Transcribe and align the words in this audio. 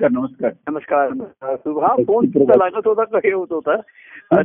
नमस्कार 0.00 0.52
नमस्कार. 0.70 1.08
नमस्कार. 1.08 1.82
हा 1.82 1.96
फोन 2.06 2.26
तुमचा 2.26 2.56
लागत 2.56 2.86
होता 2.86 3.04
का? 3.04 3.18
हे 3.18 3.32
होत 3.32 3.46
होता. 3.50 3.76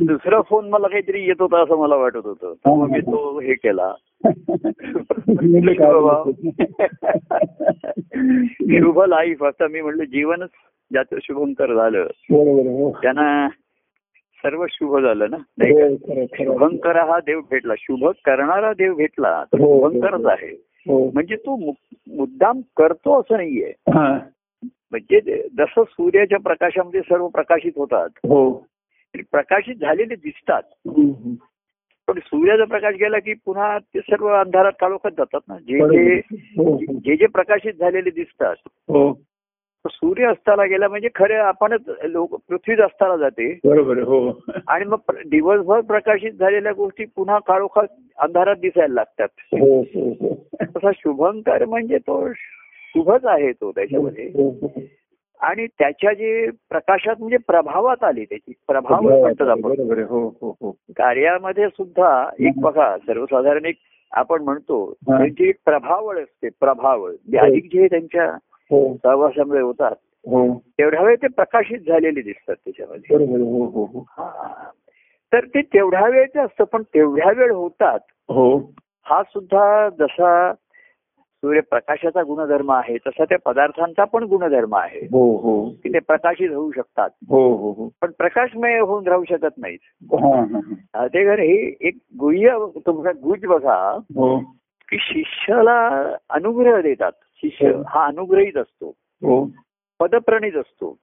दुसरा 0.02 0.40
फोन 0.40 0.68
मला 0.68 0.88
काहीतरी 0.88 1.22
येत 1.22 1.34
होता 1.40 1.62
असं 1.62 1.76
मला 1.76 1.96
वाटत 1.96 2.16
होतं. 2.16 2.52
तेव्हा 2.52 2.86
मी 2.86 3.00
तो 3.00 3.40
हे 3.40 3.54
केला. 3.54 3.94
शुभ 8.82 9.02
लाईफ 9.02 9.44
आता 9.44 9.68
मी 9.68 9.80
म्हणलं 9.80 10.04
जीवनच 10.04 10.50
ज्याचं 10.90 11.16
शुभंकर 11.22 11.74
झालं 11.74 11.98
हो. 11.98 12.98
त्यांना 13.02 13.48
सर्व 14.36 14.64
शुभ 14.70 14.98
झालं 14.98 15.30
ना? 15.30 15.36
नाही? 15.36 15.72
हो. 15.72 16.26
शुभंकर 16.34 16.96
हा 16.96 17.18
देव 17.18 17.40
भेटला. 17.50 17.74
शुभ 17.78 18.12
करणारा 18.24 18.72
देव 18.72 18.94
भेटला. 18.94 19.44
तर 19.52 19.60
हो, 19.60 19.78
हो, 19.78 19.92
शुभंकरच 19.92 20.26
आहे. 20.26 20.64
हो. 20.68 21.10
म्हणजे 21.10 21.36
तो 21.36 21.56
मुद्दाम 21.56 22.60
करतो 22.76 23.20
असं 23.20 23.36
नाहीये. 23.36 23.72
हा, 23.94 24.18
म्हणजे 24.94 25.42
जसं 25.58 25.82
सूर्याच्या 25.90 26.38
प्रकाशामध्ये 26.38 27.00
सर्व 27.00 27.28
प्रकाशित 27.28 27.72
होतात 27.76 28.08
हो. 28.16 28.66
प्रकाशित 29.16 29.74
झालेले 29.74 30.14
दिसतात. 30.14 30.62
पण 32.08 32.18
सूर्याचा 32.18 32.64
प्रकाश 32.64 32.94
गेला 32.94 33.18
की 33.18 33.34
पुन्हा 33.34 33.78
ते 33.78 34.00
सर्व 34.00 34.26
अंधारात 34.26 34.72
काळोखात 34.80 35.10
जातात 35.10 35.40
ना. 35.48 35.58
जे 35.58 35.78
जे. 35.78 36.20
हो, 36.36 36.72
हो. 36.72 36.98
जे 36.98 37.16
जे 37.16 37.26
प्रकाशित 37.26 37.72
झालेले 37.72 38.10
दिसतात. 38.10 38.54
हो. 38.66 39.20
सूर्य 39.86 40.26
अस्ताला 40.26 40.64
गेला 40.64 40.88
म्हणजे 40.88 41.08
खरे 41.14 41.34
आपणच 41.34 41.80
लोक 42.02 42.40
पृथ्वीच 42.48 42.78
अस्ताला 42.78 43.16
जाते. 43.16 43.60
बरोबर 43.64 43.98
हो. 43.98 44.40
आणि 44.68 44.84
मग 44.84 44.96
दिवसभर 45.10 45.80
प्रकाशित 45.80 46.32
झालेल्या 46.32 46.72
गोष्टी 46.72 47.04
पुन्हा 47.04 47.38
काळोखात 47.38 47.86
अंधारात 48.18 48.56
दिसायला 48.56 48.94
लागतात. 48.94 49.28
तसा 50.76 50.90
शुभंकर 50.96 51.64
म्हणजे 51.64 51.98
तो 51.98 52.32
शुभच 52.94 53.24
आहे 53.24 53.52
तो 53.52 53.70
त्याच्यामध्ये. 53.72 54.24
हो, 54.24 54.48
हो. 54.50 54.80
आणि 55.40 55.66
त्याच्या 55.66 56.12
जे 56.12 56.50
प्रकाशात 56.68 57.14
म्हणजे 57.18 57.36
प्रभावात 57.36 58.04
आली 58.04 58.24
त्याची 58.24 58.52
प्रभाव 58.68 59.00
म्हणतात 59.00 59.48
आपण. 59.48 60.00
हो 60.08 60.28
हो 60.40 60.56
हो. 60.60 60.70
कार्यामध्ये 60.96 61.68
सुद्धा 61.68 62.28
एक 62.40 62.60
बघा 62.60 62.98
सर्वसाधारण 62.98 63.64
एक 63.64 63.76
आपण 64.12 64.42
म्हणतो 64.42 64.84
हा. 64.90 65.16
त्यांची 65.18 65.48
एक 65.48 65.56
प्रभावळ 65.64 66.18
असते 66.22 66.48
प्रभावळ. 66.60 67.12
जे 67.30 67.38
अधिक 67.38 67.64
जे 67.64 67.86
त्यांच्या 67.86 68.24
हो. 68.70 68.94
सहवासामुळे 68.94 69.60
होतात 69.60 69.94
हो. 70.26 70.58
तेवढ्या 70.58 71.02
वेळ 71.02 71.16
ते 71.16 71.26
प्रकाशित 71.26 71.78
झालेले 71.78 72.20
दिसतात 72.22 72.56
त्याच्यामध्ये. 72.56 73.16
हो 73.16 73.64
हो 73.64 73.84
हो. 73.84 74.04
हा. 74.18 74.52
तर 75.32 75.44
ते 75.44 75.62
तेवढ्या 75.62 76.08
वेळचं 76.08 76.44
असतं 76.44 76.64
पण 76.64 76.82
तेवढ्या 76.82 77.32
वेळ 77.36 77.50
होतात. 77.52 77.98
हो. 78.28 78.58
हा 79.06 79.22
सुद्धा 79.22 79.88
जसा 79.88 80.52
सूर्यप्रकाशाचा 81.44 82.22
गुणधर्म 82.22 82.70
आहे 82.70 82.96
तसा 82.96 83.24
त्या 83.24 83.38
पदार्थांचा 83.44 84.04
पण 84.04 84.24
गुणधर्म 84.24 84.74
आहे. 84.74 84.98
हो 84.98 85.36
हो. 85.36 85.68
की 85.70 85.88
ते 85.88 85.98
प्रकाशित 85.98 86.50
होऊ 86.50 86.70
शकतात. 86.72 87.10
हो 87.28 87.56
हो 87.56 87.70
हो. 87.70 87.90
पण 88.02 88.10
प्रकाशमय 88.18 88.78
होऊन 88.78 89.06
राहू 89.06 89.24
शकत 89.24 89.58
नाहीत. 89.58 89.78
ते 90.94 91.24
घर 91.24 91.38
हे 91.38 91.76
एक 91.80 91.94
गुह्य 92.20 92.58
तुमचा 92.86 93.10
गुज 93.10 93.44
बघा. 93.44 93.98
की 94.90 94.96
शिष्याला 95.00 95.88
अनुग्रह 96.30 96.80
देतात. 96.80 97.12
शिष्य 97.36 97.68
हो. 97.68 98.00
अनुग्रहीत 98.00 98.56
असतो. 98.56 98.88
हो. 98.98 99.50
पदप्रणीत 100.00 100.56
असतो. 100.56 100.96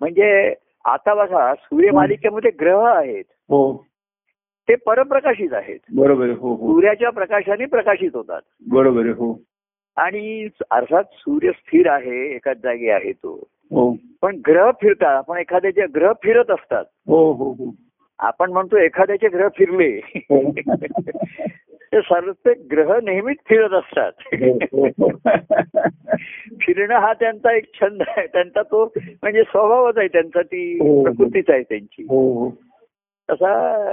म्हणजे 0.00 0.54
आता 0.84 1.14
बघा 1.14 1.54
सूर्यमालिकेमध्ये 1.54 2.50
ग्रह 2.50 2.86
आहेत. 2.86 3.24
हो. 3.30 3.86
ते 4.70 4.74
परप्रकाशित 4.74 5.52
आहेत. 5.52 5.78
बरोबर. 5.94 6.26
हो 6.26 6.54
हो. 6.54 6.72
सूर्याच्या 6.72 7.10
प्रकाशाने 7.10 7.64
प्रकाशित 7.64 8.10
होतात. 8.14 8.40
बरोबर. 8.70 9.06
हो. 9.06 9.40
आणि 9.96 10.48
अर्थात 10.70 11.04
सूर्य 11.12 11.50
स्थिर 11.50 11.88
आहे 11.88 12.34
एकाच 12.34 12.56
जागी 12.62 12.88
आहे 12.88 13.12
तो. 13.12 13.48
हो. 13.70 13.96
पण 14.22 14.40
ग्रह 14.46 14.70
फिरतात 14.70 15.16
आपण 15.16 15.38
एखाद्याचे 15.38 15.86
ग्रह 15.86 16.12
फिरत 16.12 16.50
असतात. 16.50 16.84
हो 17.06 17.32
हो 17.32 17.52
हो. 17.52 17.74
आपण 18.18 18.52
म्हणतो 18.52 18.76
एखाद्याचे 18.76 19.28
ग्रह 19.28 19.48
फिरले. 19.48 20.00
ते 21.92 22.00
सर्व 22.00 22.32
ते 22.32 22.52
ग्रह 22.52 22.98
नेहमीच 23.02 23.36
फिरत 23.48 23.70
असतात. 23.70 24.12
फिरणं 26.60 26.94
हा 26.94 27.12
त्यांचा 27.12 27.56
एक 27.56 27.64
छंद 27.74 28.02
आहे. 28.06 28.26
त्यांचा 28.26 28.62
तो 28.62 28.92
म्हणजे 28.96 29.42
स्वभावच 29.42 29.98
आहे 29.98 30.08
त्यांचा 30.08 30.42
ती. 30.42 30.78
प्रकृतीच 31.02 31.50
आहे 31.50 31.62
त्यांची. 31.62 32.06
तसा 33.30 33.86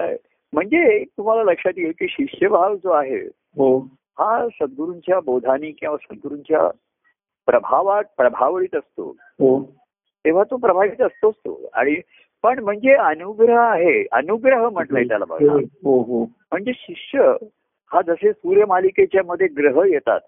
म्हणजे 0.54 1.04
तुम्हाला 1.04 1.44
लक्षात 1.44 1.72
येईल 1.78 1.92
की 2.00 2.08
शिष्यभाव 2.10 2.76
जो 2.76 2.92
आहे 2.92 3.18
हो. 3.58 3.80
हा 4.20 4.48
सद्गुरूंच्या 4.62 5.20
बोधानी 5.20 5.72
किंवा 5.72 5.98
सद्गुरूंच्या 5.98 6.68
प्रभावात 7.46 8.04
प्रभावळीत 8.18 8.76
असतो. 8.76 9.16
हो. 9.20 9.64
तेव्हा 10.26 10.44
तो 10.44 10.58
प्रभावित 10.58 11.02
असतोच 11.02 11.36
तो. 11.36 11.70
आणि 11.74 11.96
पण 12.44 12.60
म्हणजे 12.60 12.94
अनुग्रह 12.94 13.60
आहे. 13.60 14.06
अनुग्रह 14.12 14.70
म्हटलंय 14.70 15.04
त्याला 15.04 15.26
बघा. 15.26 15.54
हो 15.84 16.26
म्हणजे 16.52 16.72
शिष्य 16.76 17.34
हा 17.92 18.02
जसे 18.02 18.32
सूर्यमालिकेच्या 18.34 19.22
मध्ये 19.26 19.48
ग्रह 19.48 19.84
येतात 19.86 20.20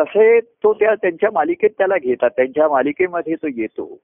तसे 0.00 0.40
तो 0.40 0.72
त्या 0.74 0.94
त्यांच्या 0.94 1.30
मालिकेत 1.32 1.70
त्याला 1.78 1.96
घेतात. 2.02 2.30
त्यांच्या 2.30 2.68
मालिकेमध्ये 2.68 3.34
तो 3.34 3.46
येतो. 3.46 3.98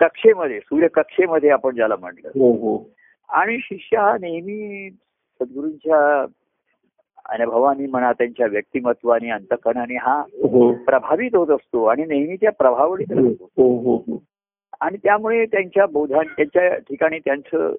कक्षेमध्ये 0.00 0.60
सूर्य 0.60 0.88
कक्षेमध्ये 0.88 1.50
आपण 1.50 1.74
ज्याला 1.74 1.96
म्हटलं. 2.00 2.30
आणि 3.28 3.58
शिष्य 3.60 3.96
हा 3.98 4.16
नेहमी 4.20 4.90
सद्गुरूंच्या 4.90 6.24
अनुभवानी 7.24 7.86
म्हणा 7.86 8.12
त्यांच्या 8.12 8.46
व्यक्तिमत्वाने 8.46 9.30
अंतकणाने 9.30 9.94
हा 9.94 10.20
हो 10.42 10.72
प्रभावित 10.86 11.34
होत 11.34 11.50
असतो 11.50 11.84
आणि 11.84 12.04
नेहमी 12.04 12.36
त्या 12.36 12.52
प्रभावळीत 12.52 13.12
राहतो. 13.12 13.44
हो 13.56 13.68
हो 13.78 13.96
हो. 13.96 14.22
आणि 14.80 14.96
त्यामुळे 14.96 15.44
त्यांच्या 15.46 15.86
बोधा 15.86 16.22
त्यांच्या 16.22 16.68
ठिकाणी 16.78 17.18
त्यांचं 17.18 17.74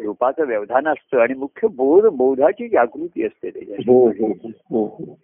रूपाचं 0.00 0.46
व्यवधान 0.46 0.88
असतं 0.88 1.20
आणि 1.20 1.34
मुख्य 1.34 1.68
बोध 1.68 2.06
बोधाची 2.06 2.68
जागृती 2.68 3.24
असते 3.26 3.48
हो 3.86 4.06
हो 4.08 4.32
हो 4.70 4.84
हो 4.84 5.14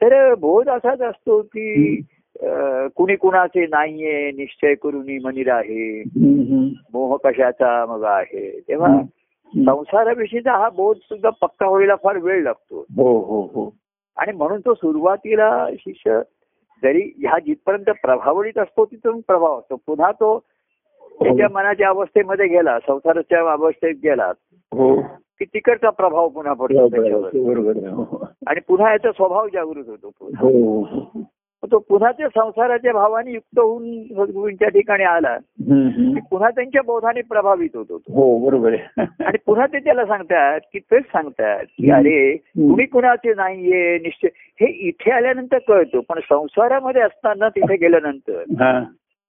तर 0.00 0.34
बोध 0.34 0.68
असाच 0.68 1.00
असतो 1.00 1.40
की 1.42 2.00
कुणी 2.96 3.16
कुणाचे 3.16 3.66
नाहीये 3.66 4.30
निश्चय 4.30 4.74
करून 4.74 5.18
मनीर 5.24 5.52
आहे. 5.52 6.02
मोह 6.92 7.16
कशाचा 7.24 7.86
मग 7.86 8.04
आहे? 8.04 8.60
तेव्हा 8.68 9.02
संसाराविषयीचा 9.54 10.52
हा 10.52 10.68
बोध 10.68 10.96
सुद्धा 10.96 11.30
पक्का 11.30 11.68
व्हायला 11.68 11.94
फार 11.96 12.16
वेळ 12.16 12.42
लागतो. 12.42 12.86
हो 12.96 13.18
हो 13.18 13.40
हो. 13.40 13.74
आणि 14.16 14.32
म्हणून 14.32 14.60
तो 14.60 14.74
सुरुवातीला 14.74 15.68
शिष्य 15.78 16.20
जरी 16.82 17.12
ह्या 17.18 17.38
जिथपर्यंत 17.46 17.90
प्रभावळीत 18.02 18.58
असतो 18.58 18.84
तिथून 18.84 19.20
प्रभाव 19.20 19.58
असतो. 19.58 19.76
पुन्हा 19.76 20.12
तो 20.12 20.42
त्याच्या 21.22 21.46
मनाच्या 21.52 21.88
अवस्थेमध्ये 21.88 22.46
गेला 22.46 22.78
संसाराच्या 22.78 23.52
अवस्थेत 23.52 23.94
गेला 24.04 24.32
हो. 24.72 25.00
की 25.38 25.44
तिकडचा 25.44 25.90
प्रभाव 25.90 26.28
पुन्हा 26.28 26.52
पडतो. 26.52 26.88
त्याच्यावर. 26.88 27.30
हो. 27.92 28.26
आणि 28.46 28.60
पुन्हा 28.68 28.90
याचा 28.90 29.12
स्वभाव 29.12 29.48
जागृत 29.52 29.84
होतो 29.88 30.30
हो 30.38 30.82
हो. 30.82 31.22
तो 31.62 31.78
पुन्हा 31.78 32.10
त्या 32.12 32.28
संसाराच्या 32.28 32.92
भावाने 32.92 33.32
युक्त 33.32 33.58
होऊन 33.58 34.02
सद्गुरूंच्या 34.08 34.68
ठिकाणी 34.68 35.04
आला. 35.04 35.36
पुन्हा 36.30 36.50
त्यांच्या 36.50 36.82
बोधाने 36.82 37.20
प्रभावित 37.20 37.76
होतो 37.76 37.98
तो 37.98 38.12
हो 38.14 38.38
बरोबर 38.44 38.74
आणि 38.98 39.38
पुन्हा 39.46 39.66
ते 39.66 39.78
त्याला 39.78 40.04
सांगतात 40.06 40.60
की 40.72 40.78
तेच 40.78 41.04
सांगतात 41.04 41.64
की 41.78 41.90
अरे 41.90 42.36
कुणी 42.36 42.84
कुणाचे 42.84 43.34
नाहीये 43.34 43.98
निश्चय. 43.98 44.28
हे 44.60 44.66
इथे 44.88 45.10
आल्यानंतर 45.10 45.58
कळतो 45.68 46.00
पण 46.08 46.20
संसारामध्ये 46.28 47.02
असताना 47.02 47.48
तिथे 47.48 47.76
गेल्यानंतर 47.76 48.42
हा. 48.60 48.80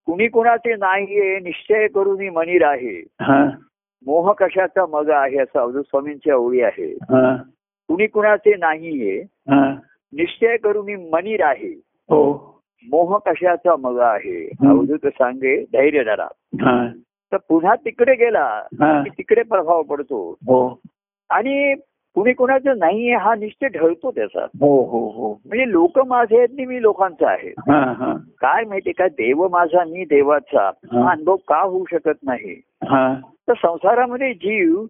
कुणी 0.07 0.27
कुणाचे 0.27 0.75
नाहीये 0.75 1.39
निश्चय 1.39 1.87
करून 1.87 2.27
मनीर 2.29 2.65
आहे. 2.65 2.95
हा. 3.21 3.43
मोह 4.05 4.31
कशाचा 4.33 4.85
मग 4.85 5.09
आहे 5.09 5.37
असं 5.37 5.59
अवधूत 5.59 5.83
स्वामींच्या 5.83 6.35
ओळी 6.35 6.61
आहे. 6.61 6.93
कुणी 7.89 8.07
कुणाचे 8.07 8.55
नाहीये 8.55 9.19
हा. 9.49 9.75
निश्चय 10.13 10.57
करून 10.57 10.95
मनीर 11.13 11.43
आहे. 11.43 11.88
मोह 12.11 13.17
कशाचा 13.17 13.75
मग 13.75 13.99
आहे? 13.99 14.45
हं. 14.45 14.69
अवधूत 14.69 15.07
सांगे 15.07 15.63
धैर्य 15.63 16.03
धरा. 16.03 16.27
हा. 16.61 16.87
तर 17.31 17.37
पुन्हा 17.49 17.75
तिकडे 17.75 18.15
गेला 18.15 18.45
हा. 18.81 19.03
की 19.03 19.09
तिकडे 19.09 19.43
प्रभाव 19.43 19.81
पडतो. 19.83 20.31
हो. 20.31 20.79
आणि 21.29 21.75
कुणी 22.15 22.33
कुणाचं 22.33 22.77
नाहीये 22.77 23.15
हा 23.15 23.35
निश्चय 23.35 23.67
ढळतो 23.67 24.11
त्याचा. 24.11 24.39
हो 24.39 24.83
हो 24.83 25.09
हो. 25.09 25.41
म्हणजे 25.45 25.71
लोक 25.71 25.99
माझे 25.99 26.37
आहेत 26.37 26.47
आणि 26.51 26.65
मी 26.65 26.81
लोकांचा 26.81 27.29
आहे. 27.29 27.49
हा 27.49 27.93
हा. 27.97 28.13
काय 28.13 28.63
माहितीये 28.63 28.93
का 28.93 29.07
देव 29.07 29.47
माझा 29.47 29.83
मी 29.83 30.05
देवाचा. 30.05 30.67
हा. 30.67 31.11
अनुभव 31.11 31.35
का 31.35 31.61
होऊ 31.61 31.85
शकत 31.91 32.17
नाही? 32.23 32.61
हा. 32.89 33.13
तर 33.47 33.53
संसारामध्ये 33.53 34.33
जीव 34.33 34.85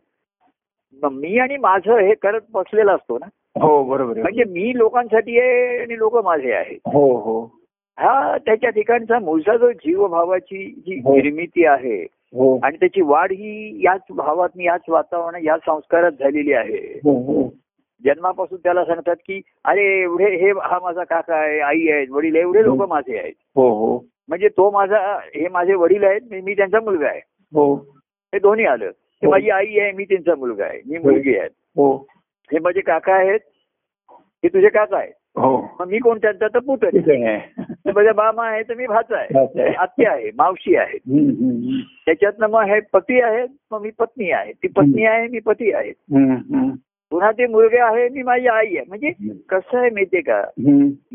मी 1.11 1.39
आणि 1.39 1.57
माझं 1.57 1.97
हे 1.97 2.13
करत 2.13 2.41
बसलेला 2.53 2.94
असतो 2.94 3.17
ना. 3.17 3.27
हो 3.55 3.83
बरोबर 3.83 4.11
आहे. 4.11 4.21
म्हणजे 4.21 4.43
मी 4.43 4.77
लोकांसाठी 4.77 5.39
आहे 5.39 5.77
आणि 5.77 5.97
लोक 5.97 6.17
माझे 6.17 6.51
आहेत. 6.51 6.79
हो 6.85 7.17
हो. 7.17 7.41
हा 7.97 8.37
त्याच्या 8.37 8.69
ठिकाणचा 8.69 9.19
मूळचा 9.19 9.57
जो 9.57 9.71
जीवभावाची 9.71 10.65
जी 10.87 11.01
हो. 11.05 11.15
निर्मिती 11.15 11.65
आहे 11.65 12.01
हो. 12.33 12.57
आणि 12.63 12.77
त्याची 12.77 13.01
वाढ 13.01 13.31
ही 13.31 13.81
याच 13.85 14.01
भावात 14.09 14.49
याच 14.59 14.81
वातावरणात 14.89 15.41
या 15.43 15.57
संस्कारात 15.57 16.11
झालेली 16.11 16.53
आहे. 16.53 16.99
हो 17.03 17.17
हो. 17.23 17.49
जन्मापासून 18.05 18.57
त्याला 18.63 18.85
सांगतात 18.85 19.15
की 19.15 19.41
अरे 19.65 20.01
एवढे 20.01 20.35
हे 20.35 20.51
हा 20.51 20.79
माझा 20.83 21.03
काका 21.03 21.35
आहे 21.35 21.59
आई 21.59 21.87
आहेत 21.87 22.07
वडील 22.09 22.35
आहे 22.35 22.43
एवढे 22.43 22.63
लोक 22.63 22.81
माझे 22.89 23.17
आहेत. 23.17 23.33
म्हणजे 24.29 24.47
तो 24.47 24.71
माझा 24.71 24.97
हे 25.35 25.47
माझे 25.47 25.73
वडील 25.73 26.03
आहेत 26.03 26.41
मी 26.43 26.53
त्यांचा 26.53 26.79
मुलगा 26.79 27.07
आहे. 27.07 27.21
हो. 27.53 27.75
हे 28.33 28.39
दोन्ही 28.39 28.65
आलं. 28.65 28.91
माझी 29.23 29.49
आई 29.49 29.79
आहे 29.79 29.91
मी 29.91 30.03
त्यांचा 30.03 30.35
मुलगा 30.35 30.65
आहे 30.65 30.81
मी 30.85 30.97
मुलगी 30.97 31.37
आहे. 31.37 31.47
हो 32.53 32.63
माझे 32.63 32.81
काका 32.81 33.13
आहेत. 33.13 33.39
हे 34.43 34.47
तुझे 34.47 34.69
काका 34.69 34.97
आहेत. 34.97 35.13
हो. 35.35 35.77
मग 35.79 35.87
मी 35.87 35.99
कोण 35.99 36.17
त्यांचा? 36.17 36.47
तर 36.47 36.59
पुत 36.59 36.77
आहे 36.83 36.99
ठीक 36.99 37.09
आहे. 37.09 37.63
ते 37.63 37.91
माझा 37.91 38.11
मामा 38.15 38.49
आहे 38.49 38.63
तर 38.63 38.73
मी 38.73 38.87
भाचा 38.87 39.17
आहे. 39.17 39.73
आत्या 39.73 40.11
आहे 40.11 40.31
मावशी 40.37 40.75
आहे. 40.75 40.97
त्याच्यातनं 42.05 42.47
मग 42.47 42.61
हे 42.61 42.79
पती 42.79 43.21
आहेत 43.21 43.47
मग 43.71 43.81
मी 43.81 43.89
पत्नी 43.99 44.31
आहे. 44.31 44.51
ती 44.51 44.67
पत्नी 44.67 45.05
आहे 45.05 45.27
मी 45.27 45.39
पती 45.39 45.71
आहे. 45.73 45.91
पुन्हा 47.11 47.31
ते 47.31 47.45
मुलगे 47.47 47.77
आहे 47.81 48.07
मी 48.13 48.23
माझी 48.23 48.47
आई 48.47 48.75
आहे. 48.75 48.83
म्हणजे 48.88 49.09
कसं 49.50 49.77
आहे 49.77 49.89
माहितीये 49.89 50.21
का. 50.21 50.39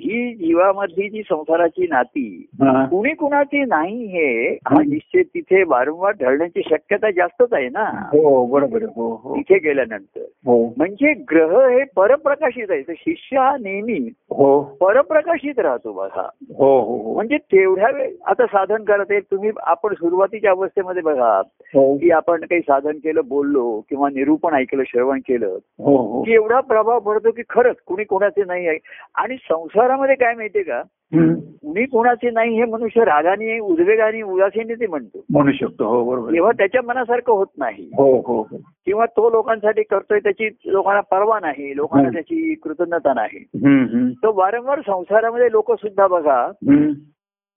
ही 0.04 0.34
जीवामधली 0.34 1.08
जी 1.08 1.22
संसाराची 1.22 1.86
नाती 1.90 2.24
हा. 2.62 2.84
कुणी 2.90 3.12
कुणाची 3.14 3.62
नाही 3.64 4.06
हे 4.06 4.48
हा 4.68 4.80
निश्चय 4.86 5.22
तिथे 5.22 5.62
वारंवार 5.62 6.12
ढळण्याची 6.20 6.62
शक्यता 6.70 7.10
जास्तच 7.10 7.52
आहे 7.52 7.68
ना. 7.68 7.84
हो 8.12 8.44
बरोबर 8.46 8.82
आहे. 8.82 8.92
हो 8.96 9.08
हो. 9.24 9.36
तिथे 9.36 9.58
गेल्यानंतर. 9.58 10.24
हो. 10.46 10.58
म्हणजे 10.76 11.12
ग्रह 11.30 11.56
हे 11.68 11.84
परप्रकाशित 11.96 12.70
आहे 12.70 12.82
तर 12.82 12.92
शिष्य 12.96 13.38
हा 13.38 13.56
नेहमी 13.60 13.98
हो. 14.30 14.60
परप्रकाशित 14.80 15.58
राहतो 15.58 15.92
बघा. 15.92 16.28
हो 16.58 16.78
हो 16.80 16.96
हो. 16.96 17.14
म्हणजे 17.14 17.36
तेवढ्या 17.52 17.90
वेळ 17.90 18.10
आता 18.26 18.46
साधन 18.46 18.84
करत 18.84 19.06
आहे 19.10 19.20
तुम्ही 19.20 19.50
आपण 19.62 19.94
सुरुवातीच्या 19.94 20.50
अवस्थेमध्ये 20.50 21.02
बघा 21.02 21.32
हो. 21.74 21.96
की 21.96 22.10
आपण 22.10 22.40
काही 22.40 22.60
साधन 22.60 22.98
केलं 22.98 23.20
बोललो 23.28 23.80
किंवा 23.90 24.08
निरूपण 24.08 24.54
ऐकलं 24.54 24.82
श्रवण 24.86 25.18
केलं. 25.18 25.46
हो 25.46 25.82
हो 25.83 25.83
की 26.24 26.32
एवढा 26.34 26.60
प्रभाव 26.60 26.98
पडतो 26.98 27.30
की 27.30 27.42
खरंच 27.48 27.76
कुणी 27.86 28.04
कोणाचे 28.04 28.44
नाही 28.44 28.66
आहे 28.68 28.78
आणि 29.14 29.36
संसारामध्ये 29.50 30.14
काय 30.14 30.34
माहितीये 30.34 30.64
का. 30.64 30.82
कुणी 31.14 31.84
कोणाचे 31.84 32.30
नाही 32.30 32.56
हे 32.56 32.64
मनुष्य 32.64 33.04
रागाने 33.04 33.58
उद्वेगाने 33.58 34.22
उदासीने 34.22 34.74
ते 34.74 34.86
म्हणतो 34.86 35.22
म्हणू 35.30 35.52
शकतो 35.52 35.88
हो 35.88 36.02
बरोबर. 36.04 36.32
तेव्हा 36.32 36.52
त्याच्या 36.52 36.82
मनासारखं 36.82 37.32
होत 37.32 37.46
नाही 37.58 37.88
हो 37.98 38.10
हो 38.26 38.40
हो 38.50 38.56
किंवा 38.86 39.06
तो 39.06 39.30
लोकांसाठी 39.30 39.82
करतोय 39.82 40.18
त्याची 40.18 40.48
लोकांना 40.66 41.00
परवा 41.00 41.38
नाही 41.40 41.76
लोकांना. 41.76 42.08
त्याची 42.08 42.54
कृतज्ञता 42.54 43.12
नाही 43.14 43.44
हम्म, 43.64 43.84
हम्म. 43.86 44.10
तो 44.10 44.32
वारंवार 44.36 44.80
संसारामध्ये 44.80 45.50
लोक 45.52 45.72
सुद्धा 45.72 46.06
बघा. 46.06 46.46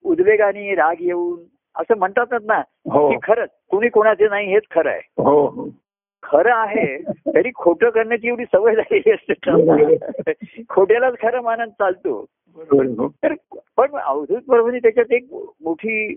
उद्वेगाने 0.06 0.74
राग 0.76 0.96
येऊन 1.00 1.40
असं 1.76 1.98
म्हणतातच 1.98 2.46
ना 2.46 2.62
हो 2.92 3.10
की 3.10 3.16
खरंच 3.24 3.50
कुणी 3.72 3.90
कोणाचे 3.90 4.28
नाही 4.30 4.54
हेच 4.54 4.64
खरं 4.72 4.90
आहे 4.90 5.24
हो 5.24 5.46
हो 5.48 5.70
खरं 6.24 6.54
आहे 6.54 6.98
तरी 7.28 7.52
खोटं 7.56 7.90
करण्याची 7.90 8.28
एवढी 8.28 8.46
सवय 8.46 8.76
झालेली 8.76 9.12
असते. 9.12 10.64
खोट्यालाच 10.70 11.14
खरं 11.22 11.42
मानत 11.42 11.68
चालतो. 11.68 12.26
हो. 12.56 13.08
तर 13.24 13.34
पण 13.78 13.98
अवधूत 13.98 14.42
प्रभूंनी 14.42 14.80
त्याच्यात 14.80 15.12
एक 15.12 15.28
मोठी 15.62 16.16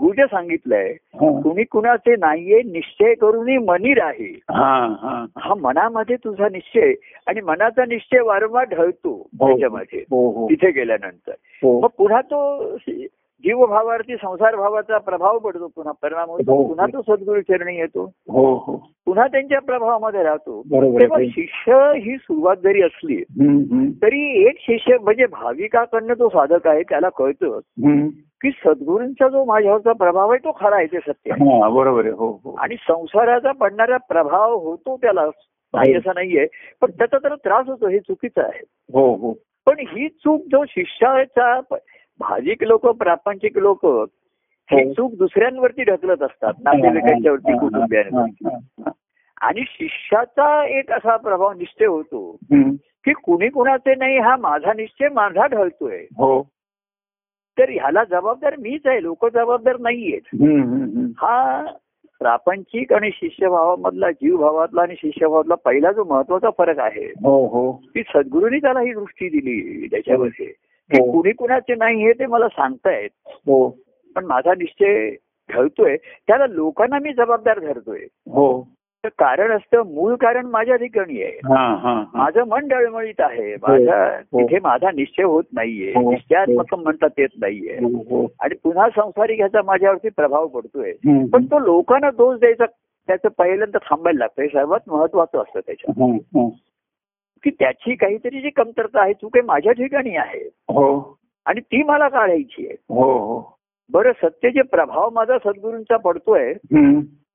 गुज 0.00 0.20
सांगितलंय 0.20 0.88
हा. 0.92 1.40
कुणी 1.40 1.64
कुणाचे 1.64 2.16
नाहीये 2.16 2.60
निश्चय 2.62 3.14
करूनही 3.14 3.58
मनी 3.58 3.94
राहे 3.94 4.30
हा 4.50 4.96
हा 5.02 5.24
हा 5.38 5.54
मनामध्ये 5.54 6.16
तुझा 6.16 6.48
निश्चय 6.48 6.92
आणि 7.26 7.40
मनाचा 7.40 7.84
निश्चय 7.84 8.20
वारंवार 8.20 8.64
ढळतो 8.64 9.28
त्याच्यामध्ये 9.38 9.98
हो 10.10 10.30
हो 10.30 10.46
तिथे 10.50 10.70
गेल्यानंतर 10.70 11.32
हो 11.62 11.80
मग 11.80 11.88
पुन्हा 11.98 12.20
तो 12.20 12.76
जीवभावावरती 13.44 14.16
संसार 14.16 14.56
भावाचा 14.56 14.98
प्रभाव 14.98 15.38
पडतो 15.38 15.66
पुन्हा. 15.66 15.92
परिणाम 16.02 16.28
होतो 16.28 16.56
हो. 16.56 16.68
पुन्हा 16.68 16.86
तो 16.86 17.02
सद्गुरु 17.02 17.40
चरणी 17.40 17.76
येतो. 17.76 18.12
हो 18.28 18.54
हो. 18.54 18.76
पुन्हा 19.06 19.26
त्यांच्या 19.26 19.60
प्रभावामध्ये 19.60 20.22
राहतो. 20.22 20.62
बरोबर 20.70 21.00
तेव्हा 21.00 21.18
शिष्य 21.28 21.92
ही 22.00 22.16
सुरुवात 22.16 22.56
जरी 22.56 22.82
असली. 22.82 23.22
तरी 24.02 24.48
एक 24.48 24.54
शिष्य 24.60 24.98
म्हणजे 24.98 25.26
भाविकाकडनं 25.26 26.14
तो 26.14 26.28
साधक 26.28 26.66
आहे 26.66 26.82
त्याला 26.82 27.08
कळतं. 27.08 27.58
की 28.42 28.50
सद्गुरूंचा 28.50 29.28
जो 29.28 29.44
माझ्यावरचा 29.44 29.92
प्रभाव 29.92 30.30
आहे 30.30 30.44
तो 30.44 30.56
खरा 30.60 30.76
आहे 30.76 30.86
ते 30.86 30.98
सत्य 30.98 31.30
बरोबर 31.70 32.00
आहे. 32.00 32.12
हो 32.12 32.40
हो. 32.44 32.54
आणि 32.58 32.76
संसाराचा 32.88 33.52
पडणारा 33.52 33.96
प्रभाव 33.96 34.54
होतो 34.54 34.96
त्याला. 34.96 35.22
असं 35.74 36.12
नाहीये 36.14 36.46
पण 36.80 36.90
त्याचा 36.90 37.18
तर 37.18 37.34
त्रास 37.34 37.66
होतो 37.66 37.88
हे 37.88 37.98
चुकीचं 37.98 38.42
आहे. 38.42 38.64
हो 38.92 39.14
हो. 39.14 39.32
पण 39.66 39.74
ही 39.78 40.08
चूक 40.08 40.40
जो 40.40 40.64
शिष्याचा 40.68 41.60
भाविक 42.28 42.62
लोक 42.62 42.86
प्रापंचिक 42.86 43.58
लोक 43.58 43.86
ही 43.86 44.82
हो. 44.82 44.92
चूक 44.92 45.12
दुसऱ्यांवरती 45.14 45.82
ढकलत 45.82 46.22
असतात 46.22 46.52
नातेवाईकांच्यावरती 46.64 47.58
कुटुंबियांवरती. 47.58 48.48
हा, 48.48 48.56
हा, 48.56 48.90
आणि 49.40 49.60
शिष्याचा 49.66 50.66
एक 50.66 50.92
असा 50.92 51.16
प्रभाव 51.16 51.52
निश्चय 51.52 51.86
होतो. 51.86 52.36
की 53.04 53.12
कुणी 53.12 53.48
कुणाचे 53.48 53.94
नाही 53.94 54.18
हा 54.18 54.36
माझा 54.36 54.72
निश्चय 54.72 55.08
माझा 55.08 55.46
ढळतोय. 55.46 55.98
हो. 55.98 56.42
तर 57.58 57.68
ह्याला 57.68 58.04
जबाबदार 58.04 58.56
मीच 58.58 58.86
आहे 58.86 59.02
लोक 59.02 59.26
जबाबदार 59.26 59.76
नाहीयेत. 59.80 60.42
हा 61.18 61.64
प्रापंचिक 62.18 62.92
आणि 62.92 63.10
शिष्यभावामधला 63.14 64.10
जीवभावातला 64.10 64.82
आणि 64.82 64.94
शिष्यभावातला 64.98 65.54
पहिला 65.54 65.92
जो 65.92 66.04
महत्त्वाचा 66.04 66.48
फरक 66.58 66.78
आहे 66.78 67.04
हो 67.04 67.46
हो. 67.46 67.72
की 67.72 68.02
सद्गुरूंनी 68.14 68.58
त्याला 68.58 68.80
ही 68.80 68.92
दृष्टी 68.92 69.28
दिली 69.28 69.86
त्याच्यामध्ये. 69.86 70.52
की 70.92 71.00
हो. 71.00 71.10
कुणी 71.12 71.32
कुणाचे 71.32 71.74
नाही 71.74 72.04
हे 72.04 72.12
ते 72.12 72.26
मला 72.26 72.48
सांगतायत 72.48 73.10
हो 73.46 73.68
पण 74.16 74.24
माझा 74.24 74.54
निश्चय 74.54 75.10
घडतोय 75.48 75.96
त्याला 75.96 76.46
लोकांना 76.46 76.98
मी 76.98 77.12
जबाबदार 77.12 77.58
धरतोय 77.58 78.06
हो 78.30 78.60
कारण 79.18 79.50
असतं 79.52 79.82
मूळ 79.86 80.14
कारण 80.14 80.46
माझ्या 80.46 80.76
ठिकाणी 80.76 81.22
आहे. 81.22 81.38
माझं 82.14 82.44
मन 82.48 82.68
डळमळीत 82.68 83.20
आहे 83.20 83.54
माझा 83.54 84.04
हो. 84.32 84.40
तिथे 84.40 84.58
माझा 84.62 84.90
निश्चय 84.94 85.22
होत 85.22 85.44
नाहीये. 85.52 85.92
निश्चयात्मक 85.98 86.74
म्हणतात 86.74 87.18
येत 87.18 87.28
नाहीये. 87.40 87.76
आणि 88.40 88.54
पुन्हा 88.54 88.88
संसारिक 88.88 89.38
ह्याचा 89.38 89.62
माझ्यावरती 89.62 90.08
प्रभाव 90.08 90.46
पडतोय. 90.46 90.92
पण 91.32 91.44
तो 91.44 91.58
लोकांना 91.58 92.10
दोष 92.10 92.38
द्यायचा 92.38 92.64
त्याचं 93.08 93.28
पहिल्यांदा 93.38 93.78
थांबायला 93.78 94.18
लागतं 94.18 94.42
हे 94.42 94.48
सर्वात 94.48 94.80
महत्वाचं 94.86 95.38
असतं 95.38 95.60
त्याच्यात. 95.60 96.00
की 97.44 97.50
त्याची 97.50 97.94
काहीतरी 97.94 98.40
जी 98.40 98.50
कमतरता 98.50 99.02
आहे 99.02 99.12
चूक 99.12 99.36
आहे 99.36 99.42
माझ्या 99.42 99.72
ठिकाणी 99.72 100.16
आहे. 100.16 100.44
हो. 100.46 101.18
आणि 101.46 101.60
ती 101.60 101.82
मला 101.82 102.08
काढायची 102.08 102.66
आहे. 102.66 102.76
हो 102.88 103.12
हो. 103.12 103.61
बरं 103.90 104.12
सत्य 104.12 104.50
जे 104.50 104.62
प्रभाव 104.64 105.10
माझा 105.12 105.38
सद्गुरूंचा 105.38 105.96
पडतोय. 105.96 106.52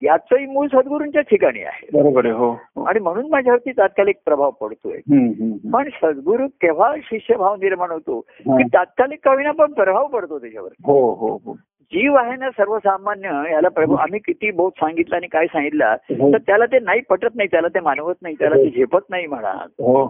याचंही 0.01 0.45
मूळ 0.45 0.67
सद्गुरूंच्या 0.67 1.21
ठिकाणी 1.21 1.61
आहे 1.61 1.87
बरोबर 1.93 2.25
हो 2.27 2.49
हो. 2.51 2.83
आणि 2.83 2.99
म्हणून 2.99 3.29
माझ्यावरती 3.29 3.71
तात्कालिक 3.71 4.15
प्रभाव 4.25 4.51
पडतोय. 4.61 4.97
पण 5.73 5.89
सद्गुरू 5.93 6.47
केव्हा 6.61 6.93
शिष्यभाव 7.03 7.55
निर्माण 7.55 7.91
होतो 7.91 8.19
हा. 8.19 8.57
की 8.57 8.63
तात्कालिक 8.73 9.19
कविना 9.23 9.51
पण 9.53 9.73
प्रभाव 9.73 10.07
पडतो 10.07 10.39
त्याच्यावर 10.39 10.69
हो 10.85 10.99
हो 11.15 11.35
हो 11.45 11.53
जीव 11.91 12.15
आहे 12.15 12.35
ना 12.35 12.49
सर्वसामान्य 12.49 13.29
याला 13.51 13.69
प्रभू 13.69 13.95
आम्ही 13.95 14.19
किती 14.19 14.51
बोध 14.51 14.71
सांगितलं 14.79 15.15
आणि 15.15 15.27
काय 15.27 15.45
सांगितलं 15.47 15.95
हो. 16.11 16.31
तर 16.33 16.37
त्याला 16.37 16.65
ते 16.65 16.79
नाही 16.79 17.01
पटत 17.09 17.35
नाही 17.35 17.47
त्याला 17.51 17.67
ते 17.67 17.79
मानवत 17.79 18.15
नाही 18.21 18.35
त्याला 18.39 18.55
ते 18.55 18.69
झेपत 18.69 19.09
नाही 19.09 19.27
म्हणा 19.27 19.51
हो 19.79 20.05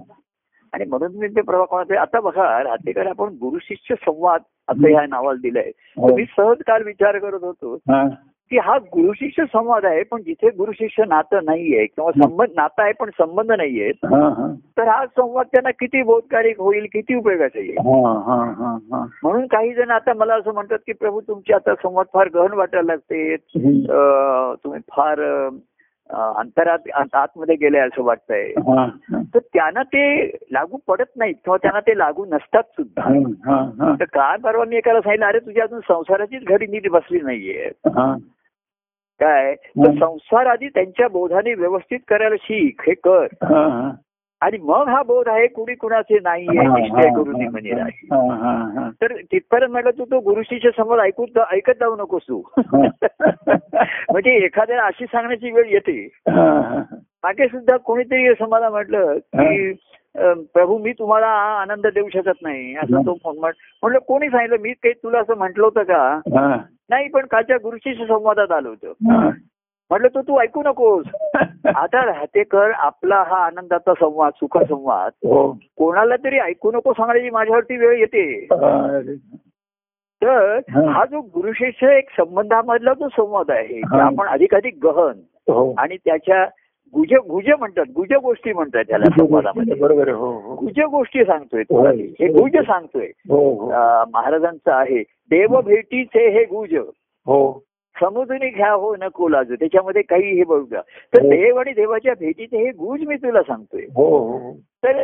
आणि 0.73 0.85
म्हणून 0.85 1.15
मी 1.15 1.27
ते 1.27 1.41
प्रभाव 1.41 1.65
कोणाचे 1.65 1.95
आता 1.95 2.19
बघा 2.19 2.63
राहतेकर 2.63 3.07
आपण 3.07 3.33
गुरु 3.41 3.59
शिष्य 3.61 3.95
संवाद 3.95 4.41
असं 4.67 4.87
ह्या 4.87 5.05
नावाला 5.09 5.39
दिलंय 5.41 5.71
हो. 5.97 6.15
मी 6.15 6.23
सहज 6.37 6.63
काल 6.67 6.83
विचार 6.83 7.17
करत 7.17 7.43
होतो. 7.43 7.77
की 8.51 8.57
हा 8.57 8.77
गुरु 8.77 9.13
शिष्य 9.13 9.43
संवाद 9.45 9.85
आहे 9.85 10.03
पण 10.03 10.21
जिथे 10.21 10.49
गुरु 10.49 10.71
शिष्य 10.71 11.03
नातं 11.07 11.45
नाहीये 11.45 11.85
किंवा 11.85 12.11
संबंध 12.11 12.49
नातं 12.55 12.83
आहे 12.83 12.91
पण 12.99 13.09
संबंध 13.09 13.51
नाहीये. 13.51 13.91
तर 14.77 14.87
हा 14.87 15.05
संवाद 15.05 15.45
त्यांना 15.45 15.71
किती 15.71 16.03
बोधकारक 16.03 16.59
होईल 16.59 16.85
किती 16.93 17.15
उपयोगाचा 17.15 17.59
येईल. 17.59 17.77
म्हणून 19.23 19.45
काही 19.47 19.73
जण 19.73 19.91
आता 19.91 20.13
मला 20.13 20.35
असं 20.35 20.53
म्हणतात 20.53 20.79
की 20.85 20.93
प्रभू 20.93 21.21
तुमचे 21.21 21.53
आता 21.53 21.73
संवाद 21.75 22.05
फार 22.13 22.29
गहन 22.33 22.53
वाटायला 22.53 22.93
लागते 22.93 23.35
तुम्ही 23.35 24.79
फार 24.91 25.19
अंतरात 26.09 26.79
आत- 26.93 27.15
आतमध्ये 27.15 27.55
गेले 27.55 27.79
असं 27.79 28.03
वाटतंय. 28.03 28.51
तर 29.33 29.39
त्यांना 29.39 29.83
ते 29.83 30.27
लागू 30.51 30.77
पडत 30.87 31.11
नाहीत 31.15 31.35
किंवा 31.35 31.57
त्यांना 31.57 31.79
ते 31.79 31.97
लागू 31.97 32.25
नसतात 32.25 32.63
सुद्धा. 32.63 33.93
तर 33.99 34.03
काय 34.03 34.37
परवा 34.37 34.65
मी 34.65 34.75
एकाला 34.75 35.01
सांगितलं 35.01 35.25
अरे 35.25 35.39
तुझी 35.39 35.59
अजून 35.59 35.79
संसाराचीच 35.79 36.43
घडी 36.43 36.67
नीट 36.67 36.89
बसली 36.89 37.19
नाहीये 37.19 37.71
हा. 37.85 38.15
काय 39.19 39.55
तर. 39.55 39.91
संसार 39.91 40.45
आधी 40.45 40.67
त्यांच्या 40.67 41.07
बोधाने 41.07 41.53
व्यवस्थित 41.53 41.99
करायला 42.07 42.35
शिक 42.41 42.81
हे 42.87 42.93
कर. 42.93 43.27
आणि 44.41 44.57
मग 44.57 44.87
हा 44.87 45.03
बोध 45.03 45.27
आहे 45.27 45.47
कुणी 45.47 45.75
कुणाचे 45.75 46.19
नाहीये 46.19 46.67
निश्चय 46.67 47.09
करून 47.09 47.47
म्हणे 47.47 47.69
राही 47.69 48.07
हा. 48.13 48.89
तर 49.01 49.15
तिथपर्यंत 49.15 49.71
म्हटलं 49.71 49.91
तू 49.91 50.05
तो 50.05 50.19
गुरुशीच्या 50.19 50.71
समोर 50.71 50.99
ऐकून 50.99 51.39
ऐकत 51.51 51.71
जाऊ 51.79 51.95
नकोस 51.95 52.21
तू 52.21 52.41
म्हणजे 54.11 54.31
एखाद्याला 54.35 54.83
अशी 54.83 55.05
सांगण्याची 55.05 55.51
वेळ 55.51 55.65
येते. 55.65 56.09
मागे 57.23 57.47
सुद्धा 57.47 57.77
कोणीतरी 57.77 58.27
असं 58.27 58.49
मला 58.49 58.69
म्हटलं 58.69 59.17
की 59.17 59.73
प्रभू 60.53 60.77
मी 60.77 60.91
तुम्हाला 60.91 61.27
आनंद 61.61 61.87
देऊ 61.87 62.09
शकत 62.13 62.41
नाही. 62.41 62.75
असं 62.75 63.01
तो 63.05 63.17
म्हटलं 63.39 63.99
कोणी 63.99 64.29
सांगितलं 64.29 64.61
मी 64.61 64.73
काही 64.73 64.93
तुला 64.93 65.19
असं 65.19 65.37
म्हटलं 65.37 65.63
होतं 65.63 65.83
का? 65.83 66.19
नाही 66.89 67.07
पण 67.09 67.25
कालच्या 67.25 67.57
गुरुशीच्या 67.57 68.07
संवादात 68.07 68.51
आलो 68.51 68.69
होतं. 68.69 68.93
म्हटलं 69.91 70.07
तो 70.07 70.21
तू 70.21 70.39
ऐकू 70.39 70.63
नकोस. 70.63 71.05
आता 71.75 72.05
राहते 72.05 72.43
कर 72.43 72.71
आपला 72.71 73.15
हा 73.15 73.45
आनंदाचा 73.45 73.93
संवाद 73.93 74.31
सुखसंवाद. 74.35 75.11
हो. 75.23 75.51
कोणाला 75.77 76.15
तरी 76.15 76.39
ऐकू 76.39 76.71
नको 76.71 76.93
सांगण्याची 76.93 77.29
माझ्यावरती 77.29 77.77
वेळ 77.77 77.97
येते. 77.99 78.47
तर 80.21 80.59
हा. 80.69 81.03
जो 81.11 81.21
गुरु 81.33 81.51
शिष्य 81.53 81.97
एक 81.97 82.09
संबंधामधला 82.17 82.93
जो 82.99 83.07
संवाद 83.09 83.51
आहे 83.51 83.81
की. 83.81 83.99
आपण 83.99 84.27
अधिकाधिक 84.27 84.77
गहन 84.83 85.19
हो. 85.47 85.73
आणि 85.77 85.97
त्याच्या 86.05 86.43
गुज 86.93 87.13
गुज 87.29 87.49
म्हणतात 87.59 87.85
गुज 87.95 88.13
गोष्टी 88.23 88.53
म्हणतात 88.53 88.83
त्याला 88.87 89.05
संवादामध्ये. 89.17 89.75
बरोबर 89.75 90.07
आहे 90.07 90.17
हो 90.17 90.31
हो. 90.39 90.55
गुज 90.55 90.79
गोष्टी 90.91 91.23
सांगतोय. 91.25 91.63
हो. 91.69 91.83
गुज 92.39 92.57
सांगतोय. 92.67 93.07
महाराजांचं 94.13 94.71
आहे 94.71 95.01
देव 95.31 95.59
भेटीचे 95.61 96.27
हे 96.37 96.43
गुज. 96.51 96.75
हो. 97.27 97.39
समुद्री 97.95 98.49
घ्या 98.49 98.71
हो 98.71 98.95
नको 99.01 99.27
लाजू. 99.29 99.55
त्याच्यामध्ये 99.55 100.01
काही 100.01 100.33
हे 100.37 100.43
बघा 100.47 100.81
तर. 101.15 101.21
देव 101.29 101.57
आणि 101.59 101.71
देवाच्या 101.73 102.13
भेटीचे 102.19 102.57
हे 102.57 102.71
गुज 102.71 103.07
मी 103.07 103.15
तुला 103.15 103.41
सांगतोय. 103.41 103.85
हो 103.95 104.05
हो. 104.17 104.53
तर 104.83 105.03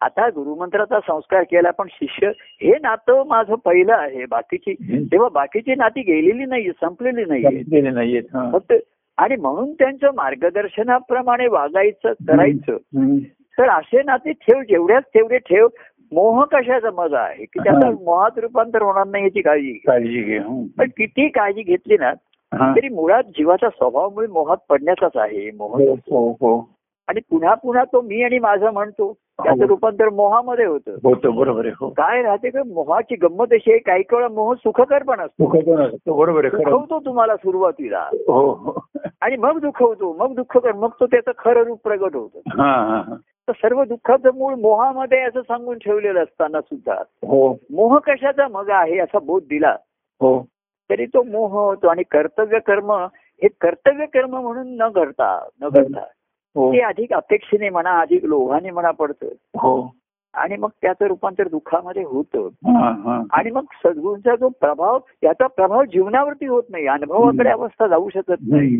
आता 0.00 0.28
गुरुमंत्राचा 0.28 0.98
संस्कार 1.00 1.42
केला 1.42 1.70
पण 1.70 1.86
शिष्य 1.90 2.28
हे 2.62 2.72
नातं 2.82 3.22
माझं 3.26 3.54
पहिलं 3.54 3.92
आहे 3.92 4.24
बाकीची 4.26 4.74
तेव्हा 5.12 5.28
बाकीची 5.28 5.74
नाती 5.74 6.00
गेलेली 6.00 6.44
नाही 6.44 6.70
संपलेली 6.70 7.24
नाहीये 7.24 7.62
संपलेले 7.62 7.90
नाहीयेत 7.90 8.22
हा. 8.34 8.50
फक्त 8.52 8.72
आणि 9.18 9.36
म्हणून 9.36 9.72
त्यांचं 9.72 10.10
मार्गदर्शनाप्रमाणे 10.14 11.46
वागायचं 11.46 12.12
करायचं. 12.28 12.76
तर 13.58 13.68
असे 13.68 14.02
नाते 14.02 14.32
ठेव 14.32 14.62
जेवढ्याच 14.62 15.04
तेवढे 15.04 15.38
ठेव 15.38 15.68
मोह 16.12 16.44
कशाचा 16.44 16.90
मजा 16.90 17.20
आहे 17.20 17.44
की 17.44 17.58
त्याचा. 17.58 17.90
मोहात 18.04 18.38
रूपांतर 18.38 18.82
होणार 18.82 19.06
नाही 19.06 19.24
याची 19.24 19.40
काळजी. 19.40 19.72
काळजी 19.72 20.22
घे. 20.22 20.38
पण 20.78 20.88
किती 20.88 21.28
काळजी 21.28 21.62
घेतली 21.62 21.96
ना. 22.00 22.12
तरी 22.52 22.88
मुळात 22.88 23.22
जीवाचा 23.22 23.68
स्वभावामुळे 23.68 24.26
मोहात 24.26 24.56
पडण्याचाच 24.68 25.16
आहे 25.16 25.50
मोह 25.50 25.76
हो 26.10 26.58
आणि 27.08 27.20
पुन्हा 27.30 27.54
पुन्हा 27.54 27.84
तो 27.84 28.00
मी 28.00 28.22
आणि 28.22 28.38
माझं 28.38 28.72
म्हणतो 28.72 29.12
त्याचं 29.44 29.62
हो. 29.62 29.68
रूपांतर 29.68 30.08
मोहामध्ये 30.08 30.64
होतं. 30.64 30.94
होतं 31.02 31.34
बरोबर 31.34 31.64
आहे 31.64 31.74
हो. 31.80 31.88
काय 31.88 32.22
राहते 32.22 32.50
का? 32.50 32.62
मोहाची 32.66 33.14
गंमत 33.14 33.52
अशी 33.52 33.70
आहे 33.70 33.78
काही 33.78 34.02
वेळा 34.12 34.28
मोह 34.28 34.54
सुखकर 34.54 35.02
पण 35.02 35.20
असतो. 35.20 35.46
बरोबर 36.16 36.44
आहे 36.44 36.64
दुखवतो 36.64 36.98
तुम्हाला 36.98 37.36
सुरुवातीला. 37.36 38.02
हो. 38.28 38.78
आणि 39.20 39.36
मग 39.36 39.58
दुखवतो 39.58 40.12
मग 40.12 40.34
दुःख 40.34 40.58
कर 40.58 40.72
मग 40.72 40.88
तो 41.00 41.06
त्याचं 41.06 41.30
खरं 41.38 41.62
रूप 41.62 41.80
प्रगट 41.84 42.16
होतं. 42.16 43.14
तर 43.48 43.52
सर्व 43.52 43.84
दुःखाचं 43.84 44.34
मूळ 44.34 44.54
मोहामध्ये 44.54 45.20
असं 45.20 45.40
सांगून 45.40 45.78
ठेवलेलं 45.78 46.22
असताना 46.22 46.60
सुद्धा 46.60 46.94
हो. 47.28 47.52
मोह 47.70 47.98
कशाचा 47.98 48.48
मग 48.48 48.70
आहे 48.70 48.98
असा 48.98 49.18
बोध 49.18 49.42
दिला? 49.42 49.76
हो. 50.20 50.38
तरी 50.90 51.06
तो 51.06 51.22
मोह 51.22 51.50
होतो 51.50 51.88
आणि 51.88 52.02
कर्तव्य 52.10 52.58
कर्म 52.58 52.92
हे 53.42 53.48
कर्तव्य 53.60 54.06
कर्म 54.06 54.36
म्हणून 54.36 54.76
न 54.76 54.88
करता 54.88 55.46
न 55.62 55.68
करता 55.68 56.04
ते 56.56 56.80
अधिक 56.80 57.12
अपेक्षेने 57.12 57.68
म्हणा 57.68 58.00
अधिक 58.00 58.24
लोभाने 58.24 58.70
म्हणा 58.70 58.90
पडतं 58.90 59.26
हो. 59.56 59.94
आणि 60.34 60.56
मग 60.56 60.68
त्याचं 60.82 61.06
रूपांतर 61.06 61.48
दुःखामध्ये 61.48 62.02
होतं. 62.02 62.38
हा 62.46 62.90
हा. 63.04 63.22
आणि 63.32 63.50
मग 63.50 63.62
सद्गुरूंचा 63.84 64.36
जो 64.36 64.48
प्रभाव 64.48 64.98
याचा 65.22 65.46
प्रभाव 65.46 65.84
जीवनावरती 65.84 66.46
होत 66.46 66.62
नाही. 66.70 66.86
अनुभवाकडे 66.86 67.48
अवस्था 67.50 67.86
जाऊ 67.86 68.08
शकत 68.08 68.34
नाही. 68.48 68.76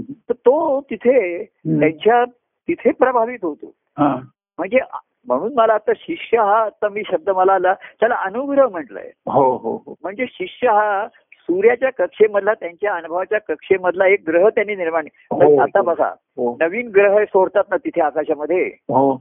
तर 0.00 0.32
तो 0.32 0.80
तिथे. 0.80 1.44
त्यांच्या 1.44 2.24
तिथे 2.68 2.90
प्रभावित 2.90 3.38
होतो. 3.42 3.72
हा. 3.98 4.16
म्हणजे 4.58 4.78
म्हणून 5.26 5.54
मला 5.54 5.74
आता 5.74 5.92
शिष्य 5.96 6.38
हा 6.38 6.64
आता 6.64 6.88
मी 6.88 7.02
शब्द 7.12 7.30
मला 7.30 7.52
आला 7.52 7.74
त्याला 7.74 8.14
अनुग्रह 8.14 8.68
म्हटलंय. 8.68 9.10
हो 9.26 9.56
हो 9.56 9.82
हो. 9.86 9.94
म्हणजे 10.02 10.26
शिष्य 10.28 10.68
हा 10.68 11.06
सूर्याच्या 11.50 11.90
कक्षेमधला 11.90 12.54
त्यांच्या 12.54 12.94
अनुभवाच्या 12.94 13.38
कक्षेमधला 13.38 14.06
एक 14.06 14.20
ग्रह 14.28 14.48
त्यांनी 14.48 14.74
निर्माण 14.74 15.06
हो. 15.30 15.60
आता 15.60 15.82
बघा 15.82 16.08
हो. 16.08 16.56
नवीन 16.60 16.88
ग्रह 16.88 17.24
सोडतात 17.24 17.64
ना 17.70 17.76
तिथे 17.76 18.00
आकाशामध्ये? 18.00 18.64
हो. 18.64 19.20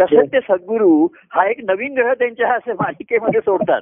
तसंच 0.00 0.32
ते. 0.32 0.40
सद्गुरू 0.40 1.08
हा 1.30 1.50
एक 1.50 1.56
नवीन 1.64 1.94
ग्रह 1.94 2.12
त्यांच्या 2.12 2.52
असे 2.52 2.72
मालिकेमध्ये 2.72 3.40
सोडतात. 3.40 3.80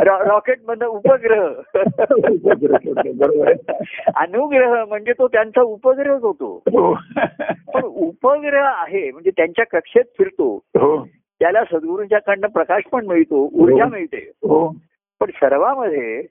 रॉकेट 0.00 0.58
मधनं 0.68 0.86
उपग्रह. 0.86 1.46
अनुग्रह 4.16 4.84
म्हणजे 4.84 5.12
तो 5.12 5.28
त्यांचा 5.28 5.62
उपग्रहच 5.62 6.22
होतो. 6.22 6.62
हो. 6.66 6.94
पण 7.74 7.82
उपग्रह 7.82 8.64
आहे 8.64 9.10
म्हणजे 9.10 9.30
त्यांच्या 9.30 9.64
कक्षेत 9.64 10.04
फिरतो. 10.18 10.56
हो. 10.56 11.06
त्याला 11.40 11.64
सद्गुरूंच्याकडनं 11.64 12.46
प्रकाश 12.46 12.82
पण 12.92 13.06
मिळतो 13.06 13.50
ऊर्जा 13.52 13.84
हो. 13.84 13.90
मिळते. 13.90 14.30
हो. 14.42 14.68
पण 15.20 15.30
सर्वामध्ये. 15.34 16.22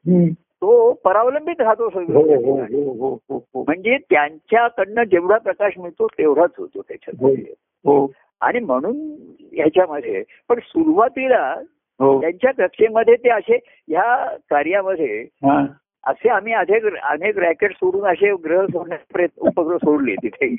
तो 0.62 0.94
परावलंबित 0.94 1.62
राहतो 1.62 1.90
सद्गुरू 1.90 3.18
हो 3.30 3.64
म्हणजे 3.64 3.98
त्यांच्याकडनं 3.98 5.04
जेवढा 5.04 5.38
प्रकाश 5.38 5.74
मिळतो 5.78 6.08
तेवढाच 6.08 6.50
होतो 6.58 6.82
त्याच्यामध्ये. 6.82 8.06
आणि 8.42 8.60
म्हणून 8.60 9.16
ह्याच्यामध्ये 9.54 10.24
पण 10.50 10.60
सुरुवातीला 10.64 11.56
त्यांच्या 12.02 12.52
कक्षेमध्ये 12.52 13.16
ते 13.16 13.30
असे 13.30 13.60
ह्या 13.88 14.36
कार्यामध्ये 14.50 15.22
हा. 15.22 15.66
असे 16.08 16.30
आम्ही 16.30 16.54
अनेक 16.54 16.86
अनेक 17.02 17.38
रॅकेट 17.38 17.72
सोडून 17.72 18.06
असे 18.06 18.34
ग्रह 18.34 18.66
सोडण्याचे 18.66 19.06
प्रयत्न 19.14 19.48
उपग्रह 19.48 19.78
सोडले 19.78 20.16
तिथे. 20.16 20.56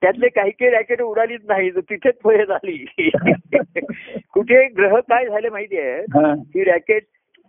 त्यातले 0.00 0.28
काही 0.28 0.50
काही 0.50 0.70
रॅकेट 0.70 1.02
उडालीच 1.02 1.40
नाही 1.44 1.70
तर 1.70 1.80
तिथेच 1.80 2.14
फळे 2.24 2.46
झाली. 2.46 3.10
कुठे 4.32 4.68
ग्रह 4.68 4.98
काय 4.98 5.26
झाले 5.26 5.48
माहितीये? 5.48 5.92
हा. 6.00 6.32
ही 6.32 6.64
रॅकेट 6.64 7.02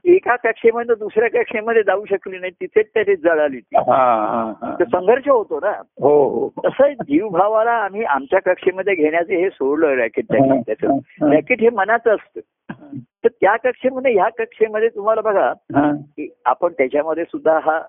एका 0.06 0.36
कक्षेमध्ये 0.36 0.96
दुसऱ्या 0.96 1.30
कक्षेमध्ये 1.30 1.84
जाऊ 1.84 2.06
शकली 2.06 2.38
नाही 2.38 2.52
तिथेच 2.52 2.86
त्याने 2.94 3.16
जळाली 3.16 3.60
ती 3.60 3.78
हा 3.78 3.96
हा 4.26 4.54
हा. 4.62 4.76
संघर्ष 4.84 5.28
होतो 5.28 5.60
ना. 5.64 5.72
हो 6.02 6.30
हो. 6.30 6.50
तसं 6.66 6.94
जीवभावाला 6.94 7.72
आम्ही 7.72 8.04
आमच्या 8.04 8.40
कक्षेमध्ये 8.40 8.96
घेण्याचे 8.96 9.36
हे 9.36 9.50
सोडलं 9.50 9.88
रॅकेट 9.88 10.26
त्याचं. 10.32 10.98
रॅकेट 11.22 11.62
हे 11.62 11.70
मनाचं 11.70 12.16
असतं. 12.16 12.40
तर 13.24 13.28
त्या 13.28 13.56
कक्षेमध्ये 13.56 14.14
ह्या 14.14 14.30
कक्षेमध्ये 14.30 14.90
तुम्हाला 14.90 15.22
बघा 15.22 15.54
की 15.96 16.30
आपण 16.46 16.74
त्याच्यामध्ये 16.74 17.24
सुद्धा 17.24 17.60
हा 17.64 17.82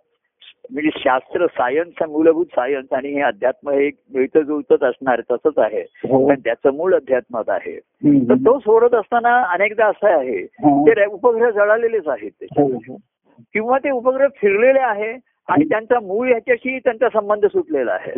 म्हणजे 0.70 0.90
शास्त्र 0.98 1.46
सायन्स 1.46 2.02
मूलभूत 2.08 2.46
सायन्स 2.46 2.92
आणि 2.92 3.08
हे 3.08 3.20
अध्यात्म 3.20 3.70
हे 3.70 3.90
मिळतं 4.14 4.40
जुळतच 4.40 4.82
असणार 4.82 5.20
तसंच 5.20 5.58
आहे. 5.58 5.80
हो. 5.80 6.28
पण 6.28 6.40
त्याचं 6.40 6.74
मूळ 6.74 6.94
अध्यात्मात 6.94 7.44
आहे. 7.48 7.78
तर 8.28 8.34
तो 8.34 8.58
सोडत 8.58 8.94
असताना 8.94 9.42
अनेकदा 9.42 9.86
असं 9.86 10.18
आहे 10.18 10.38
हा. 10.38 10.84
ते 10.88 11.04
उपग्रह 11.06 11.50
जळालेलेच 11.50 12.08
आहेत. 12.08 12.46
हो 12.58 12.96
किंवा 13.54 13.78
ते 13.78 13.90
उपग्रह 13.90 14.26
फिरलेले 14.36 14.78
आहे 14.78 15.36
आणि 15.48 15.64
त्यांचा 15.64 16.00
मूळ 16.00 16.28
ह्याच्याशी 16.28 16.78
त्यांचा 16.78 17.08
संबंध 17.08 17.46
सुटलेला 17.46 17.92
आहे. 17.92 18.10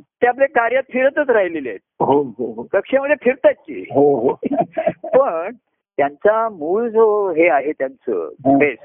ते 0.00 0.26
आपल्या 0.26 0.48
कार्यात 0.48 0.82
फिरतच 0.92 1.30
राहिलेले 1.30 1.68
आहेत. 1.68 1.80
हो 2.00 2.22
हो 2.22 2.52
हो. 2.52 2.66
कक्षेमध्ये 2.72 3.16
फिरतात 3.22 3.70
पण 5.18 5.50
त्यांचा 5.96 6.48
मूळ 6.48 6.88
जो 6.88 7.30
हे 7.30 7.48
आहे 7.48 7.72
त्यांचं. 7.72 8.28
बेस 8.58 8.78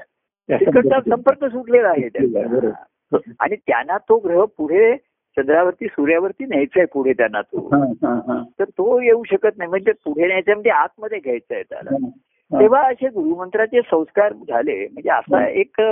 तिकडचा 0.50 1.00
संपर्क 1.00 1.44
सुटलेला 1.44 1.88
आहे 1.88 2.08
त्यांचा. 2.08 2.48
बरोबर. 2.48 3.30
आणि 3.40 3.56
त्यांना 3.56 3.98
तो 3.98 4.18
ग्रह 4.18 4.44
पुढे 4.44 4.96
चंद्रावरती 5.36 5.86
सूर्यावरती 5.86 6.44
न्यायचा 6.44 6.80
आहे 6.80 6.86
पुढे 6.86 7.12
त्यांना 7.12 7.42
तो. 7.42 7.66
हा, 7.66 7.84
हा, 7.86 8.14
हा. 8.14 8.42
तर 8.58 8.64
तो 8.64 9.00
येऊ 9.00 9.22
शकत 9.24 9.58
नाही. 9.58 9.70
म्हणजे 9.70 9.92
पुढे 9.92 10.26
न्यायचा 10.26 10.52
म्हणजे 10.52 10.70
आतमध्ये 10.70 11.18
घ्यायचा 11.18 11.54
आहे 11.54 11.62
त्याला. 11.62 11.96
हा. 12.02 12.60
तेव्हा 12.60 12.88
असे 12.88 13.08
गुरुमंत्राचे 13.08 13.80
संस्कार 13.80 14.32
झाले. 14.32 14.88
म्हणजे 14.88 15.10
असा 15.10 15.48
एक 15.48 15.82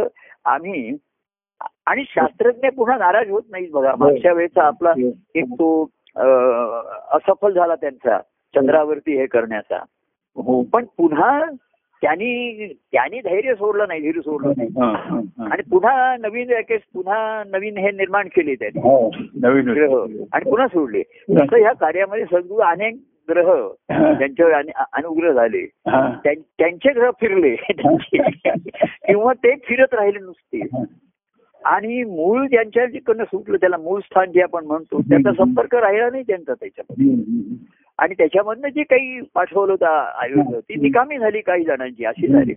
आम्ही 0.45 0.97
आणि 1.87 2.05
शास्त्रज्ञ 2.09 2.69
पुन्हा 2.69 2.97
नाराज 2.97 3.31
होत 3.31 3.43
नाहीत 3.51 3.71
बघा. 3.73 3.95
मागच्या 3.99 4.33
वेळेचा 4.33 4.63
आपला 4.63 4.93
एक 5.35 5.45
तो 5.45 5.83
असफल 7.11 7.53
झाला 7.53 7.75
त्यांचा 7.75 8.19
चंद्रावरती 8.55 9.17
हे 9.17 9.27
करण्याचा. 9.27 9.77
हो. 10.37 10.63
पण 10.63 10.85
पुन्हा 10.97 11.45
त्यांनी 12.03 12.67
त्यांनी 12.93 13.21
धैर्य 13.21 13.55
सोडलं 13.55 13.85
नाही 13.89 14.01
धीर 14.01 14.21
सोडलं 14.21 14.53
नाही. 14.57 14.71
आणि 15.53 15.63
पुन्हा 15.71 16.17
नवीन 16.17 16.51
रॅकेट 16.51 16.81
पुन्हा 16.95 17.43
नवीन 17.47 17.79
हे 17.79 17.91
निर्माण 17.91 18.27
केले 18.27 18.55
त्यांनी. 18.55 18.81
हो 18.81 19.11
नवीन 19.43 19.69
ग्रह. 19.69 20.05
आणि 20.33 20.51
पुन्हा 20.51 20.67
सोडले. 20.67 21.03
तसं 21.39 21.61
ह्या 21.61 21.73
कार्यामध्ये 21.73 22.25
सद्गुरू 22.25 22.63
अनेक 22.63 22.95
ग्रह 23.31 23.69
ज्यांच्यावर 24.15 24.53
अने- 24.53 24.85
अनुग्रह 24.93 25.33
झाले. 25.33 25.67
त्यां- 26.25 26.41
त्यांचे 26.59 26.93
ग्रह 26.93 27.11
फिरले. 27.11 27.57
किंवा 28.87 29.33
ते 29.33 29.55
फिरत 29.55 29.95
राहिले 29.95 30.19
नुसते. 30.19 30.85
आणि 31.65 32.05
मूळ 32.05 32.47
ज्यांच्या 32.47 32.87
जिकडनं 32.87 33.25
सुटलं 33.25 33.57
त्याला 33.57 33.77
मूळ 33.77 34.01
स्थान 34.01 34.33
जे 34.33 34.43
आपण 34.43 34.65
म्हणतो 34.65 35.01
त्याचा 35.01 35.33
संपर्क 35.33 35.75
राहिला 35.75 36.11
नाही 36.11 36.23
त्यांचा 36.23 36.55
त्याच्यामध्ये. 36.55 37.15
आणि 37.99 38.15
त्याच्यामधनं 38.15 38.69
जे 38.69 38.83
काही 38.83 39.21
पाठवलं 39.35 39.73
होतं 39.73 39.87
आयुर्वेद 39.87 40.61
ती 40.61 40.75
निकामी 40.75 41.19
झाली 41.19 41.41
काही 41.41 41.65
जणांची 41.65 42.05
अशी 42.05 42.27
झाली. 42.27 42.53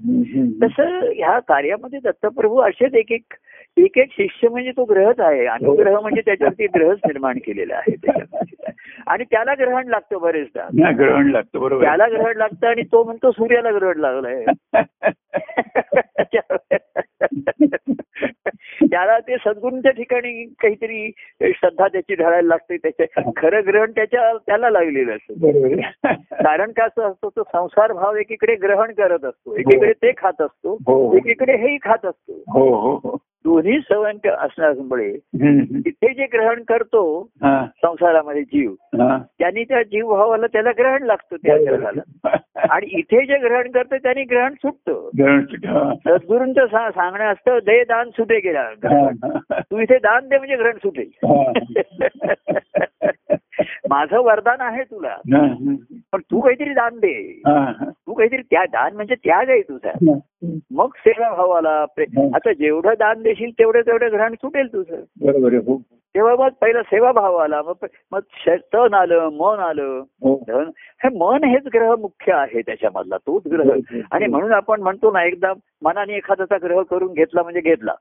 तसं 0.64 1.00
ह्या 1.16 1.40
कार्यामध्ये 1.40 2.00
दत्तप्रभू 2.04 2.60
असेच 2.60 2.94
एक 2.94 3.12
एक 3.12 3.34
एक 3.78 3.98
एक 3.98 4.12
शिष्य 4.12 4.50
म्हणजे 4.50 4.72
तो 4.72 4.84
ग्रहच 4.84 5.20
आहे. 5.20 5.46
अनुग्रह 5.46 6.00
म्हणजे 6.00 6.22
त्याच्यावरती 6.22 6.68
ग्रहच 6.68 7.00
निर्माण 7.06 7.38
केलेला 7.38 7.76
आहे 7.76 7.96
त्याच्यामध्ये. 7.96 8.72
आणि 9.08 9.24
त्याला 9.24 9.54
ग्रहण 9.54 9.88
लागतं 9.88 10.22
बरेचदा. 10.22 10.92
ग्रहण 10.92 11.30
लागतं 11.30 11.60
बरोबर. 11.60 11.84
त्याला 11.84 12.08
ग्रहण 12.08 12.38
लागतं 12.38 12.68
आणि 12.68 12.82
तो 12.82 13.04
म्हणतो 13.04 13.32
सूर्याला 13.32 13.72
ग्रहण 13.72 13.98
लागलंय. 13.98 14.46
त्याला 18.92 19.20
ते 19.20 19.38
सद्गुरूंच्या 19.38 19.92
ठिकाणी 19.92 20.46
काहीतरी 20.46 21.12
श्रद्धा 21.42 21.88
त्याची 21.88 22.16
ढळायला 22.16 22.42
लागते 22.42 22.78
त्याच्या 22.78 23.32
खरं 23.38 23.62
ग्रहण 23.68 23.92
त्याच्या 23.92 24.38
त्याला 24.38 24.70
लागलेलं 24.70 25.16
असतं. 25.16 25.76
कारण 26.44 26.72
का 26.72 26.84
असं 26.84 27.02
असतो 27.02 27.30
तो 27.30 27.44
संसार 27.44 27.92
भाव 27.92 28.16
एकीकडे 28.16 28.56
ग्रहण 28.56 28.92
करत 28.92 29.26
असतो 29.26 29.56
एकीकडे 29.56 29.94
ते 29.94 30.12
खात 30.18 30.42
असतो 30.42 30.74
हो. 30.74 31.18
एकीकडे 31.18 31.56
हेही 31.56 31.78
खात 31.82 32.06
असतो. 32.06 32.34
हो 32.34 32.76
हो 32.76 33.00
हो. 33.04 33.18
दोन्ही 33.46 33.80
सवय 33.80 34.30
असण्यामुळे. 34.30 35.18
तिथे 35.86 36.14
जे 36.14 36.26
ग्रहण 36.26 36.64
करतो 36.64 37.30
संसारामध्ये 37.82 38.44
जीव. 38.44 38.74
त्यांनी 39.40 39.64
त्या 39.64 39.84
जीव 39.84 40.10
भावाला 40.10 40.48
त्याला 40.48 40.72
ग्रहण 40.78 41.04
लागतं 41.04 41.36
त्या 41.36 41.56
ग्रहाला 41.64 42.38
आणि 42.70 42.88
इथे 42.92 43.26
जे 43.26 43.38
ग्रहण 43.38 43.72
करतं 43.72 43.98
त्यांनी 43.98 44.24
ग्रहण 44.24 44.54
सुटतं. 44.54 45.10
सद्गुरूंचं 45.94 46.66
सा- 46.66 46.90
सांगणं 46.90 47.24
असतं 47.24 47.60
दे 47.66 47.84
दान 47.84 48.10
सुटे 48.10 48.40
गेला. 48.40 48.70
तू 49.60 49.80
इथे 49.80 49.98
दान 49.98 50.30
दे 50.30 50.38
म्हणजे 50.38 50.56
ग्रहण 50.56 50.72
सुटेल 50.72 51.10
माझं 53.90 54.22
वरदान 54.22 54.62
आहे 54.62 54.84
तुला. 54.84 55.18
पण 56.16 56.22
तू 56.22 56.40
काहीतरी 56.40 56.74
दान 56.74 56.98
दे. 56.98 57.42
तू 57.92 58.14
काहीतरी 58.14 58.42
त्या 58.42 58.64
दान 58.66 58.96
म्हणजे 58.96 59.16
त्याग 59.16 59.50
आहे 59.50 59.62
तुझा. 59.62 59.92
मग 60.72 60.88
सेवा 60.98 61.34
भावाला 61.36 61.86
आता 62.36 62.54
जेवढं 62.54 62.94
दान 63.00 63.22
देशील 63.24 63.52
तेवढं 63.52 63.82
तेवढं 63.82 64.08
ग्रहण 64.12 64.34
सुटेल 64.34 64.68
तुझं. 64.74 64.96
बरोबर 65.22 65.54
हो. 65.54 65.82
तेव्हा 66.16 66.36
मग 66.36 66.50
पहिला 66.62 66.82
सेवा 66.82 67.12
भाव 67.12 67.36
आला 67.36 67.62
मग 67.62 67.86
मग 68.12 68.20
तन 68.74 68.94
आलं 68.94 69.30
मन 69.34 69.60
आलं. 69.60 70.02
हो. 70.22 70.44
धन 70.48 70.70
हे 71.04 71.10
मन 71.18 71.44
हेच 71.44 71.64
ग्रह 71.74 71.96
मुख्य 71.96 72.34
आहे 72.34 72.62
त्याच्यामधला 72.62 73.18
तोच 73.18 73.48
ग्रह. 73.52 73.72
आणि 74.12 74.28
म्हणून 74.28 74.54
आपण 74.54 74.82
म्हणतो 74.82 75.12
ना 75.12 75.24
एकदा 75.24 75.54
मनाने 75.82 76.14
एखाद्याचा 76.14 76.58
ग्रह 76.64 76.82
करून 76.82 77.14
घेतला 77.14 77.44
म्हणजे 77.44 77.62
घेतला. 77.62 77.94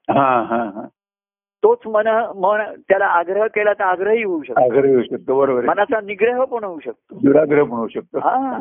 तोच 1.64 1.78
मन 1.86 2.08
मन 2.36 2.60
त्याला 2.88 3.06
आग्रह 3.06 3.46
केला 3.46 3.72
तर 3.72 3.84
आग्रही 3.84 4.22
होऊ 4.22 4.42
शकतो. 4.42 4.64
आग्रह 4.64 4.88
येऊ 4.90 5.02
शकतो 5.02 5.38
बरोबर 5.38 5.64
मनाचा 5.64 6.00
निग्रह 6.00 6.44
पण 6.44 6.64
होऊ 6.64 6.78
शकतो. 6.78 7.18
दुराग्रह 7.22 7.64
पण 7.64 7.70
होऊ 7.70 7.88
शकतो. 7.88 8.18
हा 8.18 8.58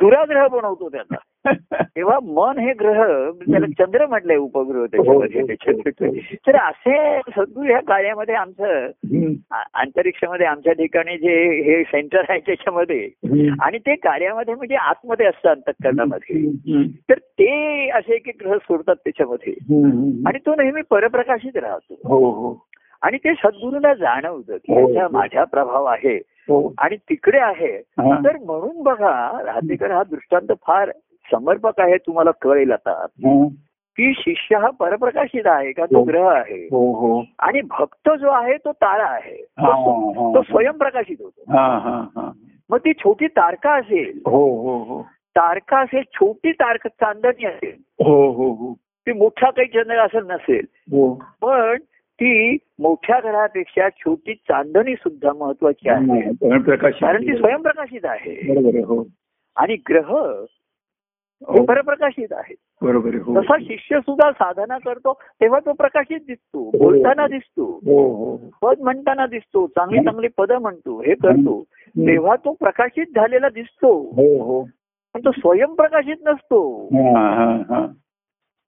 दुराग्रह 0.00 0.46
पण 0.46 0.64
होतो 0.64 0.88
त्याचा. 0.88 1.16
तेव्हा 1.74 2.18
मन 2.22 2.58
हे 2.58 2.72
ग्रह 2.72 3.30
त्याला 3.30 3.66
चंद्र 3.66 4.06
म्हटलंय 4.06 4.36
उपग्रह 4.36 4.86
त्याच्यामध्ये. 4.86 5.40
हो, 5.40 5.46
हो, 5.46 5.52
त्याच्यात. 5.52 6.36
तर 6.46 6.56
असे 6.56 7.20
सद्गुरू 7.20 7.66
ह्या 7.66 7.80
कार्यामध्ये 7.80 8.34
आमचं 8.34 8.86
अंतरिक्षामध्ये 9.74 10.46
आमच्या 10.46 10.72
ठिकाणी 10.72 11.18
जे 11.18 11.62
हे 11.62 11.82
सेंटर 11.82 12.22
आहे 12.28 12.40
त्याच्यामध्ये. 12.40 13.08
आणि 13.60 13.78
ते 13.78 13.94
कार्यामध्ये 13.94 14.54
म्हणजे 14.54 14.74
आतमध्ये 14.74 15.26
असतं 15.26 15.50
अंतकरणामध्ये. 15.50 16.50
तर 17.10 17.18
ते 17.18 17.88
असे 17.90 18.14
एक 18.14 18.30
ग्रह 18.40 18.56
सोडतात 18.56 18.94
त्याच्यामध्ये. 18.96 19.52
आणि 20.26 20.38
तो 20.38 20.62
नेहमी 20.62 20.80
परप्रकाशित 20.90 21.56
राहतो. 21.56 21.94
हो 22.04 22.30
हो. 22.30 22.66
आणि 23.02 23.16
ते 23.16 23.32
सद्गुरूला 23.32 23.94
जाणवतं 23.94 24.56
की 24.56 24.72
हो. 24.72 24.88
याचा 24.88 25.08
माझा 25.12 25.44
प्रभाव 25.44 25.84
आहे. 25.84 26.16
हो. 26.16 26.74
आणि 26.78 26.96
तिकडे 26.96 27.38
आहे. 27.38 27.76
हा. 27.76 28.18
तर 28.24 28.36
म्हणून 28.36 28.82
बघा 28.82 29.42
राहतेकर 29.44 29.90
हा 29.90 30.02
दृष्टांत 30.02 30.52
फार 30.66 30.90
समर्पक 31.32 31.80
आहे 31.80 31.96
तुम्हाला 31.96 32.30
कळेल 32.30 32.72
आता. 32.72 32.90
हा. 32.90 33.46
की 33.96 34.12
शिष्य 34.16 34.56
हा 34.56 34.70
परप्रकाशित 34.70 35.46
आहे 35.46 35.72
का? 35.72 35.84
तो 35.84 35.98
हो. 35.98 36.04
ग्रह 36.04 36.30
आहे. 36.30 36.64
हो 36.64 36.92
हो. 36.92 37.24
आणि 37.38 37.60
भक्त 37.60 38.10
जो 38.20 38.28
आहे 38.28 38.56
तो 38.56 38.72
तारा 38.72 39.06
आहे. 39.06 39.36
तो- 39.36 40.42
स्वयंप्रकाशित 40.42 41.16
होतो. 41.20 41.42
मग 42.70 42.78
ती 42.78 42.92
छोटी 42.92 43.26
तारका 43.26 43.72
असेल 43.72 44.20
हो 44.26 44.60
हो 44.60 44.78
हो. 44.78 45.02
तारका 45.12 45.78
असेल 45.78 46.02
छोटी 46.02 46.52
तारका 46.52 46.88
चांदणी 46.88 47.46
असेल 47.46 48.04
हो 48.04 48.30
हो 48.30 48.52
हो. 48.52 48.74
ती 48.80 49.12
मोठा 49.12 49.50
काही 49.50 49.68
चंद्र 49.68 49.98
असं 49.98 50.18
नसेल. 50.24 50.64
पण 51.42 51.76
ती 51.90 52.56
मोठ्या 52.78 53.18
ग्रहापेक्षा 53.18 53.88
छोटी 53.88 54.34
चांदणी 54.34 54.94
सुद्धा 54.94 55.32
महत्वाची 55.32 55.88
आहे. 55.88 56.20
कारण 57.00 57.22
ती 57.22 57.36
स्वयंप्रकाशित 57.36 58.04
आहे 58.04 58.30
हो. 58.82 59.06
आणि 59.56 59.76
ग्रह 59.88 60.44
हे. 61.48 61.58
हो. 61.58 61.64
परप्रकाशित 61.64 62.32
आहेत. 62.32 62.56
बरोबर 62.82 63.08
आहे 63.08 63.18
हो. 63.18 63.40
तसा 63.40 63.56
शिष्य 63.60 64.00
सुद्धा 64.00 64.30
साधना 64.32 64.78
करतो 64.78 65.12
तेव्हा 65.12 65.60
तो 65.60 65.72
प्रकाशित 65.72 66.20
दिसतो 66.26 66.70
बोलताना 66.78 67.26
दिसतो. 67.26 67.64
हो 67.64 68.14
हो. 68.14 68.36
पद 68.62 68.80
म्हणताना 68.80 69.26
दिसतो 69.26 69.66
चांगली 69.66 69.98
चांगली 69.98 70.28
पद 70.38 70.52
म्हणतो 70.52 71.00
हे 71.00 71.14
करतो. 71.14 71.64
तेव्हा 71.98 72.36
तो 72.36 72.52
प्रकाशित 72.52 73.06
झालेला 73.14 73.48
दिसतो. 73.48 73.92
हो 74.02 74.42
हो. 74.42 74.68
पण 75.14 75.20
तो 75.20 75.30
स्वयंप्रकाशित 75.30 76.16
नसतो. 76.26 76.84
हा 76.84 77.34
हा 77.34 77.62
हा. 77.68 77.86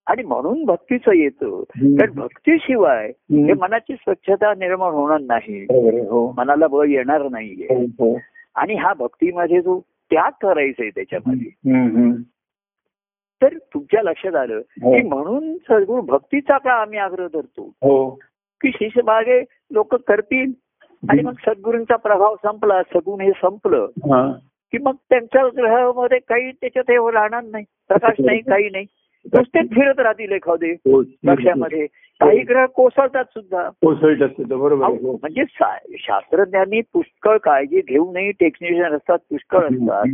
आणि 0.06 0.22
म्हणून 0.22 0.64
भक्तीचं 0.64 1.12
येतं. 1.12 1.62
कारण 1.76 2.12
भक्तीशिवाय. 2.14 3.06
हे 3.30 3.52
मनाची 3.52 3.94
स्वच्छता 3.94 4.54
निर्माण 4.54 4.92
होणार 4.92 5.20
नाही. 5.20 5.66
आहे 5.70 6.00
हो. 6.00 6.34
मनाला 6.36 6.66
बळ 6.66 6.86
येणार 6.86 7.22
नाहीये. 7.28 7.74
हो 7.74 8.12
हो. 8.12 8.18
आणि 8.54 8.74
हा 8.74 8.92
भक्तीमध्ये 8.94 9.60
जो 9.60 9.80
त्याग 9.88 10.30
करायचा 10.42 10.82
आहे 10.82 10.90
त्याच्यामध्ये. 10.90 11.50
तर 13.42 13.56
तुमच्या 13.74 14.02
लक्षात 14.02 14.34
आलं 14.34 14.54
हो. 14.56 14.92
की 14.92 15.08
म्हणून 15.08 15.54
सद्गुरू 15.56 16.00
भक्तीचा 16.00 16.58
का 16.58 16.72
आम्ही 16.72 16.98
आग्रह 16.98 17.26
धरतो? 17.26 17.62
हो. 17.82 18.10
की 18.60 18.70
शिष्यभागे 18.70 19.40
लोक 19.70 19.94
करतील 19.94 20.52
आणि 21.10 21.22
मग 21.22 21.32
सद्गुरूंचा 21.32 21.96
प्रभाव 21.96 22.34
संपला 22.34 22.82
सगुण 22.82 23.20
हे 23.20 23.30
संपलं 23.30 23.86
की 24.72 24.78
मग 24.78 24.94
त्यांच्या 25.10 25.46
ग्रहामध्ये 25.46 26.18
काही 26.18 26.50
त्याच्यात 26.50 26.90
हे 26.90 26.96
राहणार 27.12 27.42
नाही 27.42 27.64
प्रकाश 27.88 28.20
नाही 28.24 28.40
काही 28.40 28.70
नाही. 28.70 28.84
नुसतेच 29.24 29.70
फिरत 29.70 30.00
राहतील 30.00 30.32
एखादे 30.32 30.70
हो 30.70 31.02
लक्षामध्ये 31.02 31.86
काही 32.20 32.38
ग्रह 32.38 32.66
कोसळतात 32.66 33.24
सुद्धा. 33.24 33.68
कोसळत 33.68 34.22
असते 34.22 34.42
तर 34.42 34.56
बरोबर 34.56 34.84
हो. 34.84 35.12
म्हणजे 35.12 35.44
शास्त्रज्ञांनी 35.98 36.80
पुष्कळ 36.80 37.36
काळजी 37.36 37.80
घेऊनही 37.88 38.30
टेक्निशियन 38.30 38.92
असतात 38.92 39.18
पुष्कळ 39.30 39.58
असतात. 39.58 40.04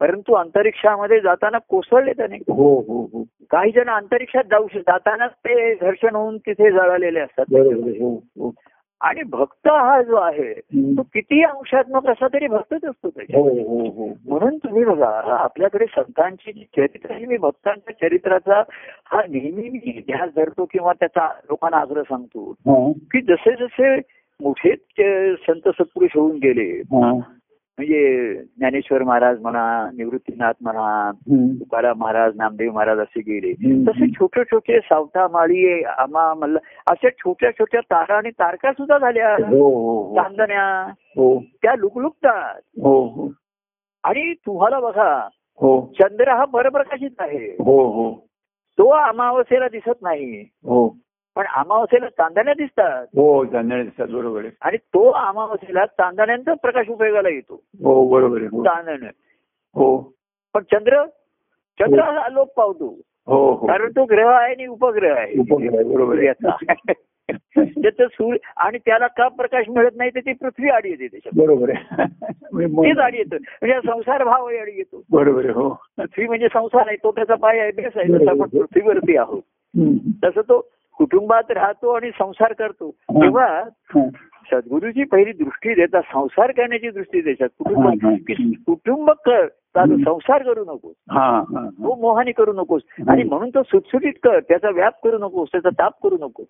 परंतु 0.00 0.32
अंतरिक्षामध्ये 0.32 1.20
जाताना 1.20 1.58
कोसळले 1.58 2.12
त्याने. 2.12 2.36
हो 2.36 2.80
हो 2.80 3.02
हो. 3.12 3.24
काही 3.50 3.72
जण 3.72 3.88
अंतरिक्षात 3.88 4.44
जाऊ 4.50 4.66
जातानाच 4.74 5.30
ते 5.30 5.74
घर्षण 5.74 6.14
होऊन 6.14 6.36
तिथे 6.36 6.70
जळालेले 6.70 7.20
असतात. 7.20 7.44
हो 7.50 8.14
हो. 8.14 8.54
आणि 9.02 9.22
भक्त 9.22 9.68
हा 9.68 10.00
जो 10.02 10.16
आहे. 10.16 10.52
तो 10.96 11.02
किती 11.02 11.42
अंशात्मक 11.42 12.06
असा 12.06 12.26
तरी 12.26 12.46
भक्तच 12.46 12.84
असतो 12.84 13.08
त्याच्या 13.10 13.40
हो 13.40 13.48
हो 13.48 13.88
हो. 13.88 14.06
म्हणून 14.26 14.56
तुम्ही 14.56 14.84
बघा 14.84 15.08
आपल्याकडे 15.34 15.86
संतांची 15.86 16.52
जी 16.52 16.64
चरित्र 16.76 17.12
आहे 17.12 17.26
मी 17.26 17.36
भक्तांच्या 17.36 17.94
चरित्राचा 18.00 18.62
हा 19.04 19.22
नेहमी 19.28 19.68
मी 19.68 19.80
इतिहास 19.84 20.30
धरतो 20.36 20.64
किंवा 20.64 20.92
त्याचा 20.92 21.26
लोकांना 21.50 21.76
आग्रह 21.76 22.02
सांगतो 22.02 22.52
की 23.12 23.20
जसे 23.20 23.54
जसे 23.56 23.96
मोठे 24.40 24.74
संत 25.46 25.68
सत्पुरुष 25.68 26.16
होऊन 26.16 26.36
गेले 26.36 26.70
म्हणजे 27.78 28.34
ज्ञानेश्वर 28.56 29.02
महाराज 29.02 29.40
म्हणा 29.40 29.90
निवृत्तीनाथ 29.94 30.52
म्हणा. 30.60 31.10
तुकाराम 31.60 31.98
महाराज 31.98 32.36
नामदेव 32.36 32.72
महाराज 32.72 32.98
असे 32.98 33.20
गेले. 33.20 33.52
तसे 33.84 34.10
छोटे 34.10 34.44
छोटे 34.44 34.80
सावता 34.80 35.28
माळी 35.28 35.82
आमा 35.82 36.34
मल्ला 36.34 36.58
अशा 36.90 37.08
छोट्या 37.10 37.50
छोट्या 37.50 37.80
तारा 37.80 38.16
आणि 38.16 38.30
तारका 38.30 38.72
सुद्धा 38.72 38.98
झाल्या. 38.98 39.34
हो 39.34 39.68
हो 39.68 40.02
हो. 40.02 40.22
चांदण्या. 40.22 40.92
त्या 41.62 41.74
लुकलुकतात. 41.74 42.60
आणि 44.04 44.32
तुम्हाला 44.32 44.80
बघा 44.80 45.28
हो. 45.60 45.92
चंद्र 46.00 46.28
हा 46.28 46.44
परप्रकाशित 46.44 47.10
आहे. 47.18 47.56
तो 48.78 48.88
अमावस्येला 48.88 49.68
दिसत 49.68 50.02
नाही. 50.02 50.40
हो. 50.40 50.96
पण 51.36 51.46
अमावस्येला 51.46 52.08
चांदण्या 52.08 52.54
दिसतात. 52.54 53.06
हो 53.16 53.44
जाणण्यात 53.44 53.84
दिसतात 53.84 54.08
बरोबर 54.08 54.40
आहे. 54.40 54.50
आणि 54.60 54.76
तो 54.76 55.10
अमावस्येला 55.10 55.86
चांदण्यांचा 55.86 56.54
प्रकाश 56.54 56.88
उपयोगाला 56.88 57.28
येतो. 57.28 57.54
हो 57.84 58.08
बरोबर 58.08 58.38
आहे 58.38 58.46
हो. 58.46 58.64
चांदण्या. 58.64 59.10
हो. 59.74 60.12
पण 60.54 60.62
चंद्र 60.62 61.04
चंद्र 61.80 62.02
हा. 62.02 62.28
लोप 62.28 62.52
पावतो. 62.56 62.98
हो 63.26 63.52
हो. 63.54 63.66
कारण 63.66 63.90
तो 63.90 64.04
ग्रह 64.04 64.30
आहे 64.30 64.52
आणि 64.52 64.66
उपग्रह 64.66 65.14
आहे. 65.16 65.40
उपग्रह 65.40 65.94
बरोबर 65.94 66.32
त्याचं 67.56 68.06
सूर्य 68.06 68.38
आणि 68.56 68.78
त्याला 68.78 69.06
का 69.06 69.28
प्रकाश 69.28 69.68
मिळत 69.68 69.90
नाही 69.96 70.10
तर 70.10 70.20
ती 70.20 70.32
पृथ्वी 70.32 70.68
आडी 70.68 70.88
येते 70.88 71.06
त्याच्यात. 71.06 71.38
बरोबर 71.42 71.70
आहे. 71.70 72.02
म्हणजे 72.52 72.90
तीच 72.90 72.98
आडी 72.98 73.16
येतो. 73.16 73.36
म्हणजे 73.36 73.90
संसार 73.90 74.24
भाव 74.24 74.46
आडी 74.46 74.76
येतो. 74.76 75.02
बरोबर 75.10 75.44
आहे 75.44 75.52
हो. 75.52 75.68
पृथ्वी 75.96 76.26
म्हणजे 76.26 76.46
संसार 76.52 76.84
आहे 76.86 76.96
तो 76.96 77.10
त्याचा 77.10 77.34
पाय 77.34 77.58
आहे 77.58 77.70
बेस 77.70 77.92
आहे 77.96 78.14
तसं 78.14 78.28
आपण 78.30 78.48
पृथ्वीवरती 78.48 79.16
आहोत. 79.16 79.42
तसं 80.24 80.40
तो 80.40 80.68
कुटुंबात 80.98 81.50
राहतो 81.50 81.90
आणि 81.90 82.10
संसार 82.18 82.52
करतो. 82.52 82.90
तेव्हा. 82.90 83.64
सद्गुरूची 84.52 85.04
पहिली 85.04 85.32
दृष्टी 85.32 85.74
देतात 85.74 86.02
संसार 86.14 86.50
करण्याची 86.50 86.90
दृष्टी 86.90 87.20
देतात 87.20 87.48
कुटुंब 87.58 87.88
कुटुंब 88.66 89.10
कर 89.10 89.46
चालू 89.46 89.96
संसार 89.96 90.42
करू 90.42 90.64
नकोस. 90.64 90.94
तो 91.72 91.94
मोहाने 92.00 92.32
करू 92.32 92.52
नकोस. 92.52 92.82
आणि 93.08 93.22
म्हणून 93.22 93.50
तो 93.50 93.62
सुटसुटीत 93.62 94.12
कर 94.22 94.40
त्याचा 94.40 94.70
व्याप 94.70 94.92
करू 95.04 95.18
नकोस 95.18 95.48
त्याचा 95.52 95.68
ताप 95.68 95.92
करू 96.02 96.16
नकोस. 96.20 96.46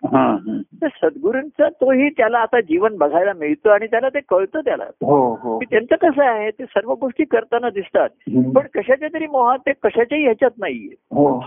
तर 0.81 0.87
सद्गुरूंचा 0.87 1.69
तोही 1.69 2.09
त्याला 2.09 2.39
आता 2.39 2.61
जीवन 2.61 2.97
बघायला 2.97 3.33
मिळतं 3.33 3.69
आणि 3.69 3.87
त्याला 3.87 4.09
ते 4.09 4.19
कळतं 4.29 4.59
त्याला. 4.59 4.83
हो 4.83 5.35
हो. 5.35 5.59
की 5.59 5.65
त्यांचं 5.65 5.95
कसं 5.95 6.25
आहे 6.25 6.51
ते 6.51 6.65
सर्व 6.65 6.93
गोष्टी 6.93 7.23
करताना 7.23 7.69
दिसतात. 7.69 8.09
पण 8.55 8.61
कशाच्या 8.75 9.07
तरी 9.13 9.27
मोहात 9.27 9.59
ते 9.59 9.71
कशाच्याही 9.73 10.23
ह्याच्यात 10.23 10.51
नाहीये. 10.57 10.95
हो. 11.11 11.45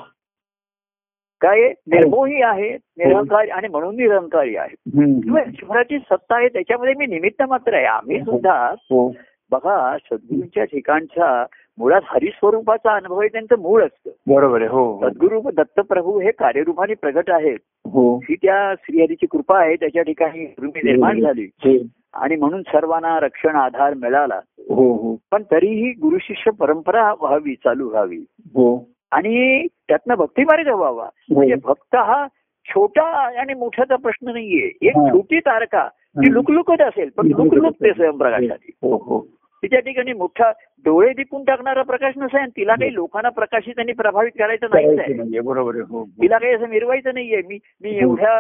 काय 1.41 1.61
आहे? 1.61 1.71
निर्मोही 1.71 2.43
आहे 2.43 2.71
निरंकारी 2.71 3.51
आणि 3.51 3.69
म्हणून 3.69 3.97
निरंकारी 3.97 4.57
आहे. 4.57 5.03
ईश्वराची 5.49 5.99
सत्ता 5.99 6.37
आहे 6.37 6.49
त्याच्यामध्ये 6.49 6.95
मी 6.95 7.07
निमित्त 7.07 7.43
मात्र 7.43 7.75
आहे. 7.75 7.85
आम्ही 7.85 8.21
सुद्धा 8.21 8.75
हो. 8.77 9.09
बघा 9.51 9.97
सद्गुरूंच्या 10.05 10.65
ठिकाणच्या 10.65 11.47
मुळात 11.79 12.01
हरिस्वरूपाचा 12.05 12.95
अनुभव 12.95 13.21
आहे 13.21 13.29
त्यांचं 13.29 13.59
मूळ 13.59 13.83
असतं. 13.83 14.11
बरोबर 14.35 14.61
आहे. 14.61 14.71
हो. 14.71 14.93
हो. 14.93 15.09
सद्गुरू 15.09 15.41
दत्तप्रभू 15.57 16.21
हे 16.21 16.31
कार्यरूपाने 16.31 16.95
प्रगट 16.95 17.31
आहेत. 17.31 17.59
हो. 17.85 18.17
ही 18.17 18.35
त्या 18.35 18.75
श्रीहरीची 18.83 19.27
कृपा 19.27 19.59
आहे 19.59 19.77
त्याच्या 19.77 20.03
ठिकाणी 20.03 20.55
निर्माण 20.63 21.21
झाली. 21.21 21.49
हो. 21.59 21.87
आणि 22.15 22.37
म्हणून 22.37 22.63
सर्वांना 22.63 23.21
रक्षण 23.21 23.57
आधार 23.57 23.95
मिळाला. 23.95 24.41
हो 24.59 24.93
हो. 24.93 25.17
पण 25.33 25.43
तरीही 25.43 25.91
गुरु 25.91 26.19
शिष्य 26.21 26.51
परंपरा 26.51 27.13
व्हावी 27.13 27.55
चालू 27.55 27.89
व्हावी. 27.89 28.25
हो. 28.39 28.89
आणि 29.11 29.67
त्यातनं 29.67 30.15
भक्तिमार्ग 30.15 30.69
व्हावा 30.69 31.09
म्हणजे 31.31 31.55
भक्त 31.55 31.97
हा 31.97 32.27
छोटा 32.69 33.03
आणि 33.41 33.55
मोठ्याचा 33.55 33.97
प्रश्न 33.97 34.31
नाहीये. 34.31 34.71
एक. 34.83 34.97
छोटी 34.97 35.39
तारका 35.39 35.89
ती 35.99 36.33
लुकलुकत 36.33 36.81
असेल 36.81 37.11
पण 37.17 37.27
लुकलुकते 37.27 37.93
स्वयंप्रकाशाची 37.93 38.71
हो 38.83 38.97
हो. 38.97 39.27
तिच्या 39.63 39.81
ठिकाणी 39.81 40.13
मोठा 40.13 40.51
डोळे 40.85 41.13
दिपून 41.13 41.45
टाकणारा 41.45 41.83
प्रकाश 41.83 42.15
नसेल 42.17 42.49
तिला 42.57 42.75
काही 42.75 42.95
लोकांना 42.95 43.29
प्रकाशित 43.29 43.79
आणि 43.79 43.93
प्रभावित 43.93 44.31
करायचं 44.39 44.67
नाहीच 44.75 44.99
नाहीये, 44.99 45.41
बरोबर 45.41 45.75
हो. 45.75 46.05
तिला 46.05 46.39
काही 46.39 46.55
असं 46.55 46.69
मिरवायचं 46.69 47.11
नाहीये. 47.15 47.43
मी 47.49 47.59
मी. 47.83 47.91
एवढ्या 47.91 48.35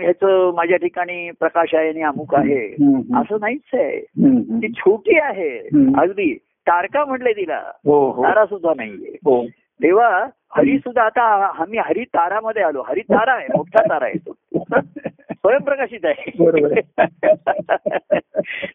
ह्याचं 0.00 0.54
माझ्या 0.54 0.76
ठिकाणी 0.76 1.30
प्रकाश 1.30 1.74
आहे 1.74 1.88
आणि 1.88 2.02
अमुक 2.02 2.34
आहे. 2.34 2.66
असं 3.20 3.36
नाहीच 3.40 3.60
आहे. 3.72 4.00
ती 4.62 4.72
छोटी 4.72 5.18
आहे. 5.18 5.58
अगदी. 5.98 6.34
तारका 6.44 7.04
म्हटलंय 7.04 7.32
तिला. 7.32 7.60
तारा 8.22 8.46
सुद्धा 8.46 8.72
नाहीये. 8.76 9.16
हो. 9.24 9.44
तेव्हा 9.82 10.26
हरी 10.56 10.78
सुद्धा 10.78 11.02
आता 11.02 11.22
आम्ही 11.58 11.78
हरी 11.78 12.04
तारामध्ये 12.04 12.62
आलो. 12.62 12.82
हरी 12.88 13.00
तारा 13.00 13.32
आहे 13.32 13.46
मोठा 13.56 13.82
तारा 13.82 14.04
आहे 14.04 14.18
तो. 14.28 14.32
स्वयंप्रकाशित 15.32 16.04
आहे. 16.04 16.30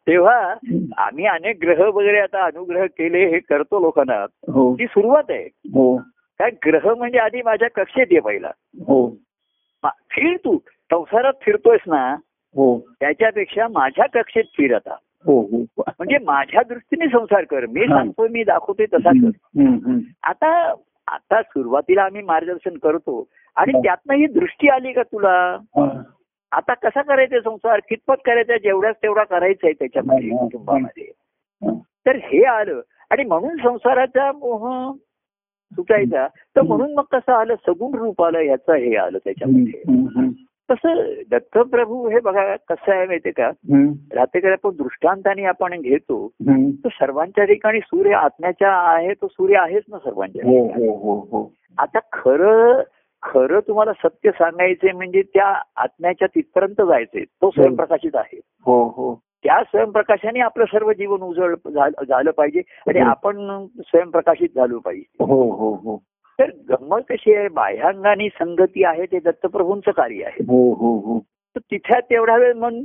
तेव्हा 0.08 0.56
आम्ही 0.98 1.26
अनेक 1.26 1.58
ग्रह 1.62 1.86
वगैरे 1.86 2.20
आता 2.20 2.46
अनुग्रह 2.46 2.86
केले 2.86 3.26
हे 3.26 3.40
करतो 3.40 3.80
लोकांना. 3.80 4.26
हो. 4.52 4.74
ती 4.74 4.86
सुरुवात 4.86 5.24
आहे. 5.30 5.44
हो. 5.46 5.98
काय 6.40 6.50
ग्रह 6.66 6.94
म्हणजे 6.96 7.18
आधी 7.18 7.42
माझ्या 7.42 7.70
कक्षेत 7.70 8.08
ये 8.12 8.20
पहिला. 8.20 8.52
हो. 8.80 9.10
फिर 9.86 10.38
तू. 10.38 10.58
संसारात 10.92 11.34
फिरतोयस 11.42 11.82
ना 11.88 12.14
हो. 12.56 12.80
त्याच्यापेक्षा 13.00 13.68
माझ्या 13.68 14.22
कक्षेत 14.22 14.44
फिर 14.44 14.76
आता. 14.76 14.96
हो 15.26 15.42
हो. 15.42 15.84
म्हणजे 15.88 16.18
माझ्या 16.26 16.62
दृष्टीने 16.70 17.08
संसार 17.08 17.44
कर. 17.44 17.66
मी. 17.66 17.82
सांगतोय 17.82 18.28
मी 18.28 18.44
दाखवतोय 18.44 18.86
तसा 18.86 19.10
कर. 19.10 20.00
आता 20.24 20.74
आता 21.08 21.42
सुरुवातीला 21.42 22.04
आम्ही 22.04 22.22
मार्गदर्शन 22.22 22.78
करतो. 22.78 23.28
आणि. 23.56 23.72
त्यातनं 23.84 24.14
ही 24.14 24.28
दृष्टी 24.28 24.68
आली 24.68 24.94
का 24.94 25.04
तुला. 25.04 25.58
आता 26.52 26.74
कसा 26.74 27.02
करायचा 27.02 27.40
संसार? 27.44 27.80
कितपत 27.90 28.16
करायचा? 28.26 28.58
जेवढ्याच 28.58 28.96
तेवढा 29.04 29.24
करायचा 29.24 29.68
आहे 29.68 29.74
त्याच्यामध्ये 29.74 30.30
कुटुंबामध्ये. 30.30 31.12
तर 32.06 32.16
हे 32.16 32.44
आलं. 32.44 32.82
आणि 33.10 33.24
म्हणून 33.24 33.58
संसाराचा 33.58 34.32
मोह 34.32 34.94
सुटायचा. 35.72 36.28
तर 36.28 36.62
म्हणून 36.62 36.94
मग 36.94 37.04
कसं 37.12 37.34
आलं? 37.34 37.56
सगुण 37.56 37.98
रूप 37.98 38.24
आलं 38.24 38.38
ह्याचं 38.38 38.74
हे 38.74 38.96
आलं 38.96 39.18
त्याच्यामध्ये. 39.18 39.82
तसं 40.72 41.04
दत्तप्रभू 41.32 42.10
हे 42.10 42.20
बघा 42.20 42.56
कसं 42.56 42.92
आहे 42.92 43.06
माहितीये 43.06 43.32
का? 43.32 43.50
रात्रीकडे 44.16 44.52
आपण 44.52 44.70
दृष्टांताने 44.70 45.44
आपण 45.44 45.82
घेतो. 45.82 46.28
तर 46.84 46.90
सर्वांच्या 46.92 47.46
ठिकाणी 47.46 47.80
सूर्य 47.80 48.14
आत्म्याच्या 48.14 48.72
आहे 48.72 49.14
तो 49.14 49.28
सूर्य 49.28 49.58
आहेच 49.58 49.84
ना 49.90 49.98
सर्वांच्या 49.98 50.48
हो. 50.48 50.68
हो 50.94 51.28
हो 51.32 51.52
आता 51.78 52.00
खरं 52.14 52.82
खरं 53.24 53.60
तुम्हाला 53.60 53.94
सत्य 53.94 54.32
सांगायचंय 54.32 54.92
म्हणजे 54.92 55.22
त्या 55.22 55.62
आत्म्याच्या 55.78 56.28
तिथपर्यंत 56.28 56.82
जायचंय 56.82 57.24
तो 57.24 57.50
स्वयंप्रकाशित 57.50 58.16
आहे. 58.16 58.40
हो 58.66 58.84
हो. 58.84 59.22
त्या 59.44 59.64
स्वयंप्रकाशाने 59.64 60.40
आपलं 60.40 60.66
सर्व 60.66 60.92
जीवन 60.92 61.22
उजळ 61.22 61.56
झालं 62.08 62.32
पाहिजे 62.32 62.62
आणि. 62.88 63.00
आपण 63.00 63.66
स्वयंप्रकाशित 63.80 64.50
झालो 64.56 64.80
पाहिजे. 64.80 65.24
हो 65.24 65.52
हो 65.52 65.74
हो. 65.74 66.04
तर 66.40 66.50
गंमत 66.70 67.02
कशी 67.10 67.34
आहे? 67.34 67.48
बाह्यांगाने 67.48 68.28
संगती 68.30 68.84
आहे 68.84 69.06
ते 69.06 69.20
दत्तप्रभूंचं 69.20 69.92
कार्य 69.92 70.24
आहे. 70.24 70.44
हो 70.44 70.74
हो 70.74 70.98
हो. 71.00 71.20
तिथे 71.58 72.00
तेवढा 72.10 72.38
वेळ 72.38 72.54
मन 72.54 72.82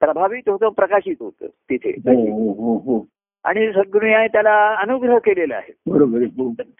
प्रभावित 0.00 0.48
होतं 0.48 0.68
प्रकाशित 0.68 1.16
होतं 1.20 1.46
तिथे. 1.46 1.90
हो 2.06 3.06
आणि 3.44 3.66
सद्गुरूने 3.72 4.26
त्याला 4.28 4.54
अनुग्रह 4.74 5.18
केलेला 5.18 5.56
आहे. 5.56 5.72
बरोबर 5.86 6.18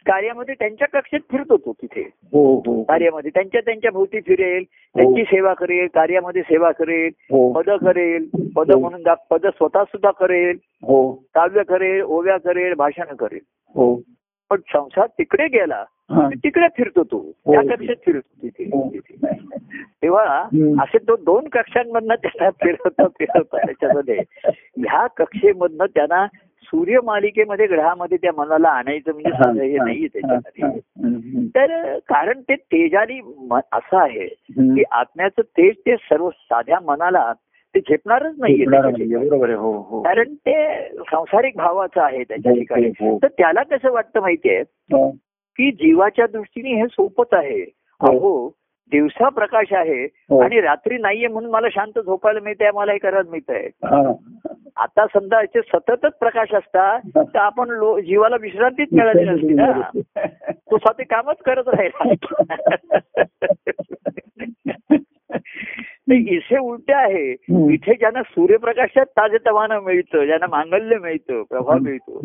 कार्यामध्ये 0.07 0.55
त्यांच्या 0.55 0.89
कक्षेत 0.89 1.21
फिरतो 1.31 1.57
तो 1.57 1.73
तिथे. 1.83 2.03
कार्यामध्ये 2.83 3.31
त्यांच्या 3.35 3.61
त्यांच्या 3.61 3.91
भोवती 3.91 4.21
फिरेल 4.21 4.65
त्यांची 4.97 5.23
सेवा 5.23 5.55
करेल 5.55 5.87
कार्यामध्ये 5.95 6.43
सेवा 6.43 6.71
करेल 6.71 7.11
पद 7.53 7.71
करेल 7.71 8.29
पद 8.57 8.73
म्हणून 8.73 9.03
पद 9.31 9.47
स्वतः 9.47 9.85
सुद्धा 9.85 10.11
करेल 10.11 10.57
काव्य 11.35 11.63
करेल 11.63 12.03
ओव्या 12.03 12.37
करेल 12.37 12.75
भाषण 12.75 13.15
करेल. 13.15 13.41
हो. 13.75 14.01
पण 14.51 14.61
संसार 14.69 15.07
तिकडे 15.19 15.47
गेला 15.49 15.85
हा. 16.11 16.29
तिकडे 16.45 16.67
फिरतो 16.77 17.03
तो 17.03 17.21
त्या 17.47 17.61
कक्षेत 17.63 17.97
फिरतो 18.07 18.43
तिथे 18.43 18.65
हो. 18.65 18.89
तेव्हा. 20.03 20.39
असे 20.83 20.99
तो 20.99 21.17
दोन 21.17 21.49
कक्षांमधनं 21.49 22.15
त्यांना 22.15 22.51
फिरवता 22.63 23.07
फिरवता 23.19 23.59
त्याच्यामध्ये 23.67 24.19
ह्या 24.47 25.07
कक्षेमधनं 25.17 25.87
त्यांना 25.95 26.27
सूर्यमालिकेमध्ये 26.65 27.67
ग्रहामध्ये 27.67 28.19
त्या 28.19 28.31
मनाला 28.37 28.69
आणायचं 28.69 29.13
म्हणजे 29.13 29.31
हा, 29.31 29.43
साधं 29.45 29.61
हे 29.63 29.77
हा, 29.77 29.85
नाहीये 29.85 30.07
हा, 30.07 30.39
त्याच्यामध्ये 30.39 30.65
हा. 30.67 31.47
तर 31.55 31.99
कारण 32.09 32.41
ते 32.41 32.55
तेजाली 32.55 33.21
म- 33.21 33.59
असं 33.73 33.97
आहे. 33.99 34.27
की 34.27 34.83
आत्म्याचं 34.91 35.43
तेज 35.43 35.75
ते 35.87 35.97
सर्व 35.97 36.31
साध्या 36.31 36.79
मनाला 36.81 37.33
ते 37.75 37.81
झेपणारच 37.81 38.35
नाहीये. 38.39 38.67
बरोबर 38.67 39.49
आहे 39.49 39.59
हो 39.59 39.87
हो 39.91 40.03
कारण 40.03 40.35
ते 40.35 40.89
सांसारिक 40.99 41.57
भावाचं 41.57 42.01
आहे 42.01 42.23
त्याच्या 42.23 42.53
हो, 42.53 42.59
ठिकाणी 42.59 42.87
हो. 42.87 43.19
तर 43.19 43.29
त्याला 43.29 43.63
कसं 43.63 43.93
वाटतं 43.93 44.21
माहितीये. 44.21 44.63
की 45.59 45.71
जीवाच्या 45.71 46.27
दृष्टीने 46.27 46.81
हे 46.81 46.87
सोपच 46.87 47.27
आहे. 47.33 47.65
अहो 48.01 48.49
दिवसा 48.93 49.29
प्रकाश 49.29 49.73
आहे. 49.73 50.05
आणि 50.43 50.61
रात्री 50.61 50.99
नाहीये 50.99 51.29
म्हणून 51.29 51.51
मला 51.51 51.67
शांत 51.73 51.99
झोपायला 51.99 52.41
मिळते 52.41 52.71
मला 52.75 52.93
हे 52.93 52.99
करायला 52.99 53.31
मिळतंय 53.31 53.69
हा. 53.85 54.13
आता 54.77 55.07
समजा 55.07 55.41
याचे 55.41 55.61
सततच 55.61 56.13
प्रकाश 56.21 56.55
असतात 56.55 57.01
तर 57.17 57.39
आपण 57.39 57.69
लो- 57.69 58.01
जीवाला 58.01 58.37
विश्रांतीच 58.41 58.89
मिळाली 58.93 59.25
नसती 59.25 59.55
ना 59.55 59.81
तो 60.45 60.79
स्वतः 60.79 61.03
कामच 61.11 61.37
करत 61.37 61.69
राहिला 61.69 62.05
नाही, 66.11 66.37
इथे 66.37 66.59
उलट 66.59 66.91
आहे. 66.91 67.31
इथे 67.73 67.95
ज्यांना 67.95 68.23
सूर्यप्रकाशात 68.23 69.07
ताजेतवानं 69.07 69.81
मिळतं 69.81 70.25
ज्यांना 70.25 70.47
मांगल्य 70.47 70.99
मिळतं 70.99 71.43
प्रभाव 71.43 71.79
मिळतो. 71.79 72.21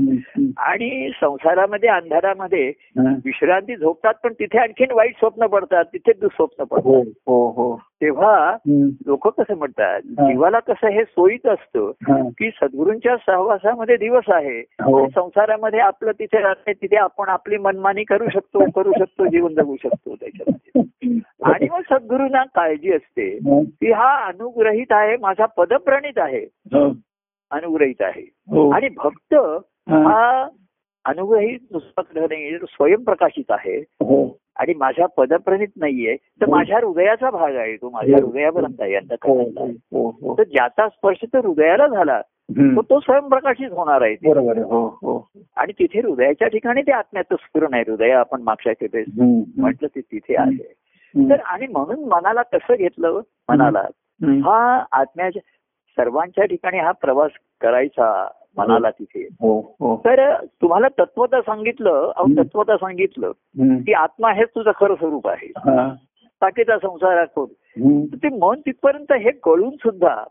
आणि 0.58 1.10
संसारामध्ये 1.22 1.90
अंधारामध्ये 1.90 2.70
हा. 2.70 3.16
विश्रांती 3.26 3.76
झोपतात 3.76 4.14
पण 4.24 4.34
तिथे 4.34 4.58
आणखीन 4.58 4.88
वाईट 4.92 5.12
स्वप्न 5.12 5.46
पडतात 5.46 5.86
तिथे 5.86 6.12
दुःस्वप्न 6.22 6.62
हो 6.62 6.66
पडतात 6.66 7.14
हो 7.28 7.50
हो 7.50 7.74
तेव्हा. 8.02 8.58
लोक 9.06 9.28
कसं 9.28 9.58
म्हणतात. 9.58 10.02
जीवाला 10.02 10.60
कसं 10.60 10.88
हे 10.88 11.04
सोयीच 11.04 11.46
असतं. 11.46 11.92
की 12.30 12.50
सद्गुरूंच्या 12.50 13.16
सहवासामध्ये 13.18 13.98
दिवस 13.98 14.24
आहे 14.28 14.60
हो 14.60 15.08
संसारामध्ये 15.08 15.80
आपलं 15.80 16.12
तिथे 16.12 16.42
राहते 16.42 16.74
तिथे 16.74 16.96
आपण 16.96 17.30
आपली 17.30 17.58
मनमानी 17.58 18.04
करू 18.04 18.30
शकतो 18.30 18.70
करू 18.72 18.92
शकतो 19.00 19.26
जीवन 19.26 19.54
जगू 19.54 19.76
शकतो 19.76 20.16
त्याच्यामध्ये 20.16 20.82
आणि 21.44 21.68
मग 21.72 21.82
सद्गुरूंना 21.82 22.44
काळजी 22.44 22.94
असते. 22.94 23.38
की 23.62 23.92
हा 23.92 24.26
अनुग्रहित 24.26 24.92
आहे 24.92 25.16
माझा 25.18 25.46
पदप्रणित 25.46 26.18
आहे 26.18 26.44
हो. 26.44 26.90
अनुग्रहित 27.52 28.02
आहे 28.02 28.30
हो. 28.50 28.70
आणि 28.70 28.90
भक्त 28.90 29.34
हा. 29.90 30.48
अनुग्रहित 31.06 31.60
नुसतं 31.72 32.02
नाही 32.16 32.58
तो 32.58 32.66
स्वयंप्रकाशित 32.66 33.52
आहे 33.52 33.78
आणि 34.56 34.74
माझ्या 34.78 35.06
पदप्रणित 35.06 35.68
नाहीये 35.76 36.16
तर 36.16 36.46
हो. 36.46 36.52
माझ्या 36.52 36.78
हृदयाचा 36.78 37.30
भाग 37.30 37.56
आहे 37.56 37.76
तो 37.76 37.90
माझ्या 37.90 38.18
हो. 38.22 38.28
हृदयापर्यंत 38.28 38.82
आहे 38.82 38.92
हो 38.92 39.00
अंतःकरणाला. 39.00 39.72
हो 39.92 40.10
हो 40.22 40.38
तर 40.38 40.44
ज्याचा 40.44 40.90
स्पर्श 40.90 41.18
तर 41.34 41.46
हृदयाला 41.46 41.88
झाला. 41.88 42.22
तो 42.52 42.82
तो 42.82 43.00
स्वयंप्रकाशित 43.00 43.72
होणार 43.72 44.02
आहे 44.02 44.16
आहे 44.30 44.62
हो 44.62 44.98
हो 45.02 45.30
आणि 45.56 45.74
तिथे 45.80 46.00
हृदयाच्या 46.00 46.48
ठिकाणी 46.48 46.82
ते 46.82 46.92
आत्म्याचं 46.92 47.36
स्फुरण 47.36 47.74
आहे 47.74 47.84
हृदय 47.88 48.12
आपण 48.12 48.42
मागच्या 48.42 48.74
हम्म. 48.96 49.62
म्हटलं 49.62 49.88
ते 49.96 50.02
तिथे 50.02 50.36
आहे. 50.36 50.74
तर 51.16 51.40
आणि 51.40 51.68
म्हणून 51.68 52.04
मनाला 52.04 52.42
कसं 52.42 52.76
घेतलं 52.76 53.22
मनाला. 53.50 53.84
हा 54.26 54.84
आत्म्याच्या 54.92 55.42
सर्वांच्या 55.98 56.46
ठिकाणी 56.46 56.80
हा 56.80 56.92
प्रवास 56.92 57.32
करायचा 57.62 58.28
मनाला 58.58 58.90
तिथे 58.90 59.28
हो 59.42 59.60
हो 59.80 59.96
तर 60.06 60.34
तुम्हाला 60.62 60.88
तत्वता 60.88 61.42
सांगितलं 61.42 62.12
अहो. 62.16 62.44
तत्वता 62.44 62.78
सांगितलं. 62.78 63.32
की 63.58 63.94
आत्मा 63.94 64.32
हेच 64.32 64.50
तुझं 64.50 64.72
खरं 64.76 64.96
स्वरूप 64.96 65.28
आहे 65.28 65.48
हा. 65.58 65.94
बाकीचा 66.42 66.78
संसार. 66.78 67.26
तर 67.26 68.16
ते 68.16 68.30
मन 68.30 68.60
तिथपर्यंत 68.60 69.12
हे 69.12 69.32
कळून 69.32 69.70
सुद्धा. 69.70 70.24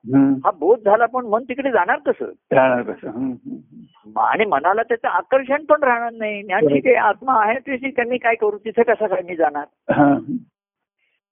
हा 0.45 0.51
बोध 0.51 0.79
झाला 0.85 1.07
पण 1.07 1.27
मन 1.27 1.43
तिकडे 1.43 1.71
जाणार 1.71 1.99
कसं 1.99 2.31
राहणार 2.53 2.83
कसं. 2.83 3.33
आणि 4.21 4.45
मनाला 4.45 4.83
त्याचं 4.83 5.09
आकर्षण 5.09 5.65
पण 5.65 5.83
राहणार 5.83 6.13
नाही 6.13 6.43
ज्ञान 6.43 6.67
आहे 6.67 6.95
आत्मा 6.95 7.45
आहे 7.45 7.59
तशी 7.59 7.91
त्यांनी 7.91 8.19
काय 8.19 8.35
करू 8.35 8.59
तिथे 8.59 8.83
कसं 8.83 9.07
काय 9.07 9.23
मी 9.23 9.37
जाणार 9.37 9.93
हा. 9.93 10.15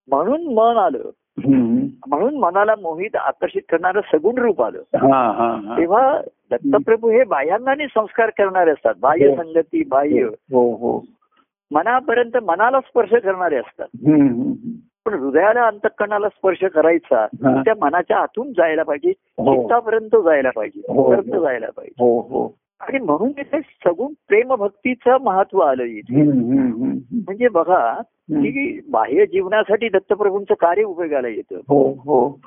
म्हणून 0.08 0.54
मन 0.54 0.76
आलं. 0.76 1.10
म्हणून 2.06 2.38
मनाला 2.38 2.74
मोहित 2.80 3.16
आकर्षित 3.16 3.62
करणारं 3.70 4.00
सगुण 4.00 4.38
रूप 4.38 4.62
आलं. 4.62 4.78
हा 4.78 5.32
हा 5.32 5.60
हा. 5.66 5.76
तेव्हा 5.78 6.20
दत्तप्रभू 6.50 7.10
हे 7.10 7.24
बाह्यांगाने 7.24 7.86
संस्कार 7.86 8.30
करणारे 8.30 8.70
असतात. 8.70 8.94
बाह्य 9.00 9.28
हो. 9.28 9.42
संगती 9.42 9.84
बाह्य. 9.84 10.22
हो 10.24 10.76
हो 10.76 11.04
मनापर्यंत 11.70 12.36
मनाला 12.36 12.80
स्पर्श 12.80 13.10
करणारे 13.10 13.56
असतात. 13.56 13.86
पण 15.04 15.14
हृदयाला 15.14 15.66
अंतकरणाला 15.66 16.28
स्पर्श 16.28 16.64
करायचा. 16.64 17.26
त्या 17.64 17.74
मनाच्या 17.80 18.18
आतून 18.18 18.52
जायला 18.52 18.82
पाहिजे. 18.82 19.12
चित्तापर्यंत 19.12 20.16
जायला 20.24 20.50
पाहिजे 20.50 20.80
जायला 21.40 21.66
पाहिजे. 21.76 22.04
हो 22.04 22.20
हो. 22.20 22.54
आणि 22.82 22.98
म्हणून 22.98 23.32
तिथे 23.32 23.60
सगुण 23.60 24.12
प्रेम 24.28 24.54
भक्तीचं 24.54 25.16
महत्त्व 25.20 25.58
आलं 25.58 25.82
इथे. 25.82 26.22
म्हणजे 27.12 27.48
बघा 27.48 28.02
की 28.30 28.80
बाह्य 28.90 29.26
जीवनासाठी 29.26 29.88
दत्तप्रभूंचं 29.88 30.54
कार्य 30.54 30.82
उपयोगाला 30.82 31.28
येतं. 31.28 31.56
हो 31.56 31.92
हो. 31.92 32.40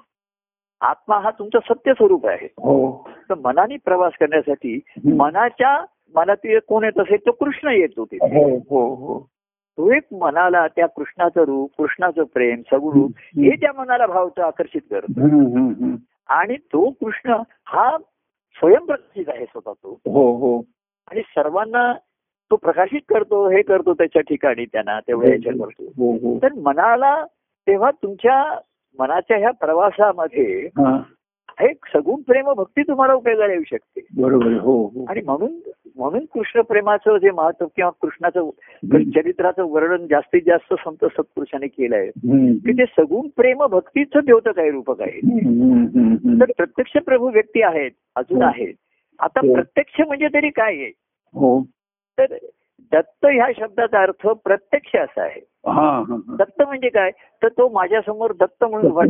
आत्मा 0.82 1.20
हा 1.20 1.32
तुमचं 1.32 1.60
सत्य 1.60 1.94
स्वरूप 1.94 2.28
आहे. 2.28 2.46
हो. 2.46 3.08
तर 3.30 3.36
मनाने 3.44 3.78
प्रवास 3.86 4.14
करण्यासाठी. 4.20 4.80
मनाच्या 5.06 5.86
मनातील 6.16 6.60
कोण 6.68 6.84
येत 6.84 7.00
असेल 7.00 7.18
तो 7.26 7.32
कृष्ण 7.32 7.68
येतो 7.68 8.06
तिथे. 8.06 8.54
हो 8.56 8.94
हो 8.96 9.30
तो 9.78 9.94
एक 9.94 10.04
मनाला 10.12 10.68
त्या 10.68 10.86
कृष्णाचं 10.86 11.42
रूप 11.42 11.72
कृष्णाचं 11.78 12.24
प्रेम 12.24 12.62
सगुण 12.72 12.94
रूप 12.94 13.12
हे 13.18 13.56
त्या 13.56 13.72
मनाला 13.78 14.06
भावतं 14.06 14.44
आकर्षित 14.44 14.82
करत. 14.92 15.20
आणि 16.30 16.56
तो 16.58 16.90
कृष्ण 16.90 17.36
हा 17.66 17.98
स्वयंप्रकाशित 18.58 19.30
आहे 19.30 19.46
स्वतः 19.46 19.72
तो. 19.72 20.00
हो 20.06 20.38
हो. 20.38 20.64
आणि 21.12 21.22
सर्वांना 21.22 21.94
तो 22.52 22.56
प्रकाशित 22.56 23.02
करतो 23.10 23.50
हे 23.50 23.62
करतो 23.62 23.94
त्याच्या 23.94 24.22
ठिकाणी 24.22 24.66
त्यांना 24.66 25.00
तेवढ्या 25.00 25.30
ह्याच्या 25.32 25.54
करतो 25.54 25.84
हो 25.86 26.12
हो. 26.12 26.38
तर 26.38 26.54
मनाला 26.54 27.26
तेव्हा 27.68 27.92
तुमच्या 27.92 28.60
मनाच्या 29.00 29.38
ह्या 29.38 29.52
प्रवासामध्ये 29.52 30.70
हा 31.58 31.68
सगुण 31.94 32.22
प्रेम 32.22 32.52
भक्ती 32.54 32.82
तुम्हाला 32.84 33.14
उपयोगाला 33.14 33.54
येऊ 33.54 33.64
शकते 33.68 34.02
बरोबर. 34.22 34.54
हो 34.54 34.74
हो 34.86 35.06
आणि 35.10 35.22
म्हणून 35.26 35.60
म्हणून 35.98 36.26
कृष्ण 36.34 36.62
प्रेमाचं 36.62 37.18
जे 37.18 37.32
महत्त्व 37.32 37.66
किंवा 37.76 37.90
कृष्णाचं 38.02 38.50
चरित्राचं 39.12 39.70
वर्णन 39.70 40.06
जास्तीत 40.08 40.42
जास्त 40.46 40.74
संत 40.80 41.06
सत्पुरुषाने 41.06 41.68
केलं 41.68 41.96
आहे. 41.96 42.10
की 42.58 42.72
ते 42.72 42.86
सगुण 42.88 43.28
प्रेम 43.38 43.66
भक्तीचं 43.68 44.26
द्योतक 44.26 44.60
आहे 44.60 44.72
रूपक 44.72 45.02
आहे. 45.02 45.20
तर 46.40 46.52
प्रत्यक्ष 46.58 46.98
प्रभू 47.06 47.30
व्यक्ती 47.30 47.62
आहेत 47.62 47.92
अजून 48.16 48.42
हो. 48.42 48.48
आहेत 48.50 48.74
आता 49.20 49.40
हो. 49.40 49.54
प्रत्यक्ष 49.54 50.02
म्हणजे 50.02 50.28
तरी 50.34 50.50
काय 50.50 50.74
आहे 50.76 50.92
तर 52.18 52.36
दत्त 52.92 53.26
ह्या 53.26 53.48
शब्दाचा 53.58 54.02
अर्थ 54.02 54.28
प्रत्यक्ष 54.44 54.96
असा 54.96 55.22
आहे. 55.22 55.40
दत्त 56.38 56.62
म्हणजे 56.62 56.90
काय 56.90 57.12
तर 57.42 57.48
तो 57.48 57.70
माझ्यासमोर 57.74 58.32
दत्त 58.40 58.64
म्हणून 58.64 58.92
उभा 58.92 59.04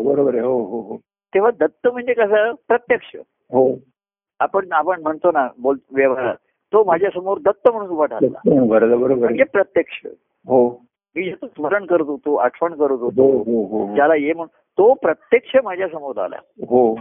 बरोबर 0.00 0.34
आहे 0.34 0.44
हो 0.44 0.58
हो 0.64 0.80
हो 0.80 0.98
तेव्हा 1.34 1.50
दत्त 1.60 1.86
म्हणजे 1.86 2.12
कसं? 2.12 2.52
प्रत्यक्ष. 2.68 3.16
हो. 3.52 3.74
आपण 4.40 4.72
आपण 4.72 5.02
म्हणतो 5.02 5.30
ना 5.32 5.48
बोल 5.58 5.78
व्यवहारात. 5.92 6.34
तो 6.72 6.84
माझ्यासमोर 6.84 7.38
दत्त 7.38 7.68
म्हणून 7.68 7.90
उभा 7.90 8.06
ठाकला 8.06 8.64
बरोबर 8.64 9.14
म्हणजे 9.14 9.42
आहे. 9.42 9.44
प्रत्यक्ष. 9.44 10.06
हो. 10.46 10.68
मी 11.16 11.32
स्मरण 11.44 11.86
करत 11.86 12.04
होतो 12.04 12.34
आठवण 12.34 12.74
करत 12.74 12.90
हो 12.90 12.96
होतो. 12.96 13.26
हो 13.42 13.64
हो 13.64 13.94
ज्याला 13.94 14.14
ये 14.14 14.32
म्हणून 14.32 14.60
तो 14.78 14.94
प्रत्यक्ष 14.94 15.56
माझ्यासमोर 15.64 16.18
आला. 16.18 16.36
हो. 16.68 16.94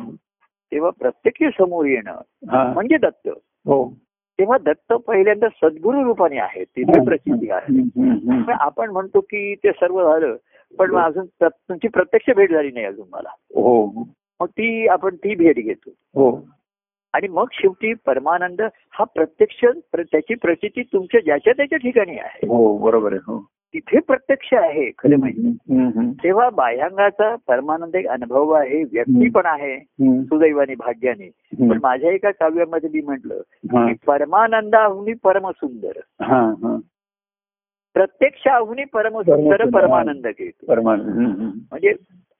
तेव्हा 0.71 0.89
प्रत्यक्ष 0.89 1.57
समोर 1.57 1.85
येणं 1.85 2.11
हा. 2.49 2.73
म्हणजे 2.73 2.97
दत्त. 2.97 3.27
हो. 3.65 3.93
तेव्हा 4.39 4.57
दत्त 4.57 4.93
पहिल्यांदा 4.93 5.47
सद्गुरु 5.49 6.03
रूपाने 6.03 6.37
आहेत 6.37 6.65
तिथे 6.65 7.05
प्रसिद्धी 7.05 7.49
आहे. 7.49 8.53
आपण 8.59 8.89
म्हणतो 8.89 9.19
की 9.19 9.55
ते 9.55 9.71
सर्व 9.71 10.11
झालं 10.11 10.35
पण 10.79 10.95
अजून 10.97 11.25
तुमची 11.43 11.87
प्रत्यक्ष 11.87 12.29
भेट 12.35 12.51
झाली 12.51 12.71
नाही 12.71 12.85
अजून 12.85 13.07
मला. 13.11 13.29
हो. 13.29 14.03
मग 14.41 14.47
ती 14.47 14.87
आपण 14.87 15.15
ती 15.15 15.35
भेट 15.35 15.55
घेतो. 15.55 15.89
हो. 15.89 16.47
आणि 17.13 17.27
मग 17.27 17.45
शेवटी 17.51 17.93
परमानंद 17.93 18.61
हा 18.91 19.03
प्रत्यक्ष 19.03 19.65
प्र- 19.91 20.05
त्याची 20.11 20.35
प्रचिती 20.35 20.81
तुमच्या 20.81 21.21
ज्याच्या 21.21 21.53
त्याच्या 21.53 21.77
ठिकाणी 21.77 22.11
आहे. 22.11 22.47
हो 22.47 22.77
बरोबर 22.77 23.13
आहे 23.13 23.19
हो. 23.31 23.45
तिथे 23.73 23.99
प्रत्यक्ष 23.99 24.53
आहे 24.53 24.91
खरं 24.99 25.15
म्हणजे 25.17 25.47
हम्म, 25.47 26.11
तेव्हा 26.11 26.49
बाह्यांगाचा 26.49 27.35
परमानंद 27.47 27.95
एक 27.95 28.07
अनुभव 28.07 28.49
आहे 28.49 28.83
व्यक्ती 28.83 29.29
पण 29.29 29.41
आहे 29.45 29.79
सुदैवाने 30.25 30.75
भाग्याने. 30.75 31.29
पण. 31.69 31.79
माझ्या 31.83 32.11
एका 32.11 32.31
काव्यामध्ये 32.31 32.89
मी 32.93 33.01
म्हटलं 33.01 33.41
की 33.63 33.93
परमानंदाहुनी 34.07 35.13
परमसुंदर 35.13 35.91
प्रत्यक्षाहुनी 37.93 38.83
परमसुंदर 38.83 39.69
परमानंद 39.69 40.27
घेतो. 40.27 40.65
परमान 40.65 41.01
हम्म, 41.01 41.25
हम्म. 41.25 41.49
म्हणजे 41.71 41.93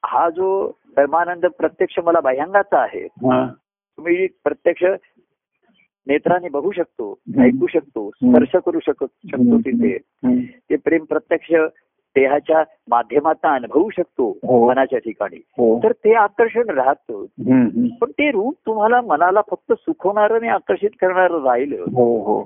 हा 0.06 0.30
जो 0.30 0.72
परमानंद 0.98 1.46
प्रत्यक्ष 1.46 2.00
मला 2.04 2.20
बाह्यांगाचा 2.20 2.82
आहे 2.82 3.08
तुम्ही 3.08 4.28
प्रत्यक्ष 4.44 4.84
नेत्राने 6.08 6.50
बघू 6.50 6.72
शकतो. 6.72 7.14
ऐकू 7.42 7.68
शकतो. 7.68 8.10
स्पर्श 8.10 8.56
करू 8.66 8.80
शकतो 8.80 9.06
शकतो 9.06 9.58
तिथे. 9.60 9.98
ते 10.70 10.76
प्रेम 10.76 11.04
प्रत्यक्ष 11.04 11.52
देहाच्या 12.16 12.64
माध्यमातून 12.90 13.52
अनुभवू 13.52 13.90
शकतो 13.90 14.30
हो. 14.44 14.68
मनाच्या 14.68 15.00
ठिकाणी 15.00 15.38
हो 15.58 15.80
तर 15.84 15.92
ते 15.92 16.14
आकर्षण 16.14 16.70
राहतं. 16.70 17.26
पण 18.02 18.12
ते 18.12 18.30
रूप 18.32 18.56
तुम्हाला 18.66 19.02
मनाला 19.02 19.42
फक्त 19.52 19.74
सुखवणारं 19.74 20.36
आणि 20.36 20.48
आकर्षित 20.48 20.90
करणारं 21.02 21.44
राहिलं 21.44 21.84
हो 21.94 22.44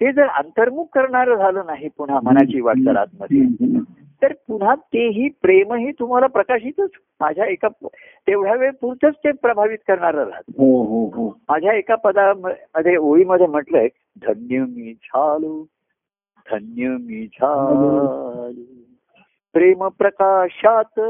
ते 0.00 0.12
जर 0.12 0.26
अंतर्मुख 0.28 0.86
करणारं 0.92 1.36
झालं 1.36 1.66
नाही 1.66 1.88
पुन्हा 1.98 2.18
मनाची 2.22 2.60
वाटचाल 2.60 2.96
आतमध्ये. 2.96 3.40
तर 4.22 4.32
पुन्हा 4.48 4.74
तेही 4.74 5.28
प्रेमही 5.42 5.92
तुम्हाला 5.92 6.26
प्रकाशितच. 6.26 6.90
माझ्या 7.20 7.44
एका 7.44 7.68
तेवढ्या 8.26 8.54
वेळ 8.54 8.70
पुरतच 8.80 9.14
ते 9.16 9.32
प्रभावित 9.32 9.78
करणारं 9.88 10.18
राहतं. 10.18 10.52
हो 10.58 10.82
हो 10.84 11.04
हो. 11.06 11.28
माझ्या 11.48 11.72
एका 11.72 11.94
पदामध्ये 11.94 12.96
ओळीमध्ये 12.96 13.46
म्हटलंय 13.46 13.88
धन्य 14.22 14.58
मी 14.58 14.92
झालो 14.92 15.66
धन्य 16.50 16.88
मी 16.88 17.26
झालो. 17.26 18.06
प्रेम 19.52 19.88
प्रकाशात 19.88 21.00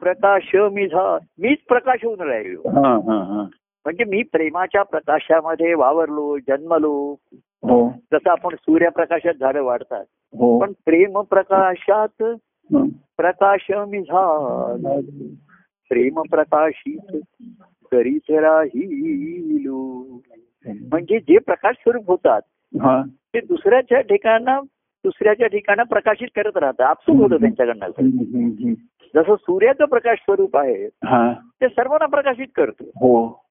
प्रकाश 0.00 0.50
मी 0.54 0.86
झा 0.86 1.18
मीच 1.38 1.58
प्रकाश 1.68 2.04
होऊन 2.04 2.20
राहिलो. 2.20 2.60
हा 2.68 2.88
हा 2.88 3.16
हा. 3.22 3.46
म्हणजे 3.84 4.04
मी 4.04 4.22
प्रेमाच्या 4.22 4.82
प्रकाशामध्ये 4.82 5.74
वावरलो 5.74 6.38
जन्मलो. 6.38 7.14
जसं 8.12 8.30
आपण 8.30 8.54
सूर्यप्रकाशात 8.54 9.34
झाडं 9.40 9.62
वाढतात. 9.62 10.04
हो. 10.38 10.60
पण 10.60 10.72
प्रेम 10.84 11.20
प्रकाशात 11.20 12.22
हं. 12.22 12.88
प्रकाश 13.16 13.66
मी 13.70 14.00
झालो 14.00 15.24
प्रेम 15.88 16.22
प्रकाशित 16.30 17.16
करीत 17.92 18.30
राहिलो. 18.30 20.02
म्हणजे 20.66 21.18
जे 21.18 21.38
प्रकाश 21.38 21.76
स्वरूप 21.76 22.08
होतात 22.08 22.40
हा. 22.80 23.02
ते 23.34 23.40
दुसऱ्याच्या 23.40 24.00
ठिकाणा 24.00 24.60
दुसऱ्याच्या 25.04 25.46
ठिकाणा 25.46 25.82
प्रकाशित 25.82 26.28
करत 26.36 26.56
राहतं 26.56 26.84
आपसूक 26.84 27.16
होतं 27.16 27.36
त्यांच्याकडनं. 27.36 27.86
जसं 29.14 29.34
सूर्याचं 29.40 29.84
प्रकाश 29.84 30.18
स्वरूप 30.18 30.56
आहे 30.56 30.86
हा. 30.86 31.32
ते 31.32 31.68
सर्वांना 31.68 32.06
प्रकाशित 32.06 32.46
करतो. 32.56 32.84
हो. 32.84 33.43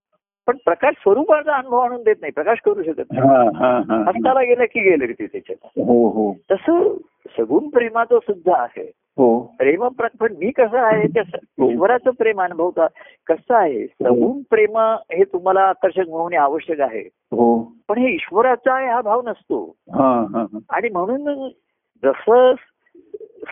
पण 0.47 0.58
प्रकाश 0.65 0.93
स्वरूपाचा 0.97 1.56
अनुभव 1.56 1.77
आणून 1.77 2.03
देत 2.03 2.15
नाही 2.21 2.32
प्रकाश 2.32 2.58
करू 2.65 2.84
शकत 2.84 3.03
नाही. 3.12 3.19
हा 3.19 3.43
हा 3.43 3.77
हा. 3.77 4.03
हस्ताला 4.08 4.41
गेलं 4.41 4.63
की 4.63 4.79
गेलं 4.79 5.06
रे 5.06 5.25
त्याच्यात. 5.25 5.65
हो 5.65 6.10
हो. 6.10 6.34
तसं 6.51 6.97
सगुण 7.38 7.69
प्रेमाचं 7.69 8.19
सुद्धा 8.19 8.62
आहे. 8.62 8.91
हो. 9.17 9.39
प्रेम 9.39 9.88
प्र- 9.88 10.17
पण 10.19 10.34
मी 10.34 10.51
कसं 10.51 10.77
आहे 10.77 11.08
त्या. 11.08 11.23
ईश्वराचं 11.65 12.12
प्रेम 12.12 12.41
अनुभवता 12.41 12.88
कसं 13.27 13.56
आहे 13.56 13.86
सगुण 13.88 14.41
प्रेम 14.49 14.77
हे 15.13 15.23
तुम्हाला 15.23 15.62
आकर्षक 15.62 16.10
होणे 16.10 16.36
आवश्यक 16.36 16.82
आहे. 16.82 17.10
हो. 17.15 17.71
पण 17.89 17.97
हे 17.97 18.10
ईश्वराचा 18.13 18.73
आहे 18.73 18.88
हा 18.88 19.01
भाव 19.01 19.21
नसतो. 19.25 19.75
हा 19.91 20.25
हा 20.34 20.41
हा. 20.41 20.60
आणि 20.69 20.89
म्हणून 20.89 21.49
जसं 22.03 22.53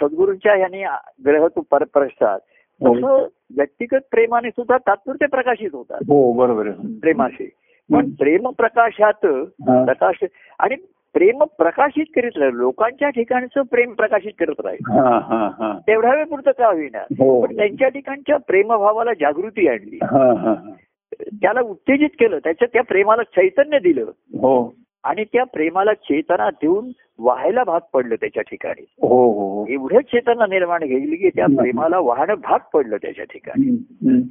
सद्गुरूंच्या 0.02 0.56
यांनी 0.56 0.84
ग्रह 1.26 1.48
तो 1.48 1.62
परप्रसाद. 1.72 2.40
तसं 2.86 3.28
व्यक्तिगत 3.58 4.00
प्रेमाने 4.12 4.50
सुद्धा 4.50 4.78
तात्पुरते 4.78 5.26
प्रकाशित 5.26 5.70
होतात. 5.74 6.00
हो 6.08 6.34
बरोबर 6.34 6.70
प्रेमाशी. 7.02 7.50
पण 7.90 8.10
प्रेम 8.10 8.50
प्रकाशात 8.50 9.26
हा. 9.26 9.86
प्रकाश 9.86 10.24
आणि 10.60 10.76
प्रेम 11.14 11.44
प्रकाशित 11.44 12.06
करीत 12.16 12.38
राहील 12.38 12.54
लोकांच्या 12.54 13.10
ठिकाणचं 13.10 13.62
प्रेम 13.62 13.94
प्रकाशित 13.94 14.32
करत 14.40 14.62
राहील 14.66 14.92
हा 14.92 15.20
हा 15.20 15.50
हा. 15.60 15.80
तेवढ्या 15.88 16.14
वेळ 16.16 16.26
पुरतं 16.26 16.52
का 16.52 16.68
होईना? 16.68 16.98
हो. 16.98 17.46
पण 17.46 17.56
त्यांच्या 17.56 17.88
ठिकाणच्या 17.90 18.38
प्रेमभावाला 18.38 19.14
जागृती 19.14 19.68
आणली. 19.68 20.00
हा 20.04 20.34
हा 20.34 20.52
हा. 20.52 20.72
त्याला 21.42 21.62
उत्तेजित 21.62 22.10
केलं 22.20 22.38
त्याच्या 22.38 22.68
त्या 22.74 22.84
प्रेमाला 22.84 23.24
चैतन्य 23.24 23.80
दिलं. 23.80 24.06
हो. 24.40 24.74
आणि 25.04 25.24
त्या 25.24 25.44
प्रेमाला 25.44 25.94
चेतना 25.94 26.50
देऊन 26.50 26.92
व्हायला 27.20 27.64
भाग 27.64 27.80
पडलं 27.94 28.16
त्याच्या 28.16 28.44
ठिकाणी. 28.44 28.86
हो 29.02 29.32
हो 29.32 29.66
एवढं 29.70 30.00
चेतना 30.00 30.46
निर्माण 30.46 30.84
केली 30.84 31.16
की 31.16 31.30
त्या 31.30 31.46
प्रेमाला 31.46 32.00
वाहणं 32.00 32.34
भाग 32.34 32.60
पडलं 32.74 32.98
त्याच्या 32.98 33.26
ठिकाणी. 33.26 34.22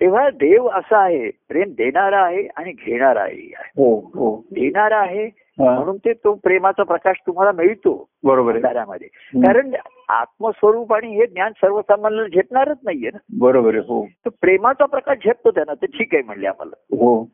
तेव्हा 0.00 0.30
देव 0.30 0.66
असा 0.68 0.98
आहे 0.98 1.30
प्रेम 1.48 1.70
देणारा 1.70 2.22
आहे 2.22 2.48
आणि 2.56 2.72
घेणाराही 2.72 3.52
आहे 3.56 3.70
हो 3.76 4.10
हो 4.14 4.42
देणारा 4.50 4.98
आहे 4.98 5.26
हा. 5.26 5.74
म्हणून 5.74 5.96
ते 5.96 6.12
तो 6.12 6.34
प्रेमाचा 6.34 6.82
प्रकाश 6.82 7.16
तुम्हाला 7.26 7.52
मिळतो 7.52 8.08
बरोबर 8.24 8.56
हम्म. 8.56 9.46
कारण 9.46 9.72
आत्मस्वरूप 10.08 10.94
आणि 10.94 11.16
हे 11.16 11.26
ज्ञान 11.26 11.52
सर्वसामान्याला 11.52 12.28
झेपणारच 12.28 12.76
नाहीये 12.84 13.08
ना. 13.08 13.18
बरोबर 13.38 13.68
आहे 13.68 13.78
हो. 13.78 14.04
तर 14.04 14.30
प्रेमाचा 14.40 14.86
प्रकाश 14.86 15.18
झेपतो 15.18 15.50
त्यांना 15.50 15.74
ते 15.74 15.86
ठीक 15.86 16.14
आहे 16.14 16.22
म्हणले 16.22 16.46
आम्हाला. 16.46 16.96
हो. 17.04 17.28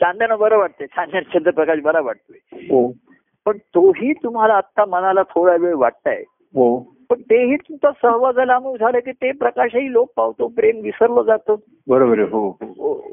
चांदणं 0.00 0.38
बरं 0.38 0.58
वाटतंय 0.58 0.86
चांदण 0.86 1.20
चंद्रप्रकाश 1.20 1.80
बरा 1.80 2.00
वाटतोय. 2.00 2.58
हो. 2.62 2.92
पण 3.44 3.56
तोही 3.56 4.12
तुम्हाला 4.12 4.54
आता 4.54 4.84
मनाला 4.84 5.22
थोडा 5.22 5.56
वेळ 5.56 5.74
वाटताय. 5.74 6.24
हो. 6.28 6.96
पण 7.10 7.20
तेही 7.20 7.56
तुमचा 7.56 7.90
सहवागाला 7.90 8.54
अनुभव 8.54 8.76
झाला 8.76 9.00
की 9.00 9.12
ते 9.12 9.32
प्रकाशही 9.32 9.92
लोप 9.92 10.10
पावतो 10.16 10.48
प्रेम 10.48 10.80
विसरलं 10.80 11.22
जातं. 11.22 11.54
बरोबर 11.88 12.18
हो. 12.18 12.58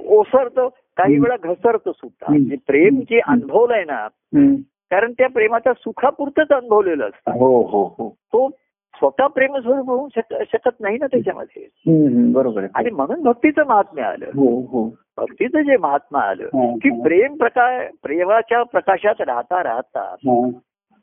ओसरतं 0.08 0.68
काही 0.98 1.20
वेळा 1.20 1.36
घसरतं 1.44 1.92
सुद्धा. 1.92 2.26
म्हणजे 2.30 2.56
प्रेम 2.68 2.96
जे 2.96 3.20
अनुभवलंय 3.28 3.84
ना. 3.84 4.08
कारण 4.92 5.12
त्या 5.12 5.30
प्रेमाच्या 5.30 5.74
सुखापुरतच 5.74 6.50
अनुभवलेलं 6.50 7.08
असतं. 7.08 7.32
हो 7.32 7.62
हो 7.62 7.96
हो. 7.98 8.10
तो 8.10 8.50
स्वतः 8.96 9.28
प्रेमस्वरूप 9.28 9.90
होऊ 9.90 10.08
शक- 10.16 10.44
शकत 10.54 10.80
नाही 10.80 10.98
ना 10.98 11.06
त्याच्यामध्ये. 11.06 11.68
बरोबर 12.34 12.66
आणि 12.76 12.90
म्हणून 12.90 13.24
भक्तीचं 13.24 13.64
महात्म्य 13.66 14.04
आलं 14.04 14.26
हो 14.26 14.60
हो. 14.60 14.96
भक्तीचं 15.18 15.62
जे 15.62 15.78
महात्मा 15.78 16.20
आलं 16.20 16.44
हा, 16.44 16.76
की 16.84 16.90
हा. 16.90 17.04
प्रेम 17.04 17.36
प्रकाश 17.36 17.88
प्रेमाच्या 18.04 18.64
प्रकाशात 18.64 19.22
राहता 19.22 19.64
राहता 19.64 20.02
हा, 20.02 20.50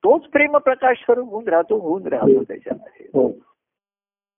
तोच 0.04 0.22
प्रेम 0.22 0.56
प्रकाश 0.56 0.96
स्वरूप 0.98 1.30
होऊन 1.30 1.48
राहतो 1.48 1.78
होऊन 1.78 2.06
राहतो 2.06 2.42
त्याच्यामध्ये. 2.42 3.06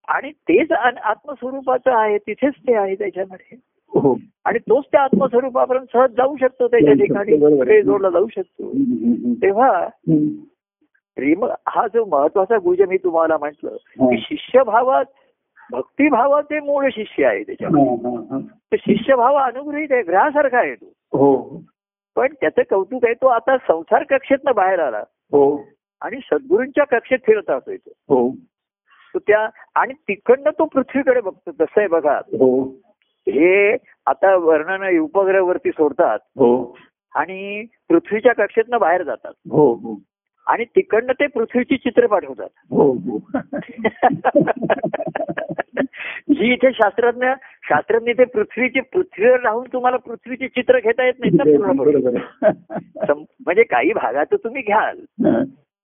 आणि 0.09 0.31
तेच 0.31 0.73
आत्मस्वरूपाचं 0.73 1.91
आहे 1.93 2.19
तिथेच 2.19 2.55
ते 2.55 2.75
आहे 2.75 2.95
त्याच्यामध्ये. 2.95 3.57
आणि 4.45 4.59
तोच 4.59 4.85
त्या 4.93 5.03
आत्मस्वरूपापर्यंत 5.03 5.87
सहज 5.93 6.11
जाऊ 6.11 6.37
शकतो 6.37 6.69
त्याच्या 6.69 6.93
ठिकाणी 6.93 7.37
जोडला 7.83 8.11
जाऊ 8.11 8.27
शकतो. 8.37 8.71
तेव्हा. 9.43 9.89
प्रेम 11.17 11.45
हा 11.45 11.87
जो 11.87 12.05
महत्त्वाचा 12.05 12.57
गुज 12.57 12.81
मी 12.89 12.97
तुम्हाला 12.97 13.37
म्हटलं. 13.39 13.71
की 13.71 14.19
शिष्यभावात 14.21 15.05
भक्तिभावाचे 15.73 16.61
मूळ 16.61 16.89
शिष्य 16.93 17.27
आहे 17.27 17.43
त्याच्यामध्ये. 17.43 17.95
शिष्यभाव 18.77 19.35
अनुग्रहित 19.35 19.89
आहे 19.91 20.03
ग्रहासारखा 20.03 20.59
आहे 20.59 20.75
तो. 20.75 20.87
हो. 21.19 21.63
पण 22.17 22.35
त्याचं 22.41 22.63
कौतुक 22.71 23.05
आहे 23.05 23.15
तो 23.15 23.27
आता 23.27 23.57
संसार 23.57 24.03
कक्षेतनं 24.03 24.53
बाहेर 24.55 24.81
आला. 24.81 24.99
हो. 25.33 25.65
आणि 26.01 26.17
सद्गुरूंच्या 26.17 26.85
कक्षेत 26.85 27.19
फिरत 27.27 27.51
असतो 27.51 27.77
तो 27.77 27.91
हो. 27.97 28.31
तो 29.15 29.19
त्या 29.19 29.49
आणि 29.75 29.93
तिकडनं 29.93 30.51
तो 30.51 30.65
पृथ्वीकडे 30.65 31.21
बघतो 31.21 31.51
तसं 31.51 31.75
आहे 31.77 31.89
बघा. 31.89 32.17
हो. 32.19 32.65
हे 33.29 33.77
आता 34.07 34.37
वर्णन 34.37 34.99
उपग्रहावरती 34.99 35.71
सोडतात. 35.71 36.19
हो. 36.23 36.79
आणि 37.15 37.65
पृथ्वीच्या 37.89 38.33
कक्षेतनं 38.35 38.81
बाहेर 38.81 39.03
जातात. 39.03 39.33
हो 39.51 39.75
हो. 39.75 39.95
आणि 40.47 40.65
तिकडनं 40.65 41.13
ते 41.13 41.27
पृथ्वीची 41.27 41.77
चित्र 41.77 42.07
पाठवतात. 42.07 42.49
हो 42.71 42.93
हो. 42.93 43.19
जी 46.33 46.53
इथे 46.53 46.73
शास्त्रज्ञ 46.75 47.27
शास्त्रज्ञ 47.63 48.13
ते 48.13 48.25
पृथ्वीची 48.25 48.81
पृथ्वीवर 48.81 49.41
राहून 49.41 49.67
तुम्हाला 49.73 49.97
पृथ्वीची 49.97 50.49
चित्र 50.49 50.79
घेता 50.79 51.05
येत 51.05 51.15
नाहीत 51.19 51.39
ना 51.39 51.45
पूर्णपणे. 51.45 51.91
बरोबर. 51.91 52.17
आहे. 52.17 52.53
सम- 53.07 53.25
म्हणजे 53.41 53.63
काही 53.63 53.93
भागात 53.93 54.27
तुम्ही 54.33 54.63
घ्याल. 54.63 54.99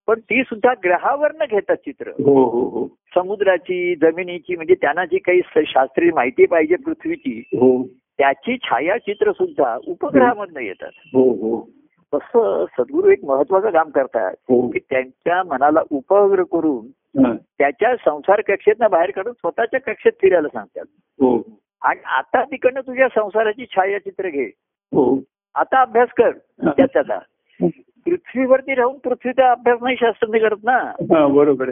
पण 0.07 0.21
ती 0.21 0.43
सुद्धा 0.43 0.75
ग्रहावरनं 0.85 1.45
घेतात 1.51 1.77
चित्र. 1.77 2.09
हो 2.09 2.45
हो 2.45 2.69
हो. 2.69 2.87
समुद्राची 3.15 3.95
जमिनीची 3.95 4.57
म्हणजे 4.57 4.75
त्यांना 4.75 5.05
जी 5.05 5.19
काही 5.19 5.41
शास्त्रीय 5.57 6.11
माहिती 6.15 6.47
पाहिजे 6.47 6.77
पृथ्वीची 6.77 7.43
हो. 7.53 7.87
त्याची 8.19 8.57
छायाचित्र 8.57 9.33
सुद्धा 9.33 9.79
उपग्रहामधनं 9.87 10.61
येतात. 10.61 10.91
हो 10.97 11.33
हो. 11.33 11.78
तसं 12.15 12.65
सद्गुरू 12.79 13.11
एक 13.11 13.25
महत्वाचं 13.25 13.71
काम 13.71 13.91
करतात 13.91 14.35
हो. 14.41 14.69
की 14.69 14.79
त्यांच्या 14.79 15.43
मनाला 15.43 15.81
उपग्रह 15.91 16.45
करून. 16.53 16.87
त्याच्या 17.59 17.97
संसार 18.05 18.41
कक्षेतनं 18.41 18.91
बाहेर 18.91 19.11
काढून 19.11 19.33
स्वतःच्या 19.33 19.81
कक्षेत 19.81 20.13
फिरायला 20.23 20.49
सांगतात. 20.49 20.85
हो. 20.91 21.59
आणि 21.83 22.01
आता 22.05 22.45
तिकडनं 22.45 22.81
तुझ्या 22.81 23.09
संसाराची 23.15 23.67
छायाचित्र 23.67 24.29
घे. 24.29 24.45
हो. 24.95 25.23
आता 25.55 25.81
अभ्यास 25.81 26.09
कर 26.17 26.31
त्याचा 26.71 27.19
पृथ्वीवरती 28.07 28.75
राहून 28.75 28.99
पृथ्वीचा 28.99 29.51
अभ्यास 29.51 29.79
नाही 29.83 29.97
शास्त्रज्ञ 30.01 30.39
करत 30.39 30.57
ना. 30.65 30.79
हा, 31.01 31.27
बरोबर 31.27 31.71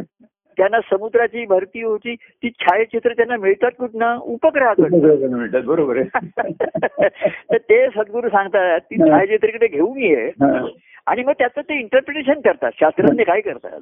त्यांना 0.56 0.80
समुद्राची 0.80 1.46
भरती 1.46 1.82
होती 1.82 2.14
ती 2.14 2.50
छायाचित्र 2.50 3.12
त्यांना 3.12 3.36
मिळतात 3.36 3.70
कुठनं 3.78 4.18
उपग्रहाकडनं. 4.18 5.36
मिळतात 5.36 5.62
बरोबर 5.62 5.96
आहे. 5.96 6.04
तर 7.52 7.56
ते 7.56 7.86
सद्गुरू 7.86 8.28
सांगतात 8.28 8.80
ती 8.80 8.96
छायाचित्रकडे 8.96 9.66
घेऊन 9.66 9.98
ये. 9.98 10.26
हा. 10.26 10.68
आणि 11.06 11.22
मग 11.22 11.32
त्याचं 11.32 11.60
ते 11.60 11.78
इंटरप्रिटेशन 11.80 12.40
करतात 12.40 12.70
शास्त्रज्ञ 12.80 13.22
काय 13.22 13.40
करतात. 13.40 13.80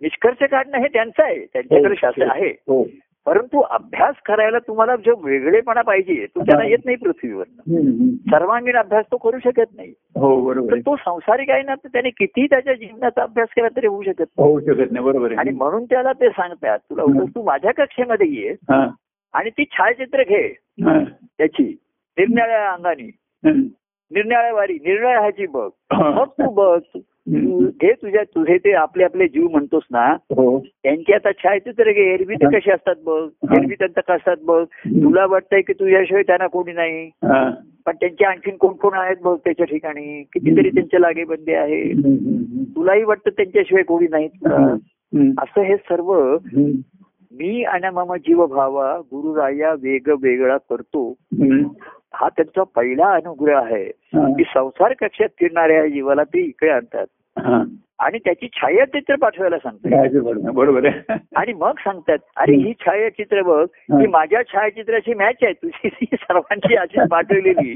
निष्कर्ष 0.00 0.42
काढणं 0.42 0.78
हे 0.78 0.88
त्यांचं 0.88 1.22
आहे 1.22 1.46
त्यांच्याकडे 1.52 1.94
शास्त्र 1.98 2.26
आहे. 2.30 2.48
हो. 2.48 2.86
परंतु 3.26 3.60
अभ्यास 3.60 4.14
करायला 4.26 4.58
तुम्हाला 4.58 4.96
जो 4.96 5.20
वेगळेपणा 5.24 5.82
पाहिजे 5.82 6.26
तो 6.26 6.40
त्यांना 6.40 6.64
येत 6.64 6.78
नाही 6.84 6.96
पृथ्वीवर. 6.96 7.44
सर्वांगीण 8.30 8.76
अभ्यास 8.76 9.04
तो 9.12 9.16
करू 9.16 9.38
शकत 9.38 9.76
नाही. 9.76 9.88
हो 10.16 10.40
बरोबर 10.40 10.78
तो 10.78 10.96
संसारिक 10.96 11.50
आहे 11.50 11.62
ना 11.62 11.74
तर 11.74 11.88
त्याने 11.88 12.10
किती 12.10 12.46
त्याच्या 12.46 12.74
जीवनाचा 12.74 13.22
अभ्यास 13.22 13.48
केला 13.56 13.68
तरी 13.68 13.86
होऊ 13.86 14.02
शकत 14.02 14.18
नाही. 14.18 14.48
होऊ 14.48 14.60
शकत 14.60 14.92
नाही 14.92 15.04
बरोबर 15.04 15.32
आणि 15.38 15.50
म्हणून 15.50 15.84
त्याला 15.84 16.12
ते 16.12 16.28
सांगतात 16.28 16.78
तुला 16.78 17.02
तू 17.22 17.42
माझ्या 17.42 17.72
कक्षेमध्ये 17.72 18.26
ये. 18.28 18.54
आणि 19.32 19.50
ती 19.50 19.64
छायाचित्र 19.64 20.22
घे. 20.22 20.48
त्याची. 21.38 21.76
निरनिळ्या 22.18 22.70
अंगाने. 22.70 23.10
हम्म. 23.44 23.60
निरनिळ्या 24.10 24.52
वारी 24.52 24.72
निरनिळ्या 24.72 25.20
ह्याची 25.20 25.46
बघ. 25.46 25.68
मग 25.92 26.28
तू 26.28 26.50
बघ. 26.50 26.80
तू 27.26 27.66
घे 27.66 27.92
तुझ्या 27.92 28.22
तुझे 28.22 28.56
ते 28.58 28.72
आपले 28.72 29.04
आपले 29.04 29.26
जीव 29.28 29.48
म्हणतोस 29.48 29.82
ना 29.90 30.06
हो. 30.12 30.58
त्यांची 30.82 31.12
आता 31.12 31.32
छायाचित्र 31.32 31.92
घे 31.92 32.12
एरवी 32.14 32.34
ते 32.34 32.58
कसे 32.58 32.72
असतात 32.72 32.94
बघ 33.04 33.22
हा. 33.22 33.54
एरवी 33.56 33.74
त्यांचं 33.74 34.00
कसं 34.00 34.14
असतात 34.14 34.36
बघ. 34.42 34.64
तुला 34.86 35.26
वाटतंय 35.26 35.60
की 35.60 35.72
तुझ्याशिवाय 35.72 36.22
त्यांना 36.22 36.46
कोणी 36.46 36.72
नाही. 36.72 37.06
हा. 37.06 37.50
पण 37.86 37.92
त्यांचे 38.00 38.24
आणखीन 38.24 38.56
कोण 38.56 38.72
कोण 38.72 38.94
आहेत 38.94 39.16
बघ 39.22 39.36
त्याच्या 39.36 39.66
ठिकाणी? 39.66 40.22
कितीतरी 40.22 40.70
त्यांचे 40.70 41.00
लागेबंदे 41.00 41.54
आहे 41.54 41.92
तुलाही 42.74 43.02
वाटतं 43.02 43.30
त्यांच्याशिवाय 43.30 43.82
कोणी 43.82 44.06
नाहीत. 44.10 44.46
असं 45.40 45.60
हे 45.60 45.76
सर्व. 45.76 46.36
मी 47.32 47.62
आणि 47.64 47.88
मम 47.92 48.14
जीव 48.14 48.46
भावा 48.46 48.98
गुरुराया 48.98 49.72
वेग 49.72 50.10
वेगळा 50.22 50.56
करतो. 50.70 51.14
हा 52.14 52.28
त्यांचा 52.28 52.62
पहिला 52.62 53.12
अनुग्रह 53.12 53.58
आहे. 53.64 53.84
हा. 53.84 54.28
की 54.28 54.42
संसार 54.44 54.92
कक्षात 54.92 55.28
फिरणाऱ्या 55.40 55.86
जीवाला 55.86 56.22
ते 56.22 56.40
इकडे 56.40 56.70
आणतात. 56.70 57.06
हा. 57.38 57.62
आणि 57.98 58.18
त्याची 58.18 58.48
छायाचित्र 58.52 59.14
पाठवायला 59.14 59.58
सांगतात. 59.58 60.20
बरोबर 60.54 60.86
आहे. 60.86 61.14
आणि 61.36 61.52
मग 61.52 61.72
सांगतात 61.78 62.18
अरे 62.36 62.54
ही 62.54 62.72
छायाचित्र 62.80 63.42
बघ 63.42 63.66
ही. 64.00 64.06
माझ्या 64.06 64.42
छायाचित्राची 64.42 65.14
मॅच 65.14 65.34
आहे. 65.42 65.52
तुझी 65.52 66.06
सर्वांची 66.12 66.76
अशी 66.76 66.98
पाठवलेली. 67.10 67.74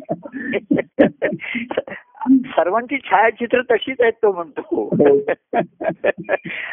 सर्वांची 2.30 2.98
छायाचित्र 2.98 3.60
तशीच 3.60 4.00
आहेत 4.00 4.12
तो 4.12 4.32
म्हणतो. 4.32 4.94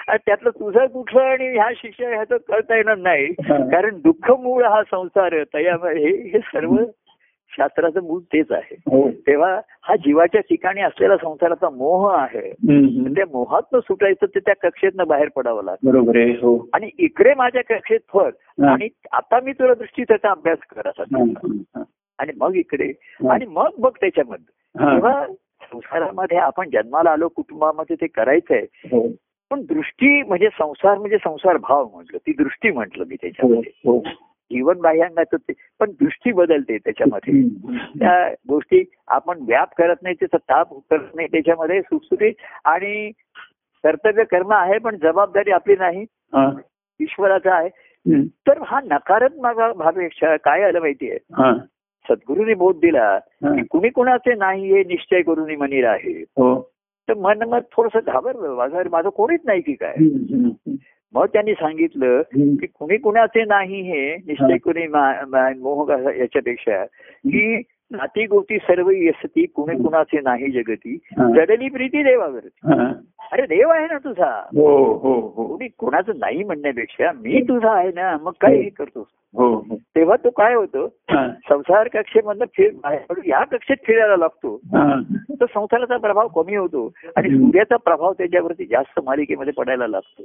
आणि 0.08 0.17
त्यातलं 0.26 0.49
तुझं 0.49 0.86
कुठलं 0.86 1.21
आणि 1.21 1.47
ह्या 1.47 1.69
शिष्य 1.76 2.06
ह्याचं 2.08 2.38
कळता 2.38 2.76
येणार 2.76 2.97
नाही. 2.97 3.28
कारण 3.49 3.97
दुःख 3.97 4.32
मूळ 4.32 4.63
हा 4.63 4.82
संसार 4.84 5.43
तयामध्ये 5.54 6.08
हे 6.08 6.39
सर्व 6.39 6.76
शास्त्राचं 7.58 8.04
मूळ 8.04 8.22
तेच 8.22 8.52
आहे. 8.52 8.76
हो. 8.76 9.12
तेव्हा 9.12 9.62
हा 9.82 9.96
जीवाच्या 9.96 10.42
ठिकाणी 10.42 10.82
असलेला 10.82 11.18
संसाराचा 11.18 11.70
मोह 11.70 12.16
आहे. 12.16 12.52
त्या 13.13 13.26
मोहातनं 13.32 13.80
सुटायचं 13.80 14.26
ते 14.26 14.39
त्या 14.39 14.56
कक्षेतनं 14.56 15.08
बाहेर 15.08 15.30
पडावं 15.36 15.63
लागतं. 15.63 15.88
हो. 16.34 16.70
आणि 16.74 16.89
इकडे 17.00 17.34
माझ्या 17.34 17.62
कक्षेत 17.62 18.00
हा. 18.16 18.74
आणि 18.74 18.88
आता 19.12 19.39
मी 19.39 19.52
तुला 19.52 19.74
दृष्टी 19.74 20.04
त्याचा 20.04 20.32
अभ्यास 20.32 20.58
कर 20.76 20.88
आणि 22.20 22.32
मग 22.38 22.56
इकडे. 22.56 22.94
आणि 23.30 23.46
मग 23.46 23.70
बघ 23.80 23.92
त्याच्यामध्ये. 24.02 24.54
तेव्हा 24.96 25.26
संसारामध्ये 25.72 26.38
आपण 26.38 26.70
जन्माला 26.70 27.10
आलो 27.10 27.28
कुटुंबामध्ये 27.28 27.96
ते 27.96 28.08
करायचंय. 28.08 28.66
हो. 28.74 29.08
पण 29.52 29.62
दृष्टी 29.62 30.24
म्हणजे 30.24 30.50
संसार 30.60 30.98
म्हणजे 30.98 31.18
संसार 31.18 31.58
भाव 31.58 31.88
म्हटलं. 31.94 32.18
ती 32.18 32.32
दृष्टी 32.32 32.72
म्हटलं 32.72 33.06
मी 33.06 33.16
त्याच्यामध्ये. 33.16 33.72
जीवन 34.51 34.77
बाह्यांगाचं 34.77 35.38
ते 35.38 35.53
पण 35.79 35.91
दृष्टी 35.91 36.32
बदलते 36.32 36.77
त्याच्यामध्ये. 36.77 37.41
त्या 37.99 38.30
गोष्टी 38.49 38.84
आपण 39.07 39.38
व्याप 39.41 39.74
करत 39.78 39.95
नाही 40.01 40.15
त्याचा 40.15 40.38
ताप 40.38 40.74
करत 40.91 41.15
नाही 41.15 41.28
त्याच्यामध्ये 41.28 41.82
सुटसुटीत 41.82 42.34
आणि 42.65 43.11
कर्तव्य 43.84 44.24
कर्म 44.24 44.53
आहे 44.53 44.78
पण 44.78 44.95
जबाबदारी 44.95 45.51
आपली 45.51 45.76
नाही. 45.76 46.05
ईश्वराचा 46.99 47.55
आहे. 47.55 47.70
तर 48.26 48.61
हा 48.65 48.80
नकारात्मक 48.86 49.76
भावेक्षा 49.78 50.36
काय 50.36 50.63
आलं 50.63 50.80
माहितीये. 50.80 51.18
सद्गुरूंनी 52.09 52.53
बोध 52.53 52.76
दिला. 52.76 53.20
की 53.20 53.63
कुणी 53.63 53.89
कुणाचे 53.89 54.36
नाही 54.36 54.74
हे 54.74 54.84
निश्चय 54.84 55.22
करून 55.22 55.55
मनीर 55.55 55.86
आहे 55.88 56.22
हो 56.22 56.70
तर 57.07 57.13
मन 57.13 57.43
मग 57.43 57.59
थोडस 57.72 57.97
घाबरलं 58.05 58.55
माझं 58.55 58.89
माझं 58.91 59.09
कोणीच 59.09 59.39
नाही 59.45 59.61
की 59.61 59.74
काय 59.74 59.95
मग 61.16 61.26
त्यांनी 61.26 61.53
सांगितलं. 61.53 62.22
की 62.32 62.66
कुणी 62.68 62.97
कुणाचे 62.97 63.43
नाही 63.45 63.82
हे 63.82 64.16
निश्चय 64.18 64.57
कुणी 64.57 64.88
मोह 65.59 65.91
याच्यापेक्षा 66.11 66.84
की 67.28 67.61
नाती 67.94 68.26
गोती 68.26 68.58
सर्व 68.58 68.89
यसती 68.89 69.46
कुणी 69.46 69.76
कुणाचे 69.84 70.20
नाही 70.22 70.52
जगती. 70.52 70.96
जडली 71.36 71.70
प्रीती 71.70 72.04
देवावरती 72.04 72.74
हा. 72.74 72.91
अरे 73.32 73.46
देव 73.46 73.70
आहे 73.70 73.86
ना 73.86 73.98
तुझा 73.98 74.30
हो 74.56 74.68
हो 74.94 75.14
हो 75.36 75.46
कोणी 75.48 75.68
कोणाचं 75.80 76.18
नाही 76.20 76.44
म्हणण्यापेक्षा 76.44 77.12
मी 77.16 77.41
तुझा 77.41 77.72
आहे 77.72 77.91
ना 77.96 78.16
मग 78.22 78.32
काय 78.41 78.56
हे 78.56 78.70
करतोस 78.70 79.06
तेव्हा 79.96 80.16
तो 80.24 80.30
काय 80.30 80.54
होतो 80.54 80.88
संसार 81.50 81.88
कक्षेमधनं 81.88 82.46
फिर 82.58 82.70
बाहेर 82.84 83.20
या 83.26 83.44
कक्षेत 83.44 83.78
फिरायला 83.88 84.16
लागतो. 84.18 84.56
तर 85.39 85.46
संसाराचा 85.46 85.98
प्रभाव 85.98 86.28
कमी 86.28 86.56
होतो 86.56 86.86
आणि. 87.16 87.30
सूर्याचा 87.30 87.78
प्रभाव 87.78 88.14
त्याच्यावरती 88.14 88.66
जास्त 88.66 89.00
मालिकेमध्ये 89.06 89.54
पडायला 89.54 89.88
लागतो. 89.88 90.24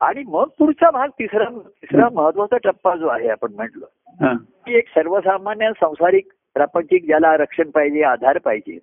आणि 0.00 0.22
मग 0.28 0.48
पुढचा 0.58 0.90
भाग 0.90 1.08
तिसरा 1.18 1.44
तिसरा 1.58 2.08
महत्त्वाचा 2.12 2.56
टप्पा 2.64 2.94
जो 2.96 3.06
आहे 3.06 3.28
आपण 3.28 3.52
म्हटलं 3.56 3.86
हा. 4.20 4.32
की 4.66 4.76
एक 4.78 4.88
सर्वसामान्य 4.88 5.70
संसारिक 5.80 6.28
प्रापंचिक 6.54 7.06
ज्याला 7.06 7.36
रक्षण 7.36 7.70
पाहिजे 7.70 8.02
आधार 8.02 8.38
पाहिजे. 8.38 8.78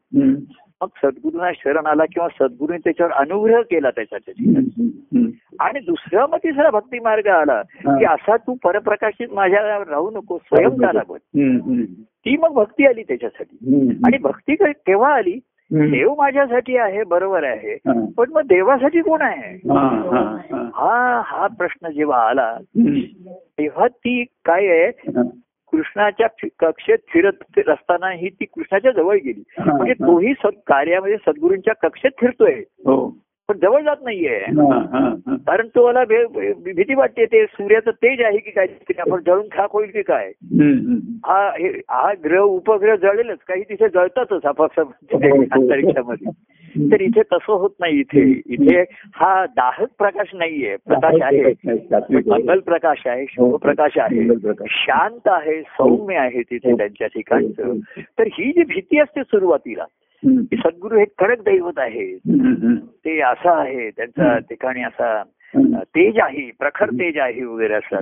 मग 0.81 0.87
सद्गुरूंना 0.87 1.51
शरण 1.55 1.85
आला 1.85 2.05
किंवा 2.05 2.27
सद्गुरूने 2.29 2.77
त्याच्यावर 2.77 3.11
अनुग्रह 3.13 3.61
केला 3.61 3.89
त्याच्यासाठी. 3.89 4.49
हम्म. 4.49 5.27
आणि 5.59 5.79
दुसरा 5.79 6.25
मग 6.27 6.37
तिसरा 6.37 6.69
भक्ती 6.69 6.99
मार्ग 6.99 7.27
आला 7.27 7.61
की 7.85 8.05
असा 8.05 8.37
तू 8.37 8.55
परप्रकाशित 8.63 9.27
माझ्या 9.31 9.83
राहू 9.89 10.09
नको 10.11 10.37
स्वयं 10.37 10.69
का 10.69 10.87
हम्म. 11.23 11.61
हम्म. 11.61 11.83
ती 12.01 12.37
मग 12.37 12.49
भक्ती 12.49 12.85
आली 12.85 13.03
त्याच्यासाठी. 13.03 13.57
आणि 14.05 14.17
भक्ती 14.17 14.55
क- 14.55 14.63
केव्हा 14.63 15.13
आली. 15.13 15.39
देव 15.91 16.15
माझ्यासाठी 16.17 16.77
आहे 16.77 17.03
बरोबर 17.03 17.43
आहे. 17.43 17.77
पण 18.17 18.31
मग 18.31 18.41
देवासाठी 18.41 19.01
कोण 19.01 19.21
आहे 19.21 19.71
हा, 20.73 21.21
हा, 21.25 21.47
प्रश्न 21.47 21.91
जेव्हा 21.91 22.29
आला. 22.29 22.57
तेव्हा 23.29 23.87
ती 23.87 24.23
काय 24.23 24.67
आहे. 24.67 25.11
कृष्णाच्या 25.71 26.47
कक्षेत 26.59 26.97
फिरत 27.07 27.69
असताना 27.69 28.11
ही 28.11 28.29
ती 28.29 28.45
कृष्णाच्या 28.45 28.91
जवळ 28.91 29.15
गेली. 29.15 29.43
म्हणजे. 29.57 29.93
तोही 29.93 30.33
कार्यामध्ये 30.67 31.17
सद्गुरूंच्या 31.17 31.73
कक्षेत 31.73 32.11
फिरतोय. 32.21 32.55
हो. 32.69 33.17
पण 33.49 33.57
जवळ 33.57 33.81
जात 33.81 33.95
नाहीये. 34.03 34.37
हा, 34.37 34.85
हा, 34.93 35.15
हा. 35.27 35.35
कारण 35.35 35.67
तो 35.67 35.87
मला 35.87 36.03
भे- 36.03 36.27
भे- 36.27 36.53
भीती 36.53 36.95
वाटते 36.95 37.25
ते 37.25 37.45
सूर्याचं 37.45 37.91
तेज 37.91 38.21
आहे 38.21 38.37
की 38.37 38.51
काय? 38.51 38.67
आपण 38.99 39.21
जळून 39.25 39.47
खाक 39.51 39.69
होईल 39.73 39.89
की 39.89 40.01
काय. 40.01 40.31
हा 41.25 41.51
हे 41.59 41.67
हा 41.89 42.13
ग्रह 42.23 42.39
उपग्रह 42.39 42.95
जळेलच. 42.95 43.37
काही 43.47 43.63
तिथे 43.63 43.89
जळतातच 43.89 44.45
हो, 44.45 45.35
हो. 45.35 45.43
अंतरिक्षामध्ये 45.51 46.31
तर 46.91 47.01
इथे 47.01 47.21
तसं 47.21 47.53
होत 47.53 47.69
नाही 47.79 47.99
इथे. 47.99 48.41
इथे 48.45 48.83
हा 49.15 49.45
दाहक 49.45 49.87
प्रकाश 49.97 50.31
नाहीये. 50.33 50.75
प्रकाश 50.75 51.21
आहे. 51.21 51.43
आहे. 51.43 52.15
मंगल 52.15 52.59
प्रकाश 52.59 53.03
आहे 53.05 53.25
शुभ 53.29 53.61
प्रकाश 53.61 53.97
आहे. 53.97 54.19
मंगल 54.19 54.37
प्रकाश. 54.37 54.67
शांत 54.69 55.27
आहे 55.27 55.61
सौम्य 55.61 56.15
आहे 56.15 56.41
तिथे 56.41 56.77
त्यांच्या 56.77 57.07
ठिकाणचं. 57.07 57.77
तर 57.99 58.23
ही 58.27 58.51
जी 58.51 58.63
भीती 58.63 58.99
असते 58.99 59.23
सुरुवातीला 59.23 59.85
सद्गुरू 60.25 60.97
हे 60.97 61.05
कडक 61.19 61.41
दैवत 61.41 61.77
आहे. 61.77 62.15
ते 63.05 63.21
असं 63.21 63.49
आहे 63.49 63.89
त्यांचा 63.89 64.37
ठिकाणी 64.37 64.83
असा 64.83 65.23
तेज 65.83 66.19
आहे 66.19 66.51
प्रखर 66.59 66.89
तेज 66.89 67.17
आहे 67.17 67.43
वगैरे 67.43 67.73
असं. 67.73 67.99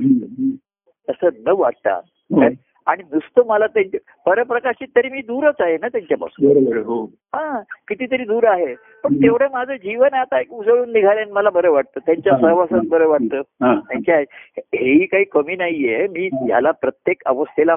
तसं 1.09 1.30
न 1.47 1.53
वाटता. 1.57 1.93
हो. 2.32 2.43
आणि 2.86 3.03
नुसतं 3.13 3.41
मला 3.47 3.68
त्यांचे 3.68 3.97
परप्रकाशित 4.26 4.88
तरी 4.95 5.09
मी 5.09 5.22
दूरच 5.22 5.55
आहे 5.59 5.78
ना 5.82 5.88
त्यांच्यापासून. 5.88 6.78
हो. 6.78 7.05
हा 7.05 7.59
कितीतरी 7.88 8.24
दूर 8.24 8.43
आहे. 8.47 8.76
पण 9.03 9.15
तेवढं 9.15 9.47
माझं 9.53 9.76
जीवन 9.76 10.13
आता 10.13 10.39
एक 10.39 10.53
उजळून 10.53 10.93
निघाल्याने 10.93 11.32
मला 11.32 11.49
बरं 11.49 11.72
वाटतं. 11.72 11.99
त्यांच्या. 12.05 12.38
सहवासात 12.38 12.89
बरं 12.89 13.07
वाटतं. 13.07 13.41
त्यांच्या 13.80 14.20
हेही 14.57 15.05
काही 15.05 15.24
कमी 15.24 15.55
नाहीये. 15.55 16.07
मी 16.07 16.30
याला 16.49 16.72
प्रत्येक 16.72 17.22
अवस्थेला 17.26 17.76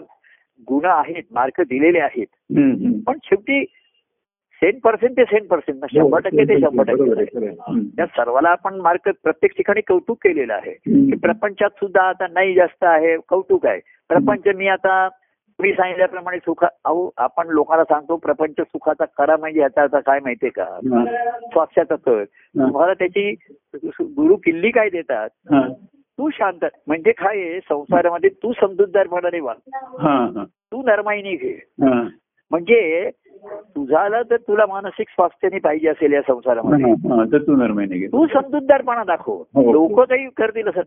गुण 0.69 0.85
आहेत 0.85 1.23
मार्क 1.31 1.61
दिलेले 1.61 1.99
आहेत. 1.99 2.27
पण 3.07 3.19
शेवटी 3.25 3.65
सेंट 4.63 4.81
पर्सेंट 4.83 5.17
ते 5.17 5.25
सेंट 5.25 5.49
पर्सेंट 5.49 5.79
ना 5.81 5.87
शंभर 5.87 6.21
टक्के 6.21 6.45
ते 6.45 6.59
शंभर 6.61 6.85
टक्के. 6.87 7.51
त्या 7.97 8.07
सर्वाला 8.07 8.49
आपण 8.51 8.75
मार्क 8.81 9.09
प्रत्येक 9.23 9.53
ठिकाणी 9.57 9.81
कौतुक 9.81 10.19
केलेलं 10.23 10.53
आहे. 10.55 10.73
की 10.75 11.17
प्रपंचात 11.17 11.71
सुद्धा 11.81 12.03
आता 12.03 12.27
नाही 12.33 12.55
जास्त 12.55 12.85
आहे 12.85 13.17
कौतुक 13.29 13.67
आहे 13.67 13.79
प्रपंच 14.11 14.55
मी 14.57 14.69
आता 14.69 15.09
मी 15.59 15.73
सांगितल्याप्रमाणे 15.73 16.39
सुखा 16.39 16.67
अहो 16.85 17.09
आपण 17.19 17.49
लोकांना 17.49 17.85
सांगतो 17.85 18.17
प्रपंच 18.17 18.61
सुखाचा 18.61 19.05
खरा 19.19 19.37
म्हणजे 19.37 19.61
याचा 19.61 19.83
अर्थ 19.83 19.97
काय 20.07 20.19
माहितीये 20.21 20.51
का 20.51 20.65
हा. 20.65 21.05
स्वाक्षाचा 21.53 21.97
कर 21.97 22.25
तुम्हाला 22.25 22.93
त्याची 22.95 23.31
गुरु 24.17 24.37
किल्ली 24.45 24.71
काय 24.71 24.89
देतात 24.89 25.29
हा. 25.53 25.67
तू 26.19 26.31
शांत 26.31 26.65
म्हणजे 26.87 27.13
काय 27.13 27.39
आहे 27.41 27.61
संसारामध्ये 27.61 28.31
तू 28.43 28.53
समजूतदारपणाने 28.53 29.41
वाग 29.41 29.75
हा. 30.01 30.17
हा. 30.37 30.45
तू 30.45 30.83
नरमाईने 30.83 31.35
घे 31.37 31.53
हा. 31.85 32.01
म्हणजे 32.51 33.11
तुझाला 33.77 34.23
जर 34.23 34.37
तुला 34.37 34.67
मानसिक 34.67 35.09
स्वास्थ्याने 35.09 35.59
पाहिजे 35.59 35.89
असेल 35.89 36.13
या 36.13 36.21
संसारामध्ये 36.27 36.91
हा. 36.91 37.25
तर 37.33 37.39
तू 37.39 37.57
तू 38.07 38.27
समजूतदारपणा 38.27 39.05
दाखव 39.05 39.33
हो. 39.33 39.73
लोक 39.73 40.01
काही 40.01 40.29
करतील 40.37 40.69
असं 40.69 40.81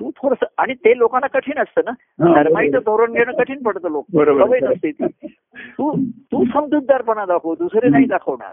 तू 0.00 0.10
थोडस 0.10 0.44
आणि 0.58 0.74
ते 0.74 0.98
लोकांना 0.98 1.26
कठीण 1.26 1.58
असतं 1.58 1.80
ना 1.84 1.90
हा, 1.90 2.42
नरमाईचं. 2.42 2.78
धोरण 2.78 3.12
घेणं 3.12 3.32
कठीण 3.32 3.62
पडतं 3.62 3.90
लोक. 3.90 4.06
सवय 4.14 4.58
नसते 4.62 4.90
ती 4.90 5.06
तू 5.78 5.96
तू 6.32 6.44
समजूतदारपणा 6.44 7.24
दाखव 7.24 7.54
दुसरे 7.54 7.88
नाही 7.88 8.06
दाखवणार. 8.06 8.52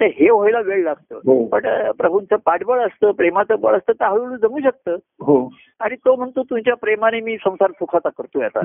तर 0.00 0.06
हे 0.06 0.30
व्हायला 0.30 0.60
वेळ 0.60 0.84
लागतं 0.84 1.14
हो. 1.14 1.44
पण 1.44 1.90
प्रभूंचं 1.90 2.36
पाठबळ 2.36 2.80
असतं 2.80 3.10
प्रेमाचं 3.10 3.60
बळ 3.60 3.76
असतं 3.76 3.92
तर 3.92 4.04
हळूहळू 4.04 4.36
जमू 4.36 4.60
शकतं 4.60 4.96
हो 5.20 5.52
आणि 5.80 5.96
तो 5.96 6.16
म्हणतो 6.16 6.42
तुझ्या 6.42 6.74
प्रेमाने 6.74 7.20
मी 7.20 7.36
संसार 7.36 7.70
सुखाचा 7.70 8.08
करतोय 8.08 8.44
आता. 8.44 8.60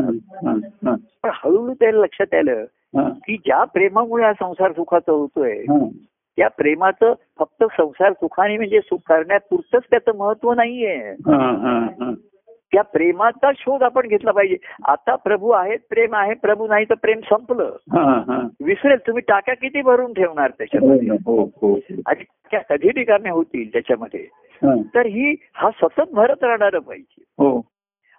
पण 1.23 1.29
हळूहळू 1.33 1.73
त्याला 1.73 1.99
लक्षात 1.99 2.33
आलं. 2.33 2.65
की 3.09 3.37
ज्या 3.37 3.63
प्रेमामुळे 3.63 4.23
हा 4.23 4.33
संसार 4.33 4.71
सुखाचा 4.71 5.11
होतोय. 5.11 5.63
त्या 6.37 6.47
प्रेमाचं 6.47 7.13
फक्त 7.39 7.63
संसार 7.71 8.13
सुखाने 8.13 8.57
म्हणजे 8.57 8.79
सुख 8.79 8.97
करण्यापुरतंच 9.07 9.83
त्याचं 9.89 10.15
महत्त्व 10.15 10.53
नाहीये 10.53 10.97
हा. 10.97 11.57
हा. 11.61 11.79
हा. 11.79 12.11
त्या 12.73 12.81
प्रेमाचा 12.83 13.51
शोध 13.55 13.83
आपण 13.83 14.07
घेतला 14.07 14.31
पाहिजे 14.31 14.55
आता 14.83 15.15
प्रभू 15.15 15.49
आहेत 15.49 15.79
प्रेम 15.89 16.15
आहे 16.15 16.33
प्रभू 16.33 16.67
नाही 16.67 16.85
तर 16.85 16.95
प्रेम 16.95 17.19
संपलं 17.19 17.75
हा. 17.91 18.03
हा. 18.27 18.39
विसरेल 18.65 18.97
तुम्ही 18.97 19.21
टाक्या 19.27 19.55
किती 19.55 19.81
भरून 19.81 20.13
ठेवणार 20.13 20.49
त्याच्यामध्ये 20.49 21.09
हो 21.25 21.43
हो 21.61 21.73
आणि 22.05 22.23
त्या 22.51 22.59
कधी 22.69 22.89
रिकाम्या 22.89 23.31
होतील 23.31 23.71
त्याच्यामध्ये 23.73 24.25
हा. 24.61 24.75
तर 24.95 25.05
ही 25.05 25.35
हा 25.53 25.69
सतत 25.81 26.13
भरत 26.13 26.43
राहणार 26.43 26.79
पाहिजे 26.79 27.23
हो 27.39 27.59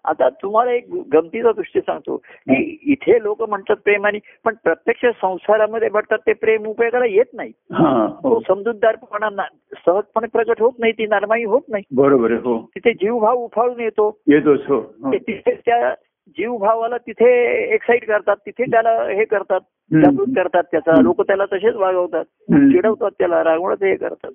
आता 0.04 0.28
तुम्हाला 0.28 0.72
एक 0.72 0.86
गमतीचा 1.14 1.52
दृष्टी 1.52 1.80
सांगतो 1.80 2.16
की 2.16 2.78
इथे 2.82 3.22
लोक 3.22 3.42
म्हणतात 3.42 3.76
प्रेमाने 3.76 4.18
पण 4.44 4.54
प्रत्यक्ष 4.64 5.06
संसारामध्ये 5.20 5.88
म्हणतात 5.88 6.18
ते 6.18 6.32
प्रेम 6.32 6.66
उपयोगाला 6.66 7.04
येत 7.06 7.34
नाही. 7.34 7.52
हा 7.72 8.06
तो 8.06 8.40
समजूतदारपणा 8.48 9.44
सहजपणे 9.86 10.26
प्रगट 10.26 10.62
होत 10.62 10.72
नाही 10.78 10.92
ती 10.92 11.06
नरमाई 11.06 11.44
होत 11.44 11.62
नाही. 11.68 11.82
बरोबर 11.94 12.32
हो. 12.32 12.58
तिथे 12.74 12.92
जीवभाव 12.92 13.36
उफाळून 13.36 13.80
येतो. 13.80 14.18
येतोच 14.28 14.60
हो. 14.68 14.76
हो. 14.76 15.12
ते 15.12 15.18
तिथे 15.18 15.54
त्या 15.54 15.94
जीवभावाला 16.28 16.96
तिथे 16.96 17.30
एक्साइट 17.74 18.06
करतात 18.06 18.36
तिथे 18.36 18.64
त्याला 18.64 18.90
हे 18.90 19.24
करतात. 19.24 19.60
जागृत 19.92 20.26
करतात 20.36 20.62
त्याचा. 20.62 21.00
लोक 21.00 21.22
त्याला 21.22 21.44
तसेच 21.44 21.74
वागवतात. 21.74 22.24
चिडवतात 22.52 23.10
त्याला 23.18 23.44
रागवण्यात 23.44 23.84
हे 23.84 23.96
करतात. 23.96 24.30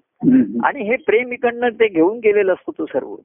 आणि 0.63 0.83
हे 0.83 0.95
प्रेम 0.95 1.31
इकडनं 1.31 1.69
ते 1.69 1.87
घेऊन 1.87 2.17
गेलेलं 2.17 2.53
असतो 2.53 2.71
तो 2.77 2.85
सर्व. 2.85 3.15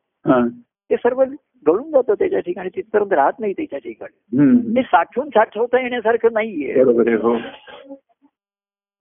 ते 0.90 0.96
सर्व 0.96 1.24
गळून 1.66 1.90
जातं 1.90 2.14
त्याच्या 2.14 2.40
ठिकाणी 2.40 2.68
तिथपर्यंत 2.68 3.12
राहत 3.12 3.40
नाही 3.40 3.52
त्याच्या 3.52 3.78
ठिकाणी. 3.78 4.74
ते 4.74 4.82
साठवून 4.84 5.28
साठवता 5.28 5.80
येण्यासारखं 5.80 6.32
नाहीये 6.32 6.82
हो 7.16 7.36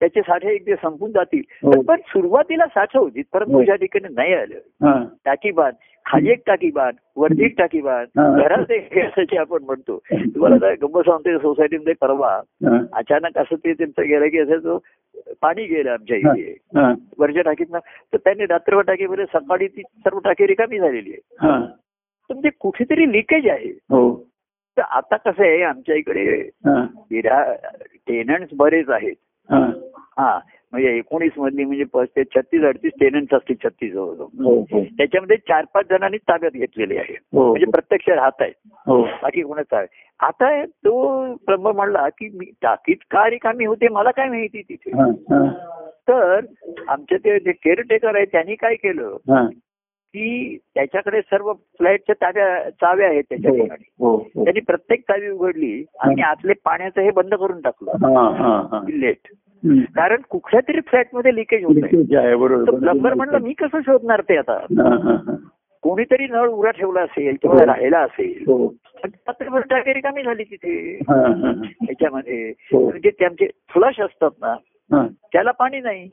त्याचे 0.01 0.21
साठे 0.21 0.53
एक 0.53 0.63
दिवस 0.65 0.79
संपून 0.81 1.11
जातील 1.11 1.41
हो. 1.63 1.81
पण 1.81 1.99
सुरुवातीला 2.07 2.65
साठव 2.65 3.07
जिथपर्यंत 3.09 3.51
हो. 3.53 3.59
तुझ्या 3.59 3.75
ठिकाणी 3.75 4.13
नाही 4.13 4.33
आलं. 4.33 5.03
टाकी 5.25 5.51
बांध 5.51 5.73
खाली 6.05 6.29
एक 6.31 6.41
टाकी 6.47 6.69
बांध 6.71 6.95
वरती 7.17 7.45
एक 7.45 7.53
टाकी 7.57 7.81
बांध 7.81 8.19
हा. 8.19 8.27
घरात 8.37 8.71
एक 8.71 8.97
असायची 8.97 9.37
आपण 9.37 9.63
म्हणतो 9.63 9.97
तुम्हाला 10.11 10.57
काय 10.57 10.75
गंमत 10.81 11.05
सांगते 11.05 11.37
सोसायटीमध्ये 11.37 11.93
परवा. 12.01 12.35
अचानक 12.93 13.37
असं 13.37 13.55
ते 13.55 13.73
त्यांचं 13.73 14.01
गेलं 14.03 14.27
की 14.27 14.39
असायचं 14.39 14.77
पाणी 15.41 15.65
गेलं 15.65 15.91
आमच्या 15.91 16.17
इथे 16.17 16.51
हा. 16.75 16.91
वरच्या 17.19 17.41
टाकीतनं 17.43 17.79
तर 18.13 18.17
त्यांनी 18.17 18.45
रात्रभर 18.45 18.81
टाकीमध्ये 18.83 19.25
सकाळी 19.33 19.67
ती 19.67 19.81
सर्व 19.97 20.19
टाकी 20.19 20.47
रिकामी 20.47 20.79
झालेली 20.79 21.11
आहे 21.11 21.57
म्हणजे 22.33 22.49
कुठेतरी 22.49 23.11
लिकेज 23.11 23.47
आहे. 23.47 23.69
हो. 23.69 24.27
तर 24.77 24.81
आता 24.81 25.17
कसं 25.17 25.43
आहे 25.43 25.63
आमच्या 25.63 25.95
इकडे. 25.95 26.49
टेनंट्स 28.07 28.53
बरेच 28.57 28.89
आहेत. 28.89 29.15
हा. 30.17 30.39
म्हणजे 30.71 30.97
एकोणीस 30.97 31.31
मधली 31.37 31.65
म्हणजे 31.65 31.83
प- 31.83 31.99
ते 31.99 32.23
छत्तीस 32.23 32.63
अडतीस 32.63 32.91
टेनंट्स 32.99 33.33
असतील 33.33 33.55
छत्तीस 33.63 33.93
जवळजवळ. 33.93 34.25
हो 34.25 34.61
हो. 34.61 34.83
त्याच्यामध्ये 34.83 35.37
चार 35.37 35.65
पाच 35.73 35.85
जणांनी 35.89 36.17
ताब्यात 36.17 36.51
घेतलेले 36.51 36.97
आहे 36.97 37.17
म्हणजे 37.49 37.65
प्रत्यक्ष 37.65 38.09
राहत 38.09 38.41
आहेत. 38.41 38.53
हो. 38.87 39.01
बाकी 39.03 39.41
कोणाचा 39.41 39.77
आहे. 39.77 39.87
आता 40.19 40.65
तो 40.65 41.23
ब्रह्म 41.33 41.67
म्हणला 41.67 42.09
की 42.09 42.29
मी 42.33 42.45
टाकीत 42.61 42.95
का 43.11 43.29
रिकामी 43.29 43.65
होते 43.65 43.87
मला 43.87 44.11
काय 44.11 44.29
माहिती 44.29 44.61
तिथे. 44.61 44.91
तर 46.07 46.39
आमचे 46.87 47.17
ते 47.17 47.39
जे 47.39 47.51
केअरटेकर 47.51 48.15
आहे 48.15 48.25
त्यांनी 48.25 48.55
काय 48.55 48.75
केलं. 48.75 49.17
की 50.13 50.57
त्याच्याकडे 50.75 51.21
सर्व 51.21 51.53
फ्लॅटच्या 51.53 52.15
ताब्या 52.15 52.69
चाव्या 52.69 53.07
आहेत 53.07 53.23
त्याच्या 53.29 53.51
हो 53.51 53.57
ठिकाणी 53.57 53.83
हो 53.99 54.15
हो. 54.15 54.43
त्यांनी 54.43 54.59
प्रत्येक 54.59 55.01
चावी 55.01 55.29
उघडली 55.29 55.83
आणि 55.99 56.21
आतले 56.21 56.53
पाण्याचं 56.53 57.01
हे 57.01 57.11
बंद 57.11 57.33
करून 57.33 57.61
टाकलं 57.61 57.91
हा. 57.91 58.29
हा. 58.29 58.67
हा. 58.71 58.81
लेट. 58.89 59.17
कारण 59.95 60.21
कुठल्या 60.29 60.61
तरी 60.61 60.81
फ्लॅटमध्ये 60.81 61.35
लिकेज 61.35 61.63
होत 61.65 62.73
प्लंबर 62.79 63.13
म्हणलं 63.13 63.39
मी 63.39 63.53
कसं 63.53 63.79
शोधणार 63.79 64.21
ते 64.21 64.37
आता 64.37 64.53
हा, 64.53 64.95
हा, 65.03 65.13
हा. 65.13 65.35
कोणीतरी 65.81 66.27
नळ 66.27 66.47
उघडा 66.47 66.71
ठेवला 66.71 67.01
असेल 67.01 67.35
किंवा 67.41 67.57
हो. 67.59 67.65
राहिला 67.65 67.99
असेल 67.99 68.43
हो 68.47 68.73
टाकी 69.59 69.93
रिकामी 69.93 70.23
झाली 70.23 70.43
तिथे 70.43 70.99
हा, 71.09 71.15
हा, 71.15 71.27
हा. 71.27 71.51
ह्याच्यामध्ये 71.81 72.49
हो. 72.49 72.89
म्हणजे 72.89 73.09
त्यांचे 73.09 73.47
फ्लश 73.69 73.99
असतात 73.99 74.31
ना 74.41 74.55
हा. 74.91 75.07
त्याला 75.07 75.51
पाणी 75.51 75.79
नाही. 75.79 76.09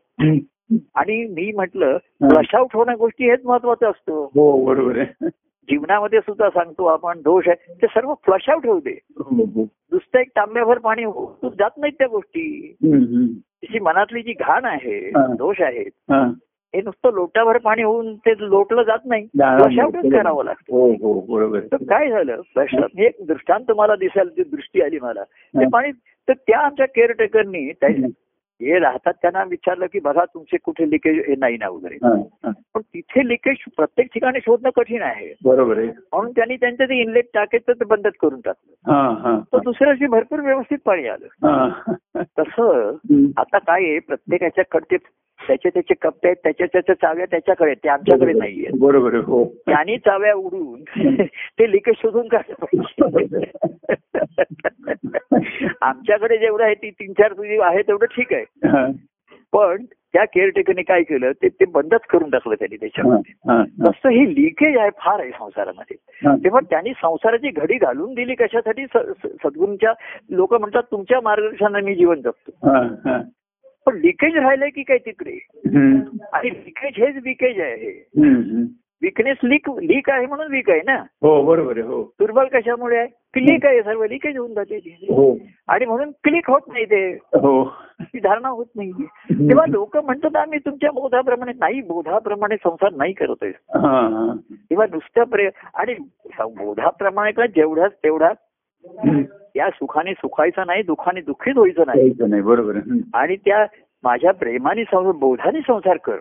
आणि 0.95 1.25
मी 1.27 1.51
म्हटलं 1.53 1.97
हा. 2.23 2.29
फ्लश 2.29 2.55
आउट 2.55 2.75
होण्या 2.75 2.95
गोष्टी 2.97 3.31
हेच 3.31 3.41
महत्वाचं 3.45 3.91
असतं 3.91 4.27
हो 4.35 4.65
बरोबर 4.65 4.99
आहे 4.99 5.29
जीवनामध्ये 5.69 6.21
सुद्धा 6.21 6.49
सांगतो 6.51 6.85
आपण 6.85 7.21
दोष 7.23 7.49
आहे 7.49 7.75
ते 7.75 7.87
सर्व 7.87 8.13
फ्लश 8.25 8.49
आउट 8.51 8.67
होऊ 8.67 8.81
दे 8.81 8.91
हो, 9.19 9.45
हो. 9.47 9.65
नुसतं 9.93 10.19
एक 10.19 10.29
तांब्याभर 10.37 10.79
पाणी 10.79 11.05
होऊन 11.05 11.49
जात 11.51 11.79
नाहीत 11.79 11.93
त्या 11.99 12.07
गोष्टी. 12.07 12.73
तिची 13.63 13.79
मनातली 13.79 14.23
जी 14.23 14.33
घाण 14.33 14.65
आहे 14.65 14.99
हा. 15.09 15.27
दोष 15.35 15.61
आहेत 15.61 15.91
हा. 16.11 16.23
हे 16.75 16.81
नुसतं 16.81 17.13
लोटाभर 17.15 17.59
पाणी 17.59 17.83
होऊन 17.83 18.15
ते 18.17 18.33
लोटलं 18.41 18.83
जात 18.83 19.07
नाही 19.07 19.27
फ्लश 19.27 19.79
आउटच. 19.79 20.11
करावं 20.13 20.45
लागतं 20.45 20.73
हो 20.73 20.87
हो 21.03 21.21
बरोबर 21.29 21.61
तर 21.73 21.85
काय 21.85 22.11
झालं 22.11 22.41
फ्लश 22.55 22.75
मी 22.95 23.05
एक 23.05 23.17
दृष्टांत 23.29 23.71
मला 23.77 23.95
दिसायला 23.97 24.31
ती 24.37 24.43
दृष्टी 24.51 24.83
आली 24.83 24.99
मला 25.03 25.23
ते 25.25 25.63
हा. 25.63 25.69
पाणी 25.73 25.91
तर 26.29 26.33
त्या 26.37 26.59
आमच्या 26.59 26.87
केअरटेकरनी 26.87 27.71
हे 28.61 28.79
राहतात 28.79 29.13
त्यांना 29.23 29.45
विचारलं 29.45 29.87
की 29.87 30.01
बघा 30.01 30.25
तुमचे 30.25 30.57
कुठे 30.57 30.91
लिकेज 30.91 31.19
हे 31.29 31.35
नाही 31.39 31.57
ना 31.57 31.69
वगैरे. 31.69 31.99
पण 32.75 32.81
तिथे 32.81 33.29
लिकेज 33.29 33.57
प्रत्येक 33.77 34.09
ठिकाणी 34.15 34.39
शोधणं 34.41 34.71
कठीण 34.77 35.03
आहे 35.03 35.35
बरोबर 35.45 35.79
आहे 35.79 35.87
म्हणून 35.87 36.33
त्यांनी 36.33 36.57
त्यांचं 36.57 36.85
ते 36.85 37.01
इनलेट 37.01 37.25
टाकायचं 37.35 37.73
ते 37.73 37.85
बंदच 37.85 38.17
करून 38.23 38.41
टाकलं 38.41 39.41
तर 39.53 39.59
दुसऱ्या 39.59 39.93
दिवशी 39.93 40.07
भरपूर 40.07 40.41
व्यवस्थित 40.41 40.79
पाणी 40.85 41.07
आलं. 41.09 41.27
तसं. 42.39 42.97
आता 43.37 43.59
काय 43.59 43.85
आहे 43.85 43.99
प्रत्येकाच्याकडे 43.99 44.97
त्याचे 45.47 45.69
त्याचे 45.69 45.95
कप्पे 45.95 46.29
आहेत 46.29 46.37
त्याच्या 46.45 46.67
त्याच्या 46.67 46.95
चाव्या 46.95 47.27
त्याच्याकडे 47.27 47.75
ते 47.75 47.89
आमच्याकडे 47.89 48.33
नाहीये 48.33 48.69
बरोबर 48.81 49.15
आहे 49.15 49.23
हो. 49.23 49.45
त्यांनी 49.45 49.97
चाव्या 49.99 50.35
उडून 50.35 50.83
ते 51.59 51.71
लिकेज 51.73 51.95
शोधून 52.03 52.29
काढलं 52.29 52.65
पाहिजे. 53.11 53.45
आमच्याकडे 55.83 56.39
जेवढं 56.39 56.65
आहे 56.65 56.75
ती 56.75 56.91
तीन 56.91 57.13
चार 57.13 57.33
तुझी 57.33 57.59
आहे 57.59 57.83
तेवढं 57.83 58.07
ठीक 58.07 58.33
आहे. 58.33 58.45
पण 59.53 59.85
त्या 59.85 60.25
केअरटेकरने 60.25 60.83
काय 60.83 61.03
केलं 61.03 61.33
ते 61.33 61.49
ते 61.49 61.65
बंदच 61.65 62.01
करून 62.01 62.31
टाकलं 62.31 62.55
त्यांनी 62.55 62.77
त्याच्यामध्ये. 62.77 63.33
तसं 63.87 64.09
ही 64.09 64.35
लिकेज 64.35 64.77
आहे 64.77 64.91
फार 64.99 65.21
आहे 65.21 65.31
संसारामध्ये. 65.31 65.97
तेव्हा 66.45 66.61
त्यांनी 66.71 66.91
संसाराची 66.93 67.51
घडी 67.51 67.75
घालून 67.75 68.15
दिली 68.15 68.35
कशासाठी? 68.35 68.87
सद्गुरूंच्या 68.87 69.93
लोक 70.31 70.55
म्हणतात 70.55 70.83
तुमच्या 70.83 71.21
मार्गदर्शनाने 71.21 71.85
मी 71.85 71.95
जीवन 71.95 72.21
जगतो. 72.21 72.51
पण 73.87 73.97
लिकेज 73.97 74.37
राहिलंय 74.37 74.71
की 74.71 74.83
काय 74.83 74.99
तिकडे. 74.99 75.39
आणि 76.33 76.51
लिकेज 76.51 77.03
हेच 77.03 77.23
विकेज 77.25 77.61
आहे 77.61 77.75
हे. 77.77 78.63
विकनेस 79.03 79.37
लीक 79.45 79.69
लीक 79.81 80.11
आहे 80.11 80.27
म्हणून 80.27 80.47
वीक 80.53 80.69
आहे 80.71 80.81
ना 80.87 80.95
हो 81.23 81.43
बरोबर 81.43 81.79
आहे 81.79 81.87
हो 81.87 82.03
दुर्बल 82.21 82.47
कशामुळे 82.53 82.97
आहे 82.99 83.07
की 83.07 83.45
लीक 83.47 83.67
आहे 83.67 83.83
सर्व 83.83 84.05
लिकेज 84.05 84.37
होऊन 84.37 84.53
जाते 84.55 84.79
ती. 84.79 85.07
हो 85.11 85.37
आणि 85.69 85.87
म्हणून 85.87 86.11
क्लिक 86.25 86.51
होत 86.51 86.69
नाही 86.69 86.85
ते 86.85 87.03
हो 87.35 87.65
ती 88.01 88.19
धारणा 88.19 88.49
होत 88.49 88.67
नाही 88.77 88.93
तेव्हा 89.31 89.65
लोक 89.69 89.97
म्हणतात 89.97 90.37
आम्ही 90.37 90.59
तुमच्या 90.59 90.91
बोधाप्रमाणे 90.91 91.53
नाही 91.59 91.81
बोधाप्रमाणे 91.81 92.57
संसार 92.57 92.93
नाही 92.97 93.13
करत 93.13 93.43
आहे. 93.43 93.53
तेव्हा 94.71 94.87
नुसतं 94.87 95.25
प्रे 95.25 95.49
आणि 95.75 95.95
बोधाप्रमाणे 96.41 97.33
का 97.33 97.47
जेवढ्याच 97.47 97.93
तेवढा 98.05 98.27
हम्म. 98.27 98.50
त्या 99.55 99.71
सुखाने 99.71 100.13
सुखायचं 100.13 100.63
नाही 100.67 100.83
दुःखाने 100.83 101.21
दुःखीत 101.21 101.57
व्हायचं 101.57 101.83
नाही. 101.87 102.41
बरोबर. 102.41 102.77
आणि 103.15 103.37
त्या 103.37 103.67
माझ्या 104.05 104.33
प्रेमाने 104.33 104.85
संसार 104.85 105.13
बोधाने 105.13 105.61
संसार 105.61 105.97
कर. 105.97 106.17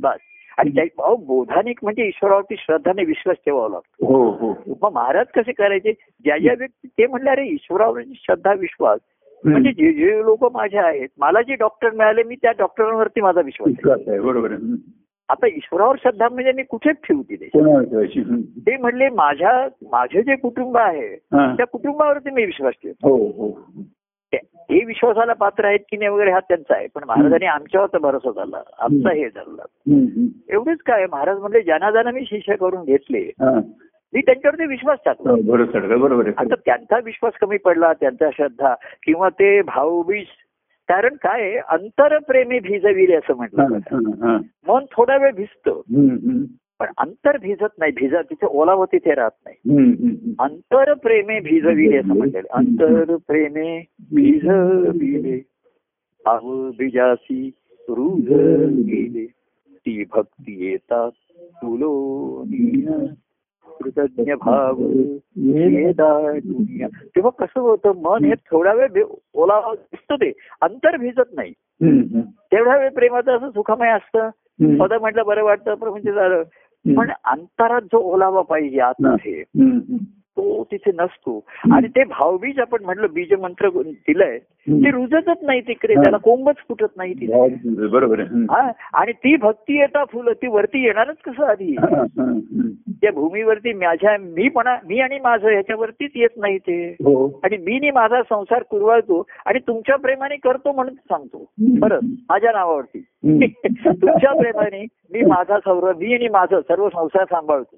बस. 0.00 0.18
आणि 0.58 0.70
भाऊ 0.98 1.16
बोधाने 1.16 1.72
म्हणजे 1.82 2.06
ईश्वरावरती 2.06 2.54
श्रद्धाने 2.58 3.04
विश्वास 3.04 3.36
ठेवावा 3.36 3.68
लागतो. 3.68 4.06
हो 4.06 4.30
हो. 4.30 4.76
मग 4.82 4.92
महाराज 4.92 5.26
कसे 5.26 5.52
करायचे? 5.52 5.92
ज्या 6.24 6.38
ज्या 6.38 6.54
व्यक्ती 6.58 6.88
ते 6.88 7.06
म्हणले 7.06 7.30
अरे 7.30 7.46
ईश्वरावरची 7.46 8.12
श्रद्धा 8.14 8.52
विश्वास. 8.52 9.00
म्हणजे 9.44 9.70
जे 9.70 9.92
जे 9.92 10.18
लोक 10.18 10.56
माझे 10.56 10.78
आहेत 10.78 11.08
मला 11.18 11.42
जे 11.42 11.54
डॉक्टर 11.54 11.90
मिळाले 11.90 12.22
मी 12.22 12.34
त्या 12.34 12.52
डॉक्टरांवरती 12.58 13.20
माझा 13.20 13.40
विश्वास 13.40 13.98
आहे. 14.08 14.20
बरोबर. 14.20 14.50
आता 15.28 15.46
ईश्वरावर 15.46 15.96
श्रद्धा 16.02 16.28
म्हणजे 16.28 16.52
मी 16.52 16.62
कुठेच 16.62 16.96
ठेवू 16.96 17.22
दिले 17.22 17.48
कोणावर 17.48 17.82
ठेवायची? 17.82 18.20
हम्म. 18.20 18.40
ते 18.40 18.76
म्हणले 18.76 19.08
माझ्या 19.08 19.52
माझे 19.92 20.22
जे 20.22 20.36
कुटुंब 20.36 20.76
आहे. 20.76 21.16
त्या 21.56 21.66
कुटुंबावरती 21.66 22.30
मी 22.30 22.44
विश्वास 22.44 22.74
ठेवतो. 22.82 23.08
हो 23.08 23.26
हो. 23.26 23.48
हे 24.70 24.84
विश्वासाला 24.84 25.32
पात्र 25.32 25.64
आहेत 25.64 25.78
की 25.90 25.96
नाही 25.96 26.08
वगैरे 26.10 26.30
हा 26.30 26.40
त्यांचा 26.40 26.74
आहे. 26.76 26.86
पण 26.94 27.04
महाराजांनी 27.08 27.46
आमच्यावर 27.46 27.86
तर 27.92 27.98
भरोसा 27.98 28.30
झाला 28.30 28.62
आमचा 28.78 29.12
हे 29.12 29.28
झाला. 29.28 29.64
एवढंच 30.48 30.78
काय 30.86 31.06
महाराज 31.12 31.38
म्हणले 31.38 31.60
ज्यांना 31.62 31.90
ज्यांना 31.90 32.10
मी 32.10 32.24
शिष्य 32.26 32.56
करून 32.56 32.84
घेतले. 32.84 33.30
मी 34.12 34.20
त्यांच्यावरती 34.20 34.66
विश्वास 34.66 34.98
टाकला. 35.04 35.32
हो, 35.32 35.98
बरोबर 35.98 36.28
आता 36.36 36.54
त्यांचा 36.54 36.98
विश्वास 37.04 37.32
कमी 37.40 37.56
पडला 37.56 37.92
त्यांचा 37.92 38.30
श्रद्धा 38.30 38.74
किंवा 39.02 39.28
ते 39.28 39.62
भावबीज 39.62 40.26
कारण 40.88 41.14
काय 41.14 41.56
अंतरप्रेमी 41.68 42.58
भिजविले 42.58 43.14
असं 43.14 43.34
म्हटलं. 43.34 43.62
मन 44.68 44.84
थोडा 44.92 45.16
वेळ 45.16 45.32
भिजतं. 45.32 45.80
पण 46.78 46.86
अंतर 46.98 47.36
भिजत 47.38 47.78
नाही. 47.78 47.92
भिजा 47.92 48.22
तिथे 48.22 48.46
ओलावं 48.46 48.86
तिथे 48.92 49.14
राहत 49.14 49.30
नाही. 49.46 49.76
हम्म, 49.76 49.90
हम्म. 49.90 50.42
अंतर 50.42 50.94
प्रेमे 50.94 51.40
भिजविले 51.40 51.96
असं 51.96 52.14
म्हणलेलं 52.14 52.52
अंतर 52.52 53.16
प्रेमे 53.16 53.84
भिजविले. 54.14 55.42
आव 56.26 56.70
बिजासी 56.70 57.50
रुज 57.88 58.28
गेले 58.86 59.26
ती 59.76 60.04
भक्ती 60.12 60.64
येतात. 60.64 61.10
तुलो 61.40 61.90
कृतज्ञ 63.82 64.34
भाव 64.34 64.74
तेव्हा 67.16 67.30
कसं 67.30 67.60
होतं 67.60 67.92
मन 67.96 68.24
हे 68.24 68.34
थोडा 68.34 68.72
वेळ 68.72 69.02
ओलावा 69.34 69.74
दिसतं 69.74 70.14
ते 70.14 70.32
अंतर 70.60 70.96
भिजत 70.96 71.34
नाही. 71.34 71.52
तेवढ्या 72.52 72.76
वेळ 72.78 72.90
प्रेमाचं 72.90 73.36
असं 73.36 73.50
सुखमय 73.50 73.88
असतं. 73.88 74.28
पद 74.78 74.92
म्हटलं 74.92 75.22
बरं 75.26 75.44
वाटतं 75.44 75.74
पण 75.74 75.88
म्हणजे 75.88 76.12
झालं 76.12 76.42
पण 76.96 77.10
अंतरात 77.24 77.82
जो 77.82 77.98
ओलावा 77.98 78.42
पाहिजे 78.42 78.80
हम्म, 79.40 79.70
हम्म. 79.70 79.96
तो 80.36 80.62
तिथे 80.70 80.90
नसतो 80.94 81.38
आणि 81.72 81.88
ते 81.88 82.04
भावबीज 82.04 82.58
आपण 82.58 82.84
म्हटलं 82.84 83.06
बीज 83.12 83.32
मंत्र 83.40 83.68
दिलंय. 83.68 84.38
ते 84.38 84.90
रुजतच 84.90 85.42
नाही 85.42 85.60
तिकडे. 85.60 85.94
त्याला 85.94 86.16
कोंबच 86.16 86.56
फुटत 86.68 86.96
नाही 86.96 87.12
तिथे 87.14 87.86
बरोबर 87.86 88.20
आहे 88.20 88.28
हम्म. 88.28 88.46
हा 88.50 88.70
आणि 88.92 89.12
ती 89.12 89.36
भक्ती 89.36 89.78
येता 89.78 90.04
फुलं 90.04 90.32
ती 90.32 90.46
वरती 90.46 90.82
येणारच 90.84 91.16
कसं 91.24 91.44
आधी. 91.44 91.74
त्या 93.02 93.12
भूमीवरती 93.12 93.72
माझ्या 93.72 94.16
मी 94.20 94.48
पणा 94.48 94.76
मी 94.84 95.00
आणि 95.00 95.18
माझं 95.18 95.48
ह्याच्यावरतीच 95.48 96.10
येत 96.14 96.36
नाही 96.36 96.58
ते 96.58 96.76
हो 97.04 97.26
आणि 97.44 97.56
मी 97.56 97.78
नी 97.78 97.90
माझा 97.90 98.22
संसार 98.22 98.62
कुरवाळतो 98.62 99.22
आणि 99.46 99.58
तुमच्या 99.58 99.96
प्रेमाने 99.96 100.36
करतो 100.36 100.72
म्हणून 100.72 100.94
सांगतो 100.94 101.44
बरं 101.78 101.98
माझ्या 102.28 102.52
नावावरती. 102.52 103.04
तुमच्या 103.86 104.32
प्रेमाने 104.32 104.84
मी 105.12 105.20
माझा 105.20 105.58
सर्व 105.58 105.90
मी 105.98 106.14
आणि 106.14 106.28
माझं 106.28 106.60
सर्व 106.60 106.88
संसार 106.88 107.24
सांभाळतो. 107.24 107.76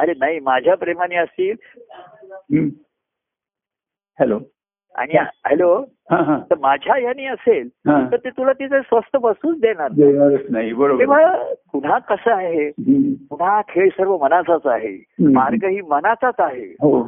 अरे 0.00 0.12
नाही 0.18 0.40
माझ्या 0.40 0.74
प्रेमाने 0.74 1.16
असतील. 1.16 1.56
हॅलो 4.18 4.38
आणि 4.94 5.16
हॅलो 5.16 5.84
तर 6.50 6.54
माझ्या 6.60 6.94
ह्यानी 6.94 7.26
असेल. 7.26 7.68
तर 8.12 8.16
ते 8.16 8.30
तुला 8.30 8.52
तिथे 8.52 8.80
स्वस्त 8.80 9.16
बसूच 9.16 9.60
देणार. 9.60 9.90
नाही 10.50 10.72
बरोबर. 10.72 11.04
पुन्हा 11.72 11.98
कसं 11.98 12.32
आहे. 12.32 12.70
पुन्हा 13.30 13.60
खेळ 13.68 13.88
सर्व 13.88 14.16
मनाचाच 14.16 14.66
आहे. 14.66 15.04
मार्ग 15.20 15.64
ही 15.64 15.80
मनाचाच 15.80 16.34
आहे. 16.38 16.66
हो. 16.66 17.02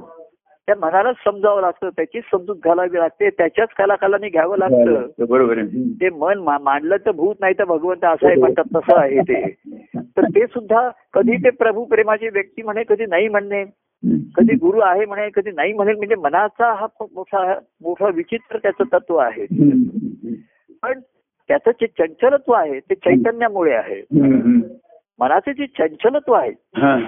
त्या 0.66 0.74
मनालाच 0.76 1.16
समजावं 1.24 1.61
लागतं 1.61 1.88
त्याचीच 1.88 2.24
समजूत 2.24 2.57
घालावी 2.64 2.99
लागते 2.99 3.30
त्याच्याच 3.30 3.68
कलाकालाने 3.68 4.28
घ्यावं 4.28 4.59
लागतं. 4.59 5.24
बरोबर. 5.28 5.62
ते 6.01 6.11
मन 6.11 6.38
मांडलं 6.38 6.97
तर 6.97 7.11
भूत 7.11 7.34
नाही 7.40 7.55
तर 7.55 7.64
भगवंत 7.64 8.05
असं 8.05 8.26
आहे 8.26 8.36
म्हणतात 8.36 8.64
तसं 8.76 8.99
आहे 8.99 9.20
ते. 9.20 9.57
तर 10.17 10.25
ते 10.25 10.47
सुद्धा 10.47 10.89
कधी 11.15 11.37
ते 11.37 11.51
प्रभू 11.51 11.85
प्रेमाची 11.85 12.29
व्यक्ती 12.29 12.63
म्हणे 12.63 12.83
कधी 12.85 13.07
नाही 13.07 13.29
म्हणणे. 13.29 13.65
कधी 14.37 14.55
गुरु 14.55 14.81
आहे 14.81 15.05
म्हणे 15.05 15.29
कधी 15.31 15.51
नाही 15.51 15.73
म्हणेल 15.73 15.97
म्हणजे 15.97 16.15
मनाचा 16.15 16.73
हा 16.73 16.87
मोठा 17.01 17.55
मोठा 17.83 18.09
विचित्र 18.09 18.59
त्याचं 18.59 18.85
तत्व 18.93 19.17
आहे. 19.17 19.47
पण 20.83 21.01
त्याचं 21.49 21.71
जे 21.71 21.87
चंचलत्व 21.87 22.53
आहे 22.53 22.81
ते 22.81 22.95
चैतन्यामुळे 22.95 23.73
आहे. 23.73 24.03
मनाचे 25.19 25.53
जे 25.53 25.67
चंचलत्व 25.67 26.33
आहे 26.33 26.51
हा. 26.51 26.99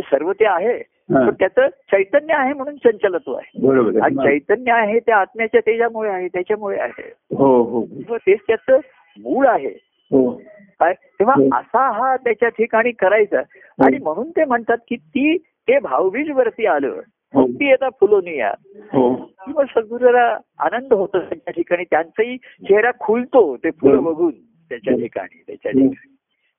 सर्व 0.00 0.32
ते 0.32 0.44
आहे. 0.44 0.78
पण 1.10 1.30
त्याचं 1.30 1.68
चैतन्य 1.68 2.34
आहे 2.34 2.52
म्हणून 2.52 2.76
चंचलत्व 2.76 3.32
आहे 3.32 3.68
आणि 4.00 4.14
चैतन्य 4.16 4.72
आहे 4.72 4.98
ते 4.98 5.12
आत्म्याच्या 5.12 5.60
तेजामुळे 5.60 6.10
आहे 6.10 6.28
त्याच्यामुळे 6.28 6.78
आहे 6.78 7.08
हो 7.36 7.62
हो 7.62 7.84
तेच 8.16 8.40
त्याचं 8.46 8.78
मूळ 9.16 9.46
आहे 9.46 9.89
काय? 10.12 10.92
तेव्हा 10.92 11.34
हो. 11.34 11.48
असा 11.52 11.90
हा 11.90 12.16
त्याच्या 12.16 12.48
ठिकाणी 12.48 12.90
करायचा. 12.90 13.40
आणि 13.84 13.98
म्हणून 13.98 14.30
ते 14.30 14.44
म्हणतात 14.44 14.76
की 14.88 14.96
ती 14.96 15.36
ते 15.38 15.78
भावबीज 15.78 16.30
वरती 16.30 16.66
आलं. 16.66 17.00
हो. 17.34 17.46
भक्ती 17.46 17.68
येता 17.68 17.88
फुलोनिया. 17.88 18.54
हो. 18.92 19.14
की 19.14 19.52
मग 19.52 19.64
सद्गुरूला 19.64 20.38
आनंद 20.58 20.92
होतो 20.92 21.18
त्यांच्या 21.18 21.52
ठिकाणी. 21.52 21.84
त्यांचाही 21.84 22.36
चेहरा 22.36 22.90
खुलतो 23.00 23.56
ते 23.56 23.70
फुलं 23.70 23.96
हो. 23.96 24.02
बघून 24.02 24.32
त्याच्या 24.68 24.94
ठिकाणी 24.94 25.42
त्याच्या 25.46 25.72
हो. 25.74 25.78
ठिकाणी. 25.78 26.14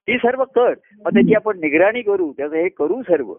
ती 0.07 0.17
सर्व 0.17 0.43
कर. 0.43 0.73
मग 1.05 1.09
त्याची 1.13 1.33
आपण 1.33 1.59
निगराणी 1.59 2.01
करू. 2.01 2.31
त्याचं 2.37 2.55
हे 2.55 2.69
करू 2.69 3.01
सर्व. 3.01 3.31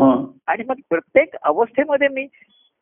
हा. 0.00 0.32
आणि 0.46 0.62
मग 0.68 0.74
प्रत्येक 0.88 1.36
अवस्थेमध्ये 1.42 2.08
मी 2.08 2.26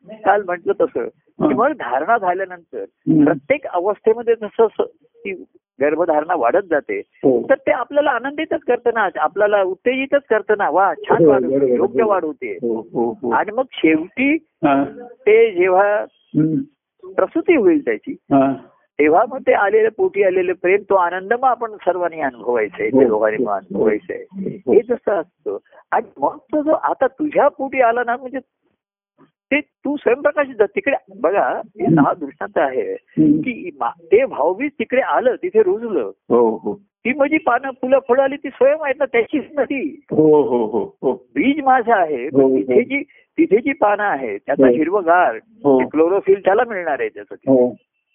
काल 0.07 0.43
म्हटलं 0.43 0.73
तसं 0.81 1.07
की 1.47 1.53
मग 1.53 1.71
धारणा 1.71 2.17
झाल्यानंतर. 2.17 2.85
प्रत्येक 3.25 3.67
अवस्थेमध्ये 3.67 4.35
जसं 4.41 4.83
ती 5.25 5.33
गर्भधारणा 5.79 6.35
वाढत 6.35 6.65
जाते 6.69 6.99
हो. 7.23 7.41
तर 7.49 7.55
ते 7.57 7.71
आपल्याला 7.71 8.11
आनंदितच 8.11 8.61
करतं 8.67 8.93
ना 8.93 9.07
आपल्याला 9.19 9.61
उत्तेजितच 9.63 10.21
करतं 10.29 10.57
ना 10.57 10.69
वा 10.69 10.93
छान 10.99 11.25
वाढ 11.25 11.43
होते 11.45 11.75
योग्य. 11.75 12.03
वाढ 12.03 12.23
होते 12.23 12.51
हो 12.63 12.79
हो 12.93 13.31
आणि 13.31 13.51
मग 13.51 13.65
शेवटी. 13.73 14.37
ते 14.65 15.51
जेव्हा. 15.51 16.05
प्रसूती 17.03 17.55
होईल 17.55 17.79
त्याची. 17.85 18.13
तेव्हा 18.99 19.23
मग 19.29 19.37
ते 19.37 19.53
आलेलं 19.53 19.89
पोटी 19.89 20.23
आलेलं 20.23 20.53
प्रेम 20.53 20.81
तो 20.89 20.95
आनंद 20.95 21.33
मग 21.33 21.47
आपण 21.47 21.75
सर्वांनी 21.75 22.19
अनुभवायचा 22.21 22.81
आहे 22.83 23.07
दोघांनी 23.07 23.43
मग 23.43 23.51
अनुभवायचं 23.51 24.13
आहे 24.13 24.49
हे 24.67 24.81
जसं 24.81 25.11
असतं 25.11 25.57
आणि 25.91 26.07
मग 26.17 26.37
तो 26.53 26.61
जो 26.61 26.73
आता 26.83 27.07
तुझ्या 27.09 27.47
पोटी 27.47 27.81
आला 27.81 28.03
ना 28.05 28.15
म्हणजे 28.17 28.39
ते 29.53 29.59
तू 29.61 29.95
स्वयंप्रकाशित 29.97 30.53
झाला. 30.53 30.65
तिकडे 30.65 30.95
बघा 31.21 31.47
हे 31.57 31.85
दहा 31.95 32.13
दृष्टांत 32.13 32.57
आहे. 32.57 32.95
की 33.41 33.69
ते 34.11 34.25
भावबीज 34.25 34.71
तिकडे 34.79 35.01
आलं 35.01 35.35
तिथे 35.35 35.61
रुजलं 35.63 36.11
हो 36.29 36.49
हो 36.57 36.73
ती 37.05 37.13
माझी 37.13 37.37
पानं 37.37 37.71
फुलं 37.71 37.99
फळं 38.09 38.21
आली 38.21 38.35
ती 38.35 38.49
स्वयं 38.49 38.75
आहेत 38.81 38.95
ना 38.99 39.05
त्याचीच 39.05 39.43
नदी 39.57 39.81
हो 40.11 40.41
हो 40.43 40.65
हो 40.65 40.83
हो 41.01 41.13
बीज 41.35 41.63
माझं 41.63 41.93
आहे. 41.93 42.27
तिथे 42.29 42.83
जी 42.83 43.01
तिथे 43.37 43.57
जी 43.57 43.73
पानं 43.73 44.03
आहेत 44.03 44.39
त्याचा. 44.45 44.67
हिरवगार. 44.67 45.37
क्लोरोफिल 45.91 46.39
त्याला 46.45 46.63
मिळणार 46.67 46.99
आहे 46.99 47.09
त्याचं 47.09 47.35
ते. 47.35 47.65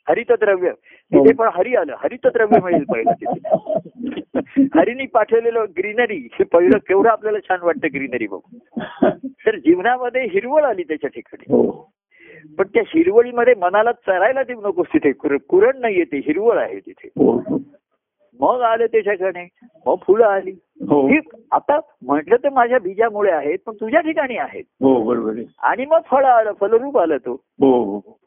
हरितद्रव्य. 0.09 0.71
तिथे 1.13 1.33
पण 1.35 1.49
हरी 1.55 1.75
आलं 1.75 1.95
हरितद्रव्य 1.99 2.59
मिळेल 2.65 2.85
पहिलं 2.85 3.13
तिथे 3.13 4.18
हरीनी 4.59 5.07
पाठवलेलं 5.07 5.65
ग्रीनरी 5.79 6.29
हे 6.33 6.45
पहिलं 6.45 6.79
केवढं 6.79 7.11
आपल्याला 7.11 7.39
छान 7.39 7.59
वाटतं 7.63 7.89
ग्रीनरी 7.95 8.27
बघून. 8.27 8.59
तर 9.47 9.57
जीवनामध्ये 9.57 10.23
हिरवळ 10.23 10.63
आली 10.63 10.83
त्याच्या 10.83 11.11
ठिकाणी. 11.11 11.53
हो. 11.53 11.91
पण 12.59 12.67
त्या 12.67 12.83
हिरवळीमध्ये 12.87 13.55
मनाला 13.55 13.93
चरायला 13.93 14.43
देऊ 14.43 14.61
नकोस 14.61 14.87
तिथे. 14.87 15.13
कुर- 15.13 15.39
कुरण 15.49 15.81
नाहीये 15.81 16.05
ते 16.05 16.17
हिरवळ 16.19 16.59
आहे 16.59 16.79
तिथे. 16.79 17.09
हो. 17.09 17.43
मग 18.41 18.61
आले 18.61 18.87
त्याच्याकडे. 18.87 19.49
मग 19.87 19.95
फुलं 20.07 20.27
आली. 20.27 20.53
हो. 20.89 21.11
आता 21.53 21.81
म्हटलं 22.03 22.37
तर 22.37 22.49
माझ्या 22.49 22.79
बीजामुळे 22.79 23.33
आहेत 23.33 23.59
पण 23.67 23.73
तुझ्या 23.75 24.01
ठिकाणी 24.01 24.37
आहेत. 24.37 24.65
हो 24.71 25.03
बरोबर 25.03 25.33
आणि 25.63 25.87
मग 25.87 26.01
फळ 26.11 26.25
आलं 26.25 26.53
फलरूप 26.53 26.99
आलं 26.99 27.17
तो. 27.17 27.33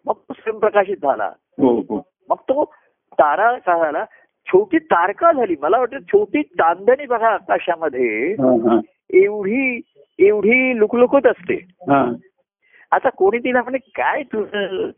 मग 0.05 0.13
तो 0.13 0.33
स्वयंप्रकाशित 0.33 0.97
झाला. 0.97 1.31
हो 1.35 1.79
हो. 1.79 2.01
मग 2.29 2.35
तो 2.35 2.73
तारा 3.13 3.57
काय 3.57 3.79
झाला 3.79 4.05
छोटी 4.53 4.77
तारका 4.79 5.31
झाली. 5.31 5.55
मला 5.61 5.79
वाटतं 5.79 5.99
छोटी 5.99 6.41
चांदणी 6.41 7.05
बघा 7.05 7.27
आकाशामध्ये 7.27 8.35
एवढी 9.13 9.81
एवढी 10.19 10.79
लुकलुकत 10.79 11.27
असते. 11.27 11.55
आता 12.91 13.09
कोणी 13.09 13.37
तिला 13.37 13.61
म्हणे 13.61 13.77
काय 13.77 14.23
तुझं 14.23 14.89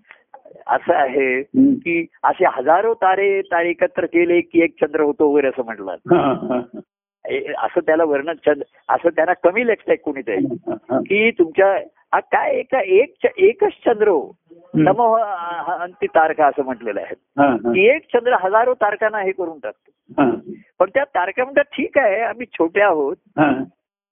असं 0.67 0.93
आहे. 0.93 1.41
की 1.75 2.05
असे 2.23 2.45
हजारो 2.53 2.93
तारे 2.93 3.41
तारे 3.41 3.69
एकत्र 3.69 4.05
केले 4.05 4.41
की 4.41 4.63
एक 4.63 4.73
चंद्र 4.81 5.01
होतो 5.01 5.31
वगैरे 5.31 5.47
असं 5.47 5.63
म्हटलं? 5.65 5.95
असं 7.57 7.79
त्याला 7.79 8.03
वर्णन 8.03 8.33
चंद्र 8.33 8.63
असं 8.89 9.09
त्यांना 9.09 9.33
कमी 9.33 9.67
लेखताय 9.67 9.95
कोणीतरी 9.95 10.35
हा, 10.35 10.73
हा. 10.73 10.99
की 10.99 11.31
तुमच्या 11.31 11.77
काय 12.19 12.55
एका 12.55 12.79
एकच 13.37 13.71
चंद्र 13.85 14.07
हो. 14.07 14.31
हम्म. 14.75 14.91
सम 14.91 15.01
अंती 15.81 16.07
तारका 16.07 16.45
असं 16.47 16.63
म्हटलेलं 16.63 16.99
आहे. 16.99 17.15
की 17.73 17.95
एक 17.95 18.03
चंद्र 18.03 18.33
हजारो 18.33 18.73
तारकांना 18.73 19.19
हे 19.19 19.31
करून 19.31 19.59
टाकतो. 19.59 19.91
पण 20.79 20.89
त्या 20.93 21.03
तारका 21.03 21.43
म्हणतात 21.43 21.63
ठीक 21.63 21.97
आहे 21.97 22.21
आम्ही 22.21 22.45
छोटे 22.45 22.81
आहोत. 22.81 23.15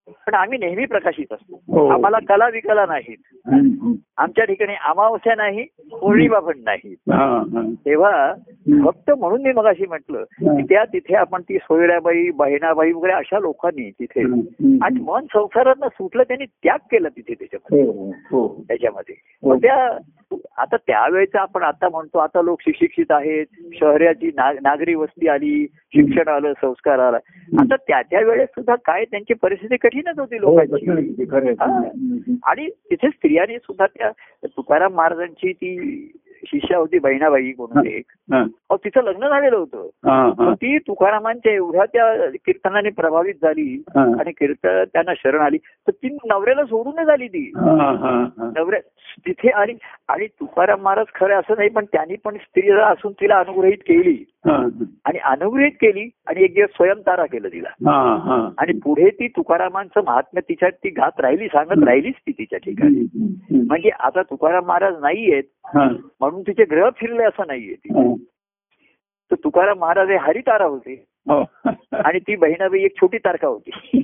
पण 0.08 0.34
आम्ही 0.34 0.58
नेहमी 0.60 0.86
प्रकाशित 0.86 1.34
असतो 1.34 1.62
हो. 1.68 1.88
आम्हाला 1.88 2.18
कला 2.28 2.48
विकला 2.50 2.86
नाहीत. 2.86 3.18
आमच्या 4.18 4.46
ठिकाणी 4.46 4.74
अमावस्या 4.86 5.36
नाही 5.36 5.64
पौर्णिमा 5.92 6.40
पण 6.40 6.60
नाही. 6.64 6.94
तेव्हा 7.86 8.34
फक्त 8.86 9.12
म्हणून 9.12 9.42
मी 9.42 9.52
मगाशी 9.52 9.86
म्हटलं 9.86 10.24
की 10.40 10.64
त्या 10.64 10.84
तिथे 10.86 11.16
आपण 11.16 11.42
ती 11.42 11.58
सोयऱ्याबाई 11.58 12.30
बहिणाबाई 12.30 12.92
वगैरे 12.92 13.14
अशा 13.14 13.40
लोकांनी 13.40 13.90
तिथे. 13.92 14.22
आणि 14.82 15.00
मन 15.02 15.26
संसारात 15.26 15.88
सुटलं 15.88 16.24
त्यांनी 16.24 16.46
त्याग 16.46 16.78
केला 16.92 17.10
तिथे 17.10 17.34
त्याच्यामध्ये 17.34 17.86
हो 17.86 18.12
हो 18.32 18.48
त्याच्यामध्ये. 18.68 19.16
मग 19.44 19.58
त्या 19.58 19.98
आता 20.58 20.78
त्यावेळेचं 20.78 21.40
आपण 21.40 21.64
आता 21.64 21.90
म्हणतो 21.90 22.20
आता 22.20 22.42
लोक 22.42 22.62
सुशिक्षित 22.62 23.12
आहेत 23.12 23.46
शहराची 23.74 24.32
नागरी 24.36 24.94
वस्ती 24.96 25.28
आली 25.28 25.66
शिक्षण 25.94 26.28
आलं 26.28 26.54
संस्कार 26.62 27.00
आला 27.00 27.18
आता 27.60 27.76
त्या 27.76 28.02
त्या 28.02 28.20
वेळेस 28.22 28.50
सुद्धा 28.50 28.76
काय 28.76 29.06
त्यांची 29.06 29.34
परिस्थिती 29.34 29.78
कठीणच 29.92 30.20
होती 30.20 30.38
हो, 30.38 30.42
लोकांची. 30.42 30.86
आणि 32.44 32.70
तिथे 32.70 33.10
स्त्रियांनी 33.10 33.58
सुद्धा 33.58 33.86
त्या 33.86 34.12
तुकाराम 34.46 34.94
महाराजांची 34.94 35.54
ती 35.54 36.12
शिष्या 36.46 36.78
होती 36.78 37.00
बहिणाबाई 37.00 37.52
म्हणून 37.58 37.88
एक. 37.88 38.06
तिचं 38.72 39.04
लग्न 39.04 39.28
झालेलं 39.28 39.58
होतं. 39.58 39.90
ती 40.54 40.78
तुकारामांच्या 40.78 41.54
एवढ्या 41.54 41.86
त्या 41.86 42.30
कीर्तनाने 42.30 42.90
प्रभावित 42.90 43.34
झाली. 43.42 43.84
आणि 44.20 44.32
कीर्तन 44.32 44.84
त्यांना 44.94 45.12
शरण 45.18 45.40
आली. 45.40 45.58
तर 45.58 45.92
ती 45.92 46.18
नवऱ्याला 46.26 46.66
सोडूनच 46.66 47.10
आली 47.10 47.28
ती. 47.28 47.52
नवऱ्या 48.58 48.80
तिथे 49.28 49.50
आली 49.50 49.74
आणि 50.08 50.28
तुकाराम 50.28 50.82
महाराज 50.82 51.06
खरं 51.16 51.40
असं 51.40 51.54
नाही 51.58 51.70
पण 51.70 51.86
त्यांनी 51.86 52.16
पण 52.16 52.36
स्त्रीला 52.36 52.88
असून 52.88 53.12
तिला 53.12 53.40
अनुग्रहित 53.40 53.78
केली. 53.78 54.26
आणि 54.46 55.20
अनुग्रहित 55.20 55.72
केली 55.72 56.10
आणि 56.28 56.44
एक 56.44 56.54
दिवस 56.54 56.70
स्वयंतारा 56.70 57.26
केलं 57.26 57.48
तिला 57.48 57.70
हा, 57.70 58.16
हा. 58.16 58.50
आणि 58.58 58.74
पुढे 58.80 59.10
ती 59.10 59.28
तुकारामांचं 59.28 60.02
महात्म्य 60.06 60.42
तिच्यात 60.42 60.72
ती 60.72 60.90
घात 60.90 61.20
राहिली 61.20 61.48
सांगत 61.48 61.84
राहिलीच 61.84 62.16
ती 62.16 62.32
तिच्या 62.32 62.60
ठिकाणी. 62.60 63.06
म्हणजे 63.68 63.90
आता 63.90 64.22
तुकाराम 64.22 64.66
महाराज 64.66 64.94
नाहीयेत 65.02 65.44
म्हणून 65.76 66.42
तिचे 66.42 66.64
ग्रह 66.64 66.90
फिरले 66.98 67.24
असं 67.24 67.44
नाहीये 67.48 67.74
ती. 67.74 67.90
तर 69.32 69.36
तुकाराम 69.36 69.80
महाराज 69.80 70.10
हे 70.10 70.18
हरितारा 70.18 70.66
होते. 70.66 71.06
आणि 71.94 72.20
ती 72.20 72.36
बहिणाबाई 72.36 72.84
एक 72.84 72.96
छोटी 72.96 73.18
तारका 73.18 73.48
होती. 73.48 74.02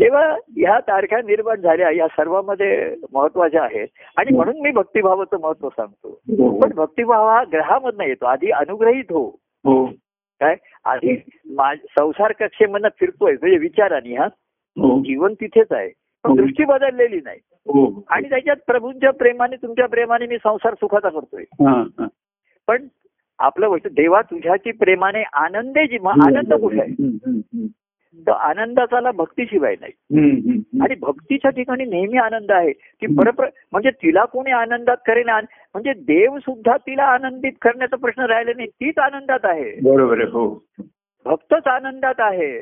तेव्हा 0.00 0.26
ह्या 0.32 0.80
तारखा 0.80 1.16
निर्माण 1.16 1.60
झाल्या 1.60 1.90
या 1.90 2.06
सर्वांमध्ये 2.06 2.96
महत्त्वाच्या 3.12 3.62
आहेत. 3.62 3.88
आणि 4.16 4.36
म्हणून 4.36 4.60
मी 4.60 4.70
भक्तिभावाचं 4.70 5.40
महत्त्व 5.40 5.68
सांगतो. 5.68 6.08
हो. 6.08 6.60
पण 6.60 6.72
भक्तिभाव 6.72 7.28
हा 7.28 7.44
ग्रहामधनं 7.52 8.04
येतो. 8.04 8.26
आधी 8.26 8.50
अनुग्रहित 8.50 9.04
हो. 9.10 9.28
हो. 9.64 9.86
काय? 10.40 10.56
आधी 10.84 11.16
संसार 11.98 12.32
कक्षेमधनं 12.32 12.88
फिरतोय 13.00 13.32
म्हणजे 13.32 13.58
विचाराने 13.58 14.16
हा. 14.16 14.24
हो. 14.76 15.00
जीवन 15.00 15.34
तिथेच 15.34 15.72
आहे. 15.72 15.88
पण 16.24 16.30
हो. 16.30 16.36
दृष्टी 16.36 16.64
बदललेली 16.64 17.20
नाही. 17.24 17.40
हो. 17.52 18.04
आणि 18.08 18.28
त्याच्यात 18.28 18.56
प्रभूंच्या 18.66 19.10
प्रेमाने 19.10 19.56
तुमच्या 19.56 19.86
प्रेमाने 19.86 20.26
मी 20.26 20.36
संसार 20.36 20.74
सुखाचा 20.74 21.08
करतोय. 21.08 21.42
हा, 21.42 21.82
हा. 22.00 22.06
पण 22.66 22.86
आपलं 23.42 23.68
वैशिष्ट्य 23.68 24.02
देवा 24.02 24.20
तुझ्याची 24.22 24.70
प्रेमाने 24.70 25.22
आनंदे 25.32 25.86
जी 25.86 25.98
आनंद 26.06 26.52
कुठे 26.54 26.80
आहे. 26.80 27.66
तर 28.26 28.32
आनंदाचाला 28.32 29.10
भक्तीशिवाय 29.10 29.74
नाही. 29.80 29.92
आणि 30.82 30.94
भक्तीच्या 31.00 31.50
ठिकाणी 31.50 31.84
नेहमी 31.84 32.18
आनंद 32.18 32.52
आहे 32.52 32.72
ती 32.72 33.06
परप्र 33.16 33.46
म्हणजे 33.72 33.90
तिला 34.02 34.24
कोणी 34.24 34.50
आनंदात 34.50 34.96
करेन 35.06 35.30
म्हणजे 35.30 35.92
देव 36.06 36.38
सुद्धा 36.38 36.76
तिला 36.76 37.04
आनंदित 37.04 37.52
करण्याचा 37.62 37.96
प्रश्न 37.96 38.22
राहिला 38.22 38.52
नाही 38.56 38.68
तीच 38.68 38.98
आनंदात 38.98 39.44
आहे 39.44 39.70
बरोबर 39.82 40.22
हो 40.32 40.48
भक्तच 41.26 41.66
आनंदात 41.66 42.20
आहे. 42.20 42.58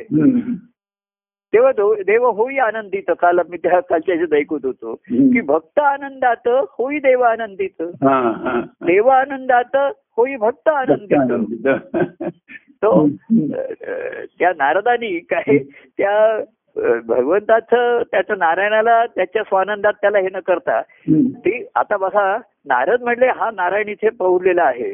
तेव्हा 1.53 1.71
देव 2.07 2.27
होई 2.31 2.57
आनंदित 2.59 3.11
काल 3.21 3.39
मी 3.51 3.57
त्या 3.57 3.79
कालच्या 3.81 4.15
ह्याच्यात 4.15 4.39
ऐकत 4.41 4.67
होतो. 4.67 4.95
की 4.95 5.41
भक्त 5.41 5.79
आनंदात 5.79 6.49
होई 6.79 6.99
देव 6.99 7.23
आनंदित. 7.23 7.83
देव 8.87 9.09
आनंदात 9.09 9.77
होई 10.21 10.37
भक्त 10.37 10.69
आनंदित 10.69 11.19
आनंदित. 11.19 11.69
तो 12.85 13.07
त्या 14.39 14.53
नारदानी 14.57 15.19
काय 15.19 15.59
त्या 15.99 16.41
भगवंताचं 17.07 18.03
त्याचं 18.11 18.39
नारायणाला 18.39 19.07
त्याच्या 19.07 19.43
स्वानंदात 19.43 19.93
त्याला 19.93 20.19
हे 20.19 20.29
न 20.33 20.41
करता. 20.47 20.81
ते 21.45 21.69
आता 21.75 21.97
बघा 21.97 22.37
नारद 22.67 23.03
म्हणले 23.03 23.27
हा 23.27 23.51
नारायण 23.51 23.89
इथे 23.89 24.09
पवरलेला 24.09 24.63
आहे. 24.63 24.93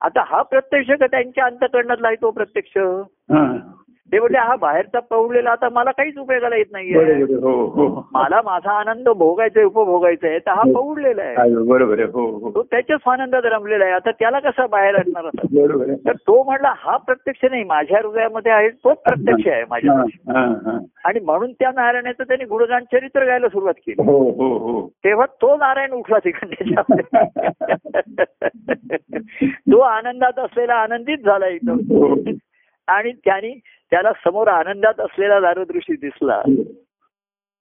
आता 0.00 0.24
हा 0.26 0.42
प्रत्यक्ष 0.42 0.90
का 1.00 1.06
त्यांच्या 1.06 1.44
अंतकरणातला 1.44 2.06
आहे 2.08 2.16
तो 2.16 2.30
प्रत्यक्ष. 2.30 2.78
ते 4.12 4.20
म्हणजे 4.20 4.38
हा 4.38 4.56
बाहेरचा 4.56 5.00
पवलेला 5.00 5.50
आता 5.50 5.68
मला 5.68 5.90
काहीच 5.90 6.18
उपयोगाला 6.18 6.56
येत 6.56 6.66
नाहीये. 6.72 7.02
आहे. 7.02 7.34
हो 7.34 7.66
हो 7.66 8.08
मला 8.12 8.40
माझा 8.44 8.72
आनंद 8.72 9.08
भोगायचा 9.08 9.58
आहे 9.58 9.66
उपभोगायचा 9.66 10.28
आहे 10.28 10.38
तर 10.38 10.50
हा 10.50 10.62
पवडलेला 10.74 11.22
आहे. 11.22 11.54
बरोबर 11.68 12.00
हो 12.00 12.38
हो. 12.38 12.50
तो 12.50 12.62
त्याच्याच 12.62 13.00
आनंदात 13.06 13.42
रमलेला 13.44 13.84
आहे. 13.84 13.92
आता 13.92 14.10
त्याला 14.10 14.38
कसा 14.38 14.66
बाहेर 14.66 14.94
आणणार 14.94 15.24
आहे. 15.24 15.94
तर 15.94 16.12
तो 16.12 16.42
म्हणला 16.42 16.72
हा 16.76 16.96
प्रत्यक्ष 16.96 17.44
नाही 17.50 17.64
माझ्या 17.64 17.98
हृदयामध्ये 17.98 18.52
आहे 18.52 18.68
तोच 18.68 18.98
प्रत्यक्ष 18.98 19.48
आहे 19.48 19.64
माझ्या 19.70 19.92
हा, 19.92 20.02
हा, 20.32 20.54
हा. 20.66 20.78
आणि 21.04 21.20
म्हणून 21.20 21.52
त्या 21.52 21.70
नारायणाचं 21.74 22.22
त्यांनी 22.22 22.44
गुणगान 22.44 22.84
चरित्र 22.84 23.24
गायला 23.24 23.48
सुरुवात 23.48 23.74
केली. 23.86 24.02
हो 24.02 24.30
हो 24.30 24.58
हो. 24.58 24.88
तेव्हा 25.04 25.26
तो 25.26 25.56
नारायण 25.56 25.92
उठला 25.92 26.18
तिकडे 26.18 26.64
तो 29.48 29.78
आनंदात 29.78 30.38
असलेला 30.38 30.74
आनंदित 30.74 31.18
झाला 31.18 31.46
एकदम 31.46 31.78
हो. 31.90 32.14
आणि 32.88 33.12
त्याने 33.12 33.75
त्याला 33.90 34.12
समोर 34.24 34.48
आनंदात 34.48 35.00
असलेला 35.00 35.40
नारद 35.40 35.70
ऋषी 35.70 35.96
दिसला 35.96 36.42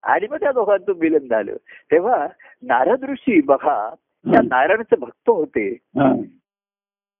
आणि 0.03 0.27
मग 0.31 0.37
त्या 0.37 0.51
दोघांचं 0.51 0.93
मिलन 0.97 1.27
झालं. 1.27 1.55
तेव्हा 1.91 2.27
नारद 2.61 3.03
ऋषी 3.03 3.41
बघा 3.41 3.89
त्या 4.31 4.41
नारायणाचे 4.41 4.95
भक्त 4.95 5.29
होते. 5.29 5.69
हा. 5.69 6.13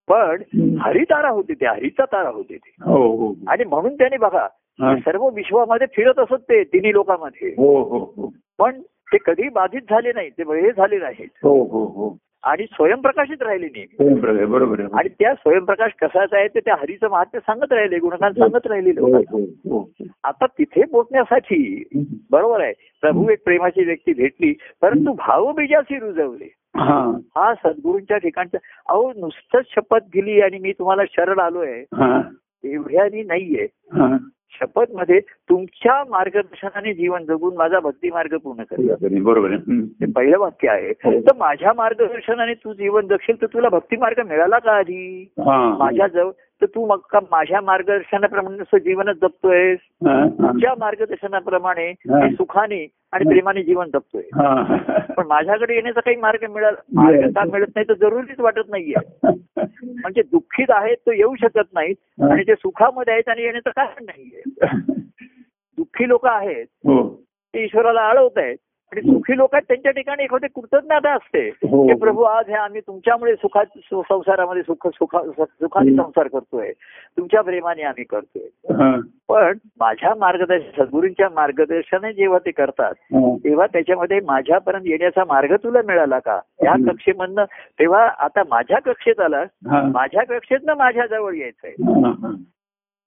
पण 0.08 0.42
हरितारा 0.80 1.28
होते 1.28 1.54
ते 1.54 1.66
हरीचा 1.66 2.04
तारा 2.04 2.28
होते 2.28 2.56
ते. 2.56 2.70
हो 2.84 3.16
हो 3.16 3.34
आणि 3.48 3.64
म्हणून 3.64 3.94
त्याने 3.94 4.16
बघा 4.16 4.46
हा. 4.80 4.96
सर्व 4.96 5.28
विश्वामध्ये 5.28 5.86
फिरत 5.96 6.18
असत 6.18 6.42
ते 6.42 6.64
तिन्ही 6.64 6.92
लोकांमध्ये. 6.92 7.48
हो 7.48 7.82
हो 7.82 7.98
हो. 8.16 8.32
पण 8.58 8.80
ते 8.82 9.16
कधी 9.26 9.48
बाधित 9.48 9.80
झाले 9.90 10.12
नाही 10.12 10.30
ते 10.30 10.42
हे 10.42 10.72
झाले 10.72 10.98
नाहीत. 10.98 11.28
हो 11.42 11.62
हो 11.64 11.84
हो. 11.86 12.16
आणि 12.44 12.64
स्वयंप्रकाशित 12.72 13.42
राहिले 13.42 13.66
नेहमी. 13.66 14.20
बरोबर 14.44 14.80
आणि 14.80 15.08
त्या 15.08 15.34
स्वयंप्रकाश 15.34 15.92
कसाचा 16.02 16.38
आहे 16.38 16.48
ते 16.48 16.60
त्या 16.60 16.74
हरीचं 16.74 17.08
महात्म्य 17.08 17.40
सांगत 17.40 17.72
राहिले 17.72 17.98
गुणगान 17.98 18.32
सांगत 18.32 18.66
राहिले 18.66 18.90
हो 18.90 19.16
हो 19.16 19.44
हो. 19.44 19.90
आता 20.24 20.46
तिथे 20.46 20.84
पोचण्यासाठी 20.84 21.82
बरोबर 22.30 22.60
आहे 22.60 22.72
प्रभू 23.00 23.30
एक 23.30 23.44
प्रेमाची 23.44 23.84
व्यक्ती 23.84 24.12
भेटली 24.12 24.54
परंतु 24.82 25.12
भावबीजाशी 25.12 25.98
रुजवले. 25.98 26.48
हा. 26.76 27.18
हा 27.36 27.54
सद्गुरूंच्या 27.54 28.16
ठिकाणचा 28.16 28.58
अहो 28.88 29.12
नुसतंच 29.16 29.64
शपथ 29.68 29.98
दिली 29.98 30.40
आणि 30.40 30.58
मी 30.58 30.72
तुम्हाला 30.72 31.02
शरण 31.10 31.38
आलोय. 31.38 31.80
हा. 31.80 32.22
एवढ्यानी 32.64 33.22
नाहीये. 33.22 33.66
हा. 33.92 34.16
शपथमध्ये 34.50 35.20
तुमच्या 35.20 36.04
मार्गदर्शनाने 36.08 36.94
जीवन 36.94 37.24
जगून 37.24 37.56
माझा 37.56 37.80
भक्ती 37.80 38.10
मार्ग 38.10 38.36
पूर्ण 38.36 38.62
करेल. 38.62 39.22
बरोबर. 39.22 39.50
हे 39.50 40.12
पहिलं 40.12 40.38
वाक्य 40.38 40.68
आहे. 40.68 40.90
हो. 40.90 41.20
तर 41.20 41.36
माझ्या 41.36 41.72
मार्गदर्शनाने 41.72 42.54
तू 42.54 42.72
जीवन 42.72 43.06
जगशील 43.06 43.40
तर 43.40 43.46
तुला 43.46 43.68
भक्ती 43.68 43.96
मार्ग 43.96 44.26
मिळाला 44.28 44.58
का 44.58 44.72
आधी? 44.72 45.32
माझ्या 45.78 46.06
जवळ 46.06 46.30
तर 46.60 46.66
तू 46.66 46.86
मग 46.86 46.98
का 47.10 47.18
माझ्या 47.30 47.60
मार्गदर्शनाप्रमाणे 47.60 48.78
जीवनच 48.78 49.16
हा. 49.24 50.28
तुझ्या 50.28 50.74
मार्गदर्शनाप्रमाणे 50.78 51.92
सुखाने 52.30 52.86
आणि 53.12 53.24
प्रेमाने 53.28 53.62
जीवन 53.62 53.86
जगतोय. 53.86 54.22
हा. 54.22 54.76
पण 55.16 55.26
माझ्याकडे 55.26 55.74
येण्याचा 55.74 56.00
काही 56.00 56.16
मार्ग 56.16 56.50
मिळाला 56.50 56.82
मार्ग 56.92 57.28
का 57.28 57.44
मिळत 57.52 57.66
नाही 57.76 57.88
तर 57.88 57.94
जरुरीच 57.94 58.40
वाटत 58.40 58.68
नाहीये. 58.68 58.94
म्हणजे 59.84 60.22
दुःखीत 60.22 60.66
आहेत 60.70 60.96
तो 60.96 61.12
येऊ 61.12 61.34
शकत 61.34 61.74
नाहीत 61.74 62.22
आणि 62.22 62.42
ते 62.42 62.54
सुखामध्ये 62.54 63.12
आहेत 63.14 63.28
आणि 63.28 63.42
येण्याचं 63.42 63.70
कारण 63.70 64.04
नाहीये. 64.04 64.45
दुःखी 65.78 66.08
लोक 66.08 66.26
आहेत 66.26 66.66
हो 66.84 67.08
ते 67.54 67.64
ईश्वराला 67.64 68.00
आळवत 68.00 68.38
आहेत 68.38 68.56
आणि 68.92 69.00
सुखी 69.00 69.36
लोक 69.36 69.54
आहेत 69.54 69.64
त्यांच्या 69.68 69.92
ठिकाणी 69.92 70.22
एखादी 70.22 70.46
कृतज्ञता 70.54 71.12
असते 71.14 71.48
हो. 71.48 71.86
की 71.86 71.94
प्रभू 71.94 72.22
आज 72.22 72.48
हे 72.48 72.54
आम्ही 72.54 72.80
तुमच्यामुळे 72.80 73.34
सुखात 73.34 73.78
संसारामध्ये 73.92 74.62
सुख 74.62 74.86
सुखा 74.88 75.22
सुखाने. 75.22 75.94
संसार 75.96 76.28
करतोय 76.28 76.72
तुमच्या 77.18 77.40
प्रेमाने 77.42 77.82
आम्ही 77.82 78.04
करतोय. 78.04 78.48
पण 79.28 79.58
माझ्या 79.80 80.14
मार्गदर्शन 80.14 80.82
सद्गुरूंच्या 80.82 81.28
मार्गदर्शनाने 81.34 82.12
जेव्हा 82.12 82.38
ते 82.38 82.50
करतात. 82.50 82.94
तेव्हा 83.44 83.66
त्याच्यामध्ये 83.66 84.20
माझ्यापर्यंत 84.24 84.86
येण्याचा 84.86 85.24
मार्ग 85.28 85.54
तुला 85.56 85.82
मिळाला 85.86 86.18
का 86.18 86.38
या. 86.64 86.74
कक्षेमधनं 86.86 87.44
तेव्हा 87.78 88.06
आता 88.18 88.42
माझ्या 88.50 88.78
कक्षेत 88.78 89.20
आलास. 89.20 89.48
माझ्या 89.92 90.24
कक्षेतनं 90.24 90.74
माझ्या 90.76 91.06
जवळ 91.06 91.34
यायचंय. 91.34 91.74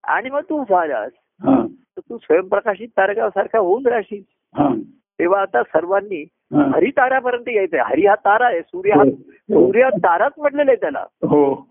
आणि 0.03 0.29
मग 0.29 0.41
तू 0.41 0.63
झालास. 0.63 1.11
तर 1.45 1.99
तू 1.99 2.17
स्वयंप्रकाशित 2.17 2.87
तारकासारखा 2.87 3.59
होऊन 3.59 3.87
राहशील. 3.87 4.21
हा. 4.55 4.75
तेव्हा 5.19 5.41
आता 5.41 5.63
सर्वांनी 5.63 6.25
हा. 6.53 6.71
हरितारापर्यंत 6.75 7.43
यायचंय. 7.47 7.79
हरी 7.79 8.05
हा 8.05 8.15
तारा 8.15 8.45
आहे. 8.45 8.61
सूर्य 8.61 8.91
हा 8.91 9.03
हो. 9.03 9.09
सूर्य 9.31 9.89
ताराच 9.97 10.31
म्हटलेलं 10.37 10.71
आहे 10.71 10.75
त्याला. 10.75 10.99
हो. 11.01 11.67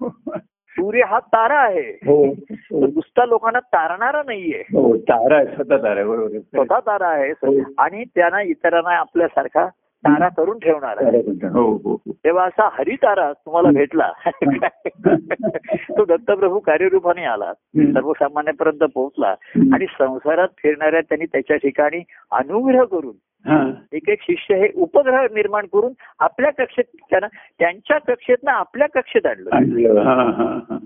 सूर्य 0.69 1.03
हा 1.07 1.19
तारा 1.19 1.59
आहे. 1.59 1.91
हो. 1.91 2.35
नुसता 2.73 3.27
लोकांना 3.27 3.61
तारणारा 3.61 4.23
नाहीये. 4.27 4.61
हो. 4.61 4.97
तारा 4.97 5.37
आहे. 5.37 5.47
स्वतः 5.47 5.77
तारा 5.77 6.01
आहे. 6.01 6.05
बरोबर. 6.05 6.39
स्वतः 6.39 6.79
तारा 6.79 7.09
आहे. 7.09 7.31
हो. 7.31 7.61
आणि 7.79 8.05
त्यांना 8.05 8.43
इतरांना 8.43 8.97
आपल्यासारखा 8.97 9.69
तारा 10.07 10.29
करून 10.29 10.59
ठेवणार. 10.59 11.05
हो 11.53 11.73
हो 11.73 11.93
हो. 11.93 12.13
तेव्हा 12.25 12.45
असा 12.45 12.69
हरितारा 12.73 13.33
तुम्हाला 13.33 13.71
भेटला 13.71 14.13
तो 15.91 16.05
दत्तप्रभू 16.05 16.59
कार्यरूपाने 16.59 17.25
आला. 17.25 17.53
सर्वसामान्यापर्यंत 17.77 18.91
पोहोचला 18.95 19.35
आणि 19.73 19.87
संसारात 19.99 20.49
फिरणाऱ्या 20.59 21.01
त्यांनी 21.01 21.27
त्याच्या 21.27 21.57
ठिकाणी 21.57 22.03
अनुग्रह 22.33 22.85
करून. 22.85 23.17
एक 23.93 24.09
एक 24.09 24.19
शिष्य 24.23 24.57
हे 24.57 24.69
उपग्रह 24.75 25.23
निर्माण 25.23 25.67
करून 25.67 25.93
आपल्या 26.19 26.51
कक्षेत 26.51 26.85
त्यांना 27.11 27.27
त्यांच्या 27.59 27.99
कक्षेतनं 27.99 28.51
आपल्या 28.51 28.89
कक्षेत 28.95 29.27
आणलं. 29.27 29.51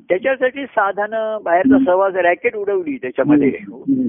त्याच्यासाठी 0.08 0.64
साधनं 0.64 1.38
बाहेरचा 1.44 1.78
सहवाज 1.86 2.16
रॅकेट 2.16 2.56
उडवली 2.56 2.96
त्याच्यामध्ये. 2.96 3.52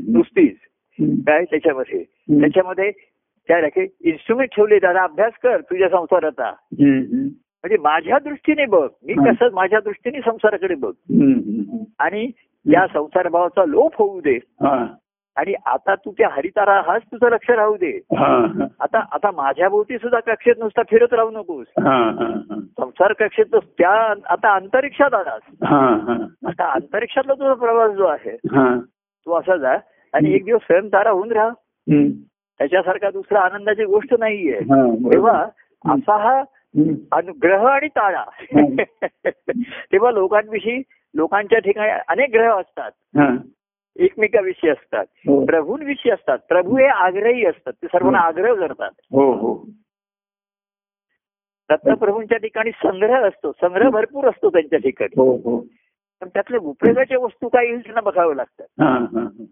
नुसतीच. 0.09 0.55
काय 1.01 1.43
त्याच्यामध्ये. 1.43 2.03
त्याच्यामध्ये 2.41 2.91
त्या 3.47 3.57
इन्स्ट्रुमेंट 3.77 4.49
ठेवले 4.55 4.79
दादा 4.79 5.03
अभ्यास 5.03 5.33
कर 5.43 5.61
तुझ्या 5.61 5.89
संसाराचा. 5.89 6.51
म्हणजे 7.63 7.77
माझ्या 7.77 8.17
दृष्टीने 8.19 8.65
बघ 8.65 8.89
मी. 9.03 9.13
कसं 9.13 9.53
माझ्या 9.53 9.79
दृष्टीने 9.79 10.19
संसाराकडे 10.19 10.75
बघ. 10.75 10.91
आणि 11.99 12.31
त्या 12.71 12.87
संसार 12.93 13.27
भावाचा 13.27 13.65
लोप 13.65 13.95
होऊ 13.95 14.21
दे 14.21 14.35
हा. 14.35 14.87
आणि 15.35 15.53
आता 15.65 15.95
तू 15.95 16.11
त्या 16.11 16.29
हरितारा 16.31 16.81
हाच 16.87 17.01
तुझं 17.01 17.29
लक्ष 17.29 17.49
राहू 17.49 17.75
दे. 17.75 17.99
आता 18.79 18.99
आता 19.11 19.31
माझ्या 19.31 19.69
भोवती 19.69 19.97
सुद्धा 19.97 20.19
कक्षेत 20.19 20.55
नुसता 20.59 20.81
फिरत 20.89 21.13
राहू 21.13 21.29
नकोस. 21.29 21.67
संसार 22.79 23.13
कक्षेत 23.13 23.55
त्या 23.55 24.13
आता 24.29 24.55
अंतरिक्षात 24.55 25.13
आलास. 25.13 25.41
आता 26.45 26.71
अंतरिक्षातला 26.71 27.33
तुझा 27.33 27.53
प्रवास 27.53 27.91
जो 27.91 28.05
आहे. 28.05 28.37
तो 29.25 29.39
असा 29.39 29.57
जा 29.57 29.77
आणि 30.13 30.33
एक 30.33 30.45
दिवस 30.45 30.61
स्वयंतारा 30.61 31.09
होऊन 31.09 31.31
राहा. 31.31 31.49
त्याच्यासारखा 32.57 33.09
दुसरा 33.11 33.39
आनंदाची 33.39 33.83
गोष्ट 33.85 34.15
नाहीये. 34.19 34.57
हा. 34.57 34.95
तेव्हा 35.13 35.43
असा 35.85 36.17
हा. 36.17 36.43
अनुग्रह 37.11 37.67
आणि 37.67 37.87
ताळा. 37.87 38.23
तेव्हा 39.91 40.11
लोकांविषयी 40.11 40.81
लोकांच्या 41.13 41.59
ठिकाणी 41.59 41.91
अनेक 42.07 42.29
ग्रह 42.33 42.59
असतात. 42.59 42.91
हा. 43.17 43.37
एकमेकाविषयी 43.95 44.69
असतात. 44.69 45.05
हो. 45.17 45.45
प्रभूंविषयी 45.45 46.11
असतात. 46.11 46.37
प्रभू 46.37 46.77
हे 46.77 46.85
आग्रही 46.85 47.45
असतात. 47.45 47.73
ते 47.73 47.87
सर्वांना 47.87 48.19
आग्रह 48.19 48.55
करतात 48.55 48.91
हो 49.11 49.31
हो. 49.33 49.65
दत्तप्रभूंच्या 51.69 52.37
ठिकाणी 52.37 52.71
संग्रह 52.71 53.27
असतो. 53.27 53.51
संग्रह 53.51 53.89
भरपूर 53.89 54.25
असतो 54.25 54.49
त्यांच्या 54.49 54.79
ठिकाणी. 54.79 55.13
हो 55.17 55.37
हो. 55.37 55.65
पण 56.21 56.27
त्यातल्या 56.27 56.59
उपयोगाच्या 56.63 57.17
वस्तू 57.19 57.47
काही 57.47 57.67
येईल 57.67 57.83
त्यांना 57.83 58.01
बघाव्या 58.01 58.35
लागतात 58.35 58.65
हा, 58.81 59.05
हा. 59.11 59.43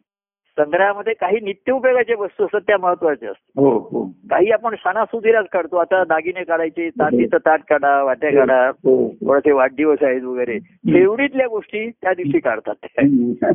संग्रहामध्ये 0.58 1.14
काही 1.14 1.39
नित्य 1.39 1.72
उपयोगाच्या 1.74 2.16
वस्तू 2.20 2.45
असतात 2.45 2.62
त्या 2.62 2.78
महत्त्वाच्या 2.78 3.30
असतात. 3.30 3.64
हो 3.64 3.78
हो. 3.78 4.06
काही 4.30 4.52
आपण 4.52 4.76
सणासुदीलाच 4.76 5.45
काढतो. 5.52 5.78
आता 5.78 6.04
दागिने 6.04 6.43
काढायचे 6.43 6.89
चांदीचं 6.89 7.38
ताट 7.38 7.62
काढा 7.70 8.04
वाट्या 8.04 8.32
काढा 8.32 8.68
हो. 8.70 9.10
थोडे 9.10 9.52
वाढदिवस 9.52 9.97
आहेत 10.02 10.22
वगैरे. 10.22 10.60
एवढीतल्या 10.88 11.47
गोष्टी 11.47 11.89
त्या 11.89 12.14
दिवशी 12.14 12.39
काढतात. 12.39 12.76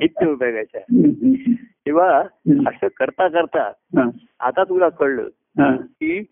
नित्य 0.03 0.27
उपयोगाच्या. 0.27 0.81
तेव्हा. 1.87 2.19
असं 2.67 2.87
करता 2.97 3.29
करता 3.29 3.73
हा. 3.99 4.11
आता 4.41 4.65
तुला 4.65 4.89
कळलं 4.89 5.23
हा. 5.59 5.77
की 5.77 6.23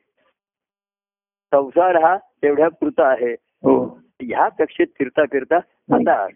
संसार 1.55 2.05
हा 2.05 2.17
तेवढ्या 2.17 2.69
कृत 2.69 2.99
आहे. 2.99 3.33
हो. 3.33 4.01
ह्या 4.23 4.49
कक्षेत 4.49 4.87
फिरता 4.99 5.25
फिरता 5.25 5.57
आता 5.95 6.27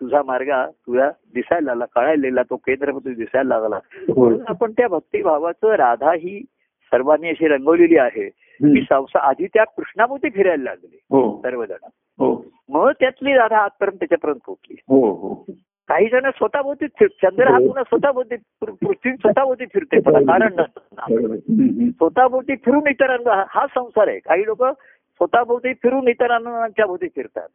तुझा 0.00 0.22
मार्ग 0.22 0.50
तुला 0.70 1.10
दिसायला 1.34 1.74
लागला 1.74 1.84
कळायला 1.84 2.42
तो 2.42 2.56
केंद्र 2.56 2.92
दिसायला 2.92 3.58
लागला. 3.58 3.78
म्हणून 4.08 4.42
आपण 4.46 4.72
त्या 4.72 4.88
भक्तिभावाचं 4.88 5.68
राधा 5.68 6.12
ही 6.12 6.40
सर्वांनी 6.84 7.28
अशी 7.28 7.48
रंगवलेली 7.48 7.96
आहे. 7.96 8.28
की. 8.28 8.80
संसार 8.80 9.22
आधी 9.22 9.46
त्या 9.46 9.64
कृष्णाभोवती 9.64 10.30
फिरायला 10.30 10.62
लागले 10.62 10.98
हो. 11.10 11.38
सर्वजण. 11.38 11.76
हो. 12.18 12.44
मग 12.68 12.90
त्यातली 13.00 13.32
राधा 13.32 13.58
आजपर्यंत 13.58 13.98
त्याच्यापर्यंत 13.98 14.38
पोहोचली. 14.46 14.76
हो 14.80 15.46
काही 15.88 16.08
जण 16.08 16.30
स्वतःभोवती 16.30 16.86
फिर 16.86 17.08
चंद्र 17.08 17.50
हा 17.50 17.58
पुन्हा 17.58 17.82
स्वतःभोवती 17.82 18.36
पृथ्वी 18.60 19.12
स्वतःभोवती 19.12 19.64
फिरते 19.64 20.00
पण 20.00 20.12
कारण 20.12 20.52
नसतं 20.58 21.14
बरोबर. 21.14 21.34
हम्म. 21.34 21.88
स्वतःभोवती 21.88 22.56
फिरून 22.56 22.86
इतरांना 22.86 23.44
हा 23.48 23.66
संसार 23.66 24.08
आहे. 24.08 24.18
काही 24.18 24.46
लोक 24.46 24.62
स्वतःभोवती 25.14 25.72
फिरून 25.72 26.08
इतरांच्या 26.08 26.86
भोवती 26.86 27.08
फिरतात. 27.08 27.48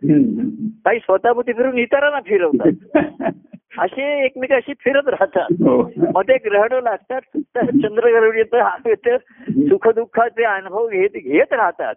काही 0.85 0.99
स्वतःभोवती 0.99 1.53
फिरून 1.53 1.77
इतरांना 1.77 2.19
फिरवतात 2.25 2.97
असे 3.79 4.25
एकमेकाशी 4.25 4.73
फिरत 4.79 5.07
राहतात 5.07 5.47
हो 5.51 5.81
मध्ये 6.15 6.37
ग्रहण 6.45 6.83
लागतात 6.83 7.21
तर 7.35 7.65
चंद्रग्रहण 7.65 8.37
येतं 8.37 8.57
हा 8.57 8.77
येतं 8.85 9.17
सुख 9.49 9.87
दुःखाचे 9.87 10.43
अनुभव 10.43 10.87
घेत 10.87 11.09
घेत 11.09 11.53
राहतात. 11.53 11.95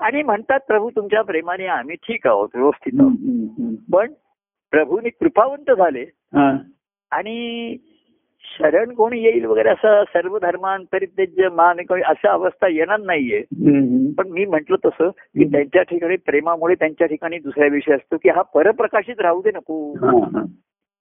आणि 0.00 0.22
म्हणतात 0.22 0.60
प्रभू 0.68 0.90
तुमच्या 0.90 1.22
प्रेमाने 1.22 1.66
आम्ही 1.66 1.96
ठीक 1.96 2.26
आहोत 2.26 2.48
व्यवस्थित 2.54 3.00
आहोत. 3.00 3.74
पण 3.92 4.12
प्रभूनी 4.70 5.08
कृपावंत 5.08 5.70
झाले. 5.70 6.04
आणि 7.10 7.76
शरण 8.44 8.94
कोणी 8.94 9.20
येईल 9.20 9.44
वगैरे 9.44 9.68
असं 9.68 10.02
सर्व 10.08 10.38
धर्मांतरित 10.38 11.40
मान 11.52 11.76
कोणी 11.76 12.02
असं 12.06 12.28
अवस्था 12.28 12.68
येणार 12.68 13.00
नाहीये. 13.00 13.42
पण 14.18 14.28
मी 14.28 14.44
म्हंटल 14.44 14.74
तसं 14.84 15.08
की 15.08 15.44
त्यांच्या 15.44 15.82
ठिकाणी 15.82 16.16
प्रेमामुळे 16.16 16.74
त्यांच्या 16.74 17.06
ठिकाणी 17.06 17.38
दुसरा 17.38 17.66
विषय 17.66 17.94
असतो 17.94 18.16
की 18.16 18.28
हा 18.28 18.42
परप्रकाशित 18.42 19.20
राहू 19.20 19.42
दे 19.42 19.50
नको 19.54 19.92
हा. 19.92 20.42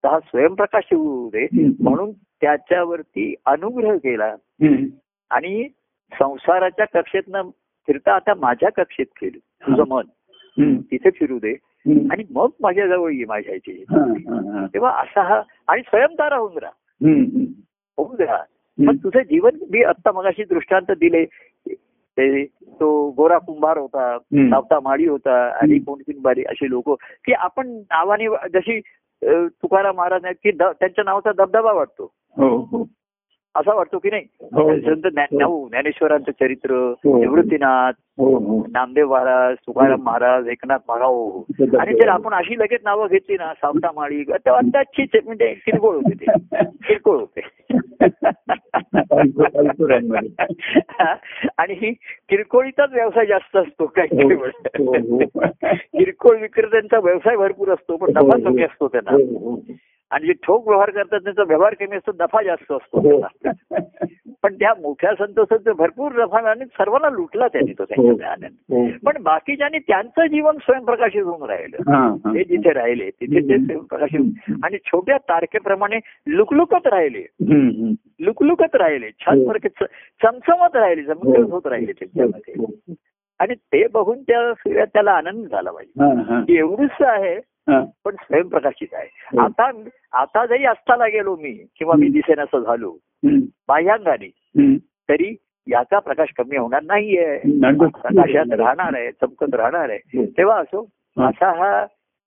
तर 0.05 0.19
स्वयंप्रकाश 0.19 0.83
होऊ 0.91 1.29
दे. 1.29 1.47
म्हणून 1.79 2.11
त्याच्यावरती 2.11 3.35
अनुग्रह 3.45 3.95
केला. 3.95 4.35
आणि 5.29 5.67
संसाराच्या 6.19 6.85
कक्षेतनं 6.85 7.41
फिरता 7.87 8.15
आता 8.15 8.33
माझ्या 8.33 8.69
कक्षेत 8.69 9.05
फिर 9.21 9.29
तुझं 9.35 9.83
मन. 9.87 10.03
तिथे 10.81 11.09
फिरू 11.09 11.37
दे. 11.37 11.53
आणि 12.11 12.23
मग 12.31 12.49
माझ्या 12.61 12.87
जवळ 12.87 13.11
ये 13.11 13.25
माझ्या. 13.25 13.55
तेव्हा 14.73 14.91
असा 14.91 15.21
हा 15.21 15.41
आणि 15.67 15.81
स्वयंतारा 15.81 16.35
होऊन 16.35 16.57
राहा 16.57 16.71
होऊन 17.97 18.23
राहा 18.23 18.43
मग 18.79 18.95
तुझं 18.95 19.19
जीवन 19.19 19.51
मी 19.71 19.83
आत्ता 19.83 20.11
मगाशी 20.11 20.43
दृष्टांत 20.43 20.91
दिले. 20.91 21.25
ते 22.17 22.45
तो 22.45 23.09
गोरा 23.11 23.37
कुंभार 23.37 23.77
होता. 23.77 24.17
सावता 24.19 24.79
माळी 24.79 25.07
होता 25.07 25.47
आणि 25.47 26.13
बारी 26.13 26.43
अशी 26.43 26.69
लोक. 26.69 26.89
की 27.25 27.33
आपण 27.33 27.67
नावाने 27.67 28.25
जशी 28.53 28.79
तुकाराम 29.49 29.95
महाराज 29.95 30.21
की 30.25 30.51
त्यांच्या 30.51 31.03
नावाचा 31.03 31.31
दबदबा 31.31 31.71
वाटतो. 31.71 32.11
हो 32.37 32.57
हो. 32.57 32.87
असा 33.55 33.73
वाटतो 33.73 33.97
की 33.97 34.09
नाही 34.09 34.23
हो. 34.41 34.75
संत 34.79 35.07
ज्ञा- 35.07 35.27
ज्ञाऊ, 35.31 35.67
ज्ञानेश्वरांचं 35.69 36.31
चरित्र 36.31 36.71
हो. 36.73 37.19
निवृत्तीनाथ 37.19 37.91
हो 38.17 38.37
हो 38.37 38.65
नामदेव 38.71 39.11
महाराज 39.11 39.55
तुकाराम 39.67 39.99
हो. 39.99 40.03
महाराज 40.03 40.47
एकनाथ 40.47 40.77
महाराव 40.89 41.13
हो. 41.13 41.45
आणि 41.79 41.93
जर 41.93 42.07
आपण 42.07 42.33
अशी 42.33 42.59
लगेच 42.59 42.79
नावं 42.83 43.07
घेतली 43.07 43.35
ना 43.35 43.53
सावता 43.53 43.91
माळी 43.95 44.23
तेव्हा 44.23 44.81
म्हणजे 45.25 45.53
किरकोळ 45.53 45.95
होते 45.95 46.25
ते 46.25 46.25
किरकोळ 46.63 47.17
होते. 47.17 47.41
आणि 51.57 51.73
ही 51.73 51.93
किरकोळीचाच 52.29 52.89
व्यवसाय 52.93 53.25
जास्त 53.25 53.57
असतो 53.57 53.85
काही 53.85 54.23
हो, 54.23 54.29
हो. 54.29 54.95
हो. 54.97 55.17
किरकोळ 55.73 56.37
विक्रेत्यांचा 56.37 56.99
व्यवसाय 56.99 57.35
भरपूर 57.35 57.69
असतो 57.69 57.97
पण 57.97 58.17
हो, 58.17 58.27
नफा 58.27 58.37
हो. 58.37 58.51
कमी 58.51 58.63
असतो 58.63 58.87
त्यांना 58.87 59.11
हो, 59.11 59.49
हो. 59.49 59.59
आणि 60.13 60.27
जे 60.27 60.33
ठोक 60.33 60.67
व्यवहार 60.67 60.89
करतात 60.89 61.19
त्यांचा 61.19 61.43
व्यवहार 61.43 61.73
कमी 61.73 61.95
असतो 61.95 62.11
नफा 62.19 62.43
जास्त 62.43 62.71
असतो 62.71 62.99
हो. 62.99 63.21
पण 64.43 64.55
त्या 64.55 64.73
मोठ्या 64.81 65.13
संतोषात 65.13 65.69
भरपूर 65.69 66.11
नफा 66.11 66.49
आणि 66.49 66.65
सर्वांना 66.65 67.09
लुटला 67.09 67.47
त्यांनी 67.47 67.73
तो 67.73 67.85
त्यांच्या 67.85 68.11
हो. 68.11 68.17
ज्ञानाने. 68.17 68.75
हो. 68.75 68.87
पण 69.05 69.23
बाकीच्यांनी 69.23 69.79
त्यांचं 69.79 70.25
जीवन 70.25 70.57
स्वयंप्रकाशित 70.57 71.23
होऊन 71.23 71.49
राहिलं 71.49 71.91
हा, 71.93 72.07
हा. 72.25 72.33
ते 72.33 72.43
जिथे 72.43 72.73
राहिले 72.73 73.09
तिथे 73.09 73.39
ते. 73.39 73.57
स्वयंप्रकाशित 73.65 74.51
आणि 74.63 74.77
छोट्या 74.85 75.17
तारखेप्रमाणे 75.17 75.99
लुकलुकत 76.27 76.87
राहिले. 76.87 77.23
लुकलुकत 78.19 78.75
राहिले 78.75 79.09
छान 79.09 79.37
हो. 79.37 79.53
च- 79.53 79.87
चमचमत 80.23 80.75
राहिले 80.75 81.03
चमचमत 81.03 81.51
होत 81.51 81.67
राहिले 81.67 81.91
त्यांच्यामध्ये 81.91 82.53
हो, 82.57 82.93
आणि 83.39 83.53
ते 83.55 83.87
बघून 83.87 84.21
त्या 84.21 84.51
त्याला 84.85 85.11
आनंद 85.11 85.45
झाला 85.45 85.71
पाहिजे 85.71 86.03
हा, 86.03 86.35
हा. 86.35 86.43
एवढंच 86.49 87.01
आहे 87.01 87.33
हा. 87.33 87.39
पण 87.67 88.15
स्वयंप्रकाशित 88.15 88.93
आहे 88.93 89.07
हो. 89.31 89.39
आता 89.39 89.69
आता 90.13 90.45
जरी 90.45 90.65
असताना 90.65 91.07
गेलो 91.07 91.35
मी 91.35 91.51
किंवा 91.79 91.95
मी. 91.97 92.09
दिसेन 92.09 92.39
असं 92.39 92.59
झालो 92.59 92.97
बाह्यांगाने. 93.67 94.27
तरी 95.09 95.35
याचा 95.67 95.99
प्रकाश 95.99 96.29
कमी 96.37 96.57
होणार 96.57 96.81
नाहीये 96.83 97.39
नाही. 97.45 97.77
प्रकाशात 97.77 98.53
राहणार 98.59 98.93
आहे 98.93 99.11
चमकत 99.11 99.55
राहणार 99.55 99.89
आहे 99.89 100.17
हो. 100.19 100.25
तेव्हा 100.37 100.59
असो. 100.59 100.87
असा 101.17 101.51
हा 101.57 101.85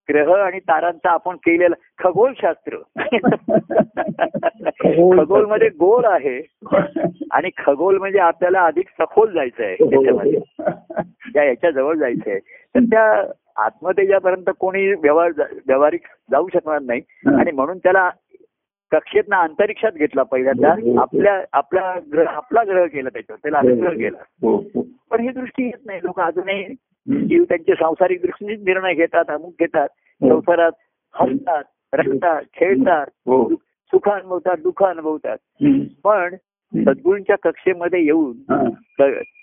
ग्रह 0.08 0.32
आणि 0.34 0.58
तारांचा 0.58 1.10
आपण 1.10 1.36
केलेला 1.36 1.74
खगोलशास्त्र 1.98 2.76
खगोलमध्ये 5.12 5.68
गोल 5.68 6.04
आहे 6.04 6.38
आणि 7.30 7.50
खगोल 7.58 7.98
म्हणजे 7.98 8.18
आपल्याला 8.18 8.64
अधिक 8.64 8.88
सखोल 9.00 9.32
जायचं 9.32 9.64
आहे 9.64 9.76
हो, 9.80 9.90
त्याच्यामध्ये 9.90 10.38
त्या 11.34 11.44
याच्या 11.44 11.70
जवळ 11.70 11.96
जायचं 11.96 12.30
आहे 12.30 12.38
तर 12.74 12.84
त्या 12.84 13.22
आत्मतेजापर्यंत 13.56 14.50
कोणी 14.60 14.92
व्यवहार 14.92 15.30
व्यवहारिक 15.66 16.00
जाऊ 16.30 16.48
शकणार 16.52 16.80
नाही. 16.82 17.00
आणि 17.38 17.50
म्हणून 17.52 17.78
त्याला 17.78 18.10
कक्षेत 18.92 19.22
ना 19.28 19.40
अंतरिक्षात 19.40 19.92
घेतला 19.92 20.22
पहिल्यांदा. 20.22 20.74
आपल्या 21.00 21.44
आपला 21.52 21.94
ग्रह 22.12 22.26
आपला 22.26 22.62
ग्रह 22.66 22.86
केला 22.86 23.08
त्याच्यावर 23.08 23.38
त्याला 23.42 23.58
अनुग्रह 23.58 23.92
केला 23.92 24.18
हो, 24.42 24.56
हो. 24.56 24.86
पण 25.10 25.20
ही 25.20 25.28
दृष्टी 25.28 25.64
येत 25.64 25.86
नाही 25.86 26.00
लोक 26.02 26.20
अजूनही. 26.20 26.64
जीव 27.08 27.44
त्यांचे 27.44 27.74
सांसारिक 27.74 28.20
दृष्टीनेच 28.22 28.60
निर्णय 28.60 28.94
घेतात 28.94 29.24
अमुक 29.28 29.54
घेतात 29.60 29.88
हो. 29.92 30.28
संसारात 30.28 30.72
हसतात 31.14 31.64
रडतात 31.92 32.42
खेळतात. 32.54 33.06
सुख 33.92 34.08
अनुभवतात 34.08 34.56
दुःख 34.62 34.82
अनुभवतात. 34.82 35.36
पण 36.04 36.34
सद्गुरूंच्या 36.74 37.36
कक्षेमध्ये 37.42 38.04
येऊन 38.04 38.54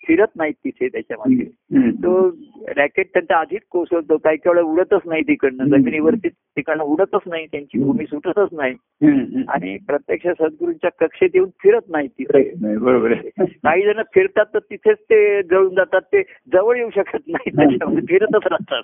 फिरत 0.08 0.28
नाहीत 0.36 0.54
तिथे 0.54 0.88
त्याच्यामध्ये. 0.88 1.92
तो 1.92 2.36
रॅकेट 2.68 3.08
त्यांचा 3.08 3.38
आधीच 3.38 3.62
कोसळतो 3.70 4.18
काही 4.18 4.38
काही 4.38 4.56
वेळा 4.56 4.62
उडतच 4.62 5.02
नाही 5.06 5.22
तिकडनं. 5.22 5.64
जमिनीवरती 5.64 6.30
तिकडनं 6.30 6.84
उडतच 6.84 7.22
नाही 7.28 7.46
त्यांची 7.46 7.84
भूमी 7.84 8.06
सुटतच 8.06 8.48
नाही. 8.52 8.74
आणि 9.48 9.78
प्रत्यक्ष 9.78 10.28
सद्गुरूंच्या 10.28 10.90
कक्षेत 11.00 11.30
येऊन 11.34 11.50
फिरत 11.50 11.82
नाही 11.90 12.08
तिथे 12.08 12.52
नाही, 12.62 12.78
बरोबर 12.78 13.14
काही 13.40 13.82
जण 13.82 14.02
फिरतात 14.16 14.46
तर 14.54 14.60
तिथेच 14.60 14.98
ते 14.98 15.44
जळून 15.44 15.76
जातात 15.76 16.02
ते 16.02 16.24
जवळ 16.54 16.78
येऊ 16.78 16.90
शकत 16.90 17.20
नाही 17.28 17.50
त्याच्यामध्ये 17.50 18.04
फिरतच 18.10 18.36
राहतात. 18.36 18.84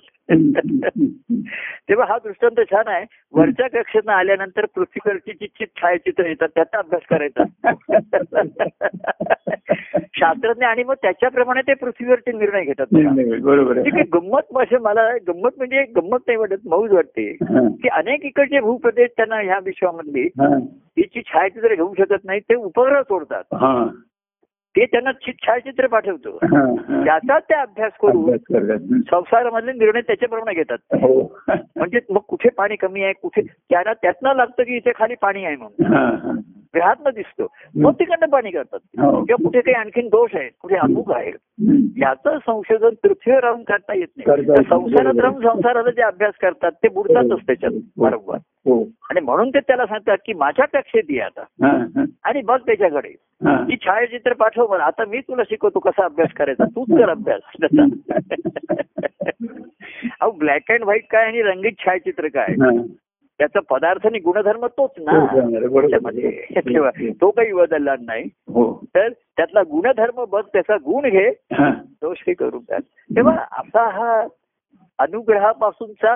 तेव्हा 1.88 2.06
हा 2.08 2.18
दृष्टांत 2.18 2.60
छान 2.70 2.84
आहे. 2.86 3.04
वरच्या 3.32 3.68
कक्षेतनं 3.68 4.12
आल्यानंतर 4.12 4.64
पृथ्वीवरची 4.64 5.32
जी 5.32 5.46
चित 5.46 5.66
छायाचित्र 5.76 6.26
येतात 6.26 6.48
त्याचा 6.54 6.78
अभ्यास 6.78 7.02
करायचा. 7.10 7.44
शास्त्रज्ञ 10.12 10.59
आणि 10.64 10.84
मग 10.84 10.94
त्याच्याप्रमाणे 10.94 11.60
ते 11.60 11.74
पृथ्वीवरचे 11.74 12.32
निर्णय 12.32 12.64
घेतात 12.64 12.86
नाही. 12.92 13.04
नाही, 13.04 13.40
बरोबर 13.40 13.78
गंमत 14.14 14.56
असे 14.56 14.78
मला 14.78 15.16
गंमत 15.28 15.50
म्हणजे 15.56 15.82
गंमत 15.82 16.18
नाही 16.26 16.36
वाटत 16.36 16.66
मौज 16.66 16.92
वाटते. 16.92 17.36
की 17.82 17.88
अनेक 17.88 18.24
इकडचे 18.24 18.60
भूप्रदेश 18.60 19.10
त्यांना 19.16 19.36
ह्या 19.36 19.58
विश्वामधली 19.64 20.22
हा. 20.22 20.58
तिची 20.68 21.22
छायाचित्र 21.22 21.74
घेऊ 21.74 21.94
शकत 21.98 22.24
नाही 22.24 22.40
ते 22.40 22.54
उपग्रह 22.54 23.02
सोडतात 23.02 23.42
हा. 23.54 23.86
ते 24.76 24.84
त्यांना 24.84 25.10
छायाचित्र 25.12 25.86
पाठवतो 25.86 26.30
हा. 26.30 26.60
हा. 26.88 27.04
त्याचा 27.04 27.38
ते 27.38 27.54
अभ्यास 27.54 27.92
करून. 28.02 28.36
संसारामधले 29.00 29.72
निर्णय 29.72 30.00
त्याच्याप्रमाणे 30.00 30.54
घेतात 30.54 30.78
हो 31.02 31.22
म्हणजे 31.48 31.98
मग 32.10 32.20
कुठे 32.28 32.48
पाणी 32.48 32.76
कमी 32.76 33.02
आहे 33.02 33.12
कुठे 33.12 33.40
त्यांना 33.42 33.92
त्यातनं 33.92 34.34
लागतं 34.34 34.62
की 34.62 34.76
इथे 34.76 34.90
खाली 34.96 35.14
पाणी 35.14 35.44
आहे 35.44 35.56
म्हणून 35.56 35.92
हा, 35.94 36.04
हा. 36.04 36.32
ग्रहातनं 36.74 37.10
दिसतो 37.14 37.46
मग 37.76 37.92
तिकडनं 37.92 38.26
पाणी 38.26 38.50
करतात 38.50 38.78
हो. 39.00 39.10
किंवा 39.24 39.42
कुठे 39.44 39.60
काही 39.60 39.76
आणखीन 39.76 40.08
दोष 40.08 40.30
आहेत 40.34 40.50
कुठे 40.60 40.76
अमुक 40.76 41.12
आहे. 41.12 41.30
याचं 41.98 42.38
संशोधन 42.38 42.94
पृथ्वीवर 43.02 43.42
राहून 43.44 43.62
करता 43.62 43.94
येत 43.94 44.08
नाही. 44.16 44.44
संसारात 44.44 45.20
राहून 45.20 45.42
संसाराचा 45.42 45.90
जे 45.90 46.02
अभ्यास 46.02 46.34
करतात 46.42 46.72
ते 46.72 46.88
बुडतातच 46.88 47.46
त्याच्यात 47.46 47.72
वारंवार 47.98 48.38
हो 48.38 48.59
आणि 49.10 49.20
म्हणून 49.20 49.48
ते 49.48 49.60
त्याला 49.60 49.86
सांगतात 49.86 50.18
की 50.26 50.32
माझ्या 50.32 50.66
कक्षेत 50.66 51.02
ये 51.08 51.20
आता. 51.20 51.40
हा, 51.40 51.76
हा. 51.76 52.04
आणि 52.24 52.42
बघ 52.42 52.60
त्याच्याकडे. 52.66 53.08
हा. 53.44 53.62
ती 53.62 53.76
छायाचित्र 53.76 54.32
पाठव 54.32 54.66
मला 54.70 54.84
आता 54.84 55.04
मी 55.04 55.20
तुला 55.20 55.42
शिकवतो 55.50 55.78
कसा 55.78 56.04
अभ्यास 56.04 56.32
करायचा. 56.32 56.64
तूच 56.64 56.88
कर 56.88 57.10
अभ्यास. 57.10 57.40
अहो 60.20 60.30
ब्लॅक 60.30 60.72
अँड 60.72 60.82
व्हाईट 60.84 61.04
काय 61.10 61.26
आणि 61.26 61.42
रंगीत 61.42 61.72
छायाचित्र 61.78 62.28
काय? 62.28 62.52
हा. 62.52 62.82
त्याचा 63.38 63.60
पदार्थ 63.70 64.06
आणि 64.06 64.18
गुणधर्म 64.18 64.66
तोच 64.66 64.90
ना. 64.98 65.12
हो, 65.12 65.40
तो 67.12 67.30
काही 67.30 67.52
बदलला 67.52 67.94
नाही. 68.00 68.24
हो. 68.24 68.84
तर 68.94 69.08
त्यातला 69.08 69.62
गुणधर्म 69.62 70.24
बघ 70.24 70.44
त्याचा 70.52 70.76
गुण 70.76 71.08
घे. 71.08 71.28
हा. 71.28 71.70
दोष 71.70 72.16
हे 72.26 72.32
करून 72.32 72.60
टाक 72.60 72.80
तेव्हा 73.16 73.36
असा 73.52 73.88
हा 73.88 74.26
अनुग्रहापासूनचा 74.98 76.14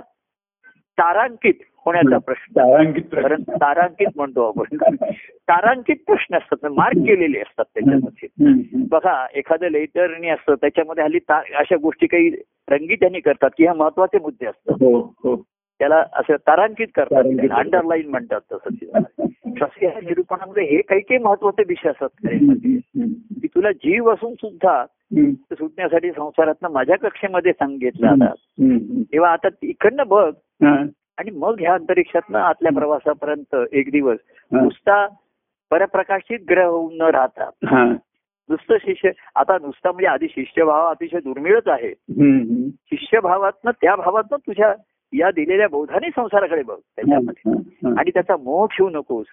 तारांकित 0.98 1.54
होण्याचा 1.86 2.18
प्रश्न. 2.18 2.60
तारांकित 2.60 3.02
कारण. 3.02 3.42
तारांकित 3.42 4.06
म्हणतो 4.16 4.48
आपण. 4.48 4.64
तारांकित 5.32 5.96
प्रश्न 6.06 6.36
असतात 6.36 6.72
मार्क 6.72 6.96
केलेले 6.96 7.38
असतात 7.38 7.64
त्याच्यामध्ये. 7.74 8.28
बघा 8.90 9.26
एखादं 9.34 9.68
लेटरनी 9.68 10.28
असतं 10.28 10.54
त्याच्यामध्ये 10.54 11.04
हल्ली 11.04 11.18
अशा 11.30 11.76
गोष्टी 11.82 12.06
काही 12.06 12.28
रंगीत 12.68 12.96
त्यांनी 13.00 13.20
करतात 13.20 13.50
की 13.56 13.64
ह्या 13.64 13.74
महत्त्वाचे 13.74 14.18
मुद्दे 14.18 14.46
असतात. 14.46 14.74
हो 14.74 15.14
हो. 15.18 15.42
त्याला 15.78 16.04
असं 16.12 16.36
तारांकित 16.36 16.86
करतात. 16.94 17.24
अंडरलाईन 17.50 18.08
म्हणतात 18.08 18.40
तसं 18.52 18.68
निरूपणामध्ये 20.04 20.64
हे 20.64 20.82
काही 20.82 21.00
काही 21.00 21.18
महत्त्वाचे 21.18 21.62
विषय 21.68 21.88
असतात 21.88 22.08
तुला 23.64 23.72
जीव 23.72 24.12
असून 24.12 24.34
सुद्धा. 24.34 24.84
सुटण्यासाठी 25.52 26.10
संसारातनं 26.10 26.68
माझ्या 26.68 26.96
कक्षेमध्ये 26.98 27.52
सांगितलं 27.52 28.06
आता 28.06 28.24
हम्म. 28.24 29.02
तेव्हा 29.02 29.32
आता 29.32 29.48
इकडनं 29.62 30.02
बघ. 30.06 30.34
आणि 31.18 31.30
मग 31.30 31.56
ह्या 31.60 31.74
अंतरिक्षातनं 31.74 32.38
आतल्या 32.38 32.72
प्रवासापर्यंत 32.72 33.56
एक 33.72 33.90
दिवस. 33.92 34.18
नुसता 34.52 35.06
परप्रकाशित 35.70 36.38
ग्रह 36.50 36.64
होऊन 36.64 36.96
न 36.96 37.02
राहता. 37.02 37.50
नुसतं 38.48 38.76
शिष्य 38.80 39.10
आता 39.36 39.56
नुसता 39.62 39.92
म्हणजे 39.92 40.06
आधी 40.06 40.26
शिष्यभाव 40.30 40.90
अतिशय 40.90 41.18
दुर्मिळच 41.18 41.68
आहे. 41.68 41.94
शिष्यभावातनं 42.86 43.70
त्या 43.70 43.96
भावातनं 43.96 44.36
तुझ्या 44.36 44.74
या 45.18 45.30
दिलेल्या 45.30 45.68
बोधाने 45.68 46.08
संसाराकडे 46.16 46.62
बघ 46.62 46.76
त्याच्यामध्ये 46.96 47.52
आणि 47.98 48.10
त्याचा 48.10 48.36
मोह 48.36 48.66
ठेवू 48.66 48.90
नकोस. 48.90 49.26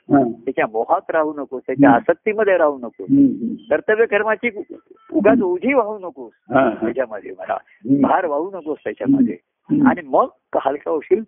त्याच्या 0.45 0.65
मोहात 0.67 1.11
राहू 1.11 1.33
नकोस 1.33 1.61
त्याच्या. 1.67 1.89
आसक्तीमध्ये 1.91 2.57
राहू 2.57 2.77
नकोस. 2.77 3.07
कर्तव्य 3.69 4.05
कर्माची 4.05 4.49
उगाच 5.13 5.41
ओझी 5.41 5.73
वाहू 5.73 5.99
नकोस. 5.99 6.31
त्याच्यामध्ये 6.81 7.31
हम्म. 7.31 8.07
भार 8.07 8.25
वाहू 8.25 8.51
नकोस 8.53 8.77
त्याच्यामध्ये. 8.83 9.37
आणि 9.89 10.01
मग 10.05 10.27
हलका 10.61 10.91
होशील. 10.91 11.23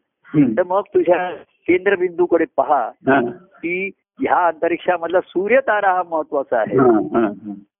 तर 0.57 0.63
मग 0.63 0.81
तुझ्या 0.81 1.29
केंद्रबिंदूकडे 1.67 2.45
पहा. 2.57 2.89
की 3.61 3.89
ह्या 4.19 4.47
अंतरिक्षामधला 4.47 5.21
सूर्य 5.21 5.59
तारा 5.59 5.93
हा 5.93 6.03
महत्त्वाचा 6.11 6.57
आहे. 6.57 6.77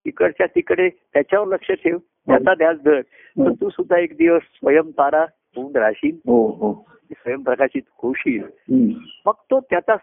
तिकडच्या 0.06 0.48
तिकडे 0.48 0.90
त्याच्यावर 0.90 1.48
लक्ष 1.48 1.72
ठेव 1.72 1.98
त्याचा 1.98 2.54
ध्यास 2.54 2.78
धर 2.86 3.02
तर 3.02 3.52
तू 3.62 3.70
सुद्धा 3.70 3.98
एक 3.98 4.14
दिवस 4.18 4.42
स्वयं 4.42 4.82
तारा 4.82 5.26
होऊन 5.56 5.76
राहशील 5.76 6.16
हो 6.28 6.48
हो. 6.48 6.86
स्वयंप्रकाशित 7.12 7.82
होशील. 8.04 8.44
मग 9.26 9.34
तो 9.52 9.60
त्याचा 9.60 9.96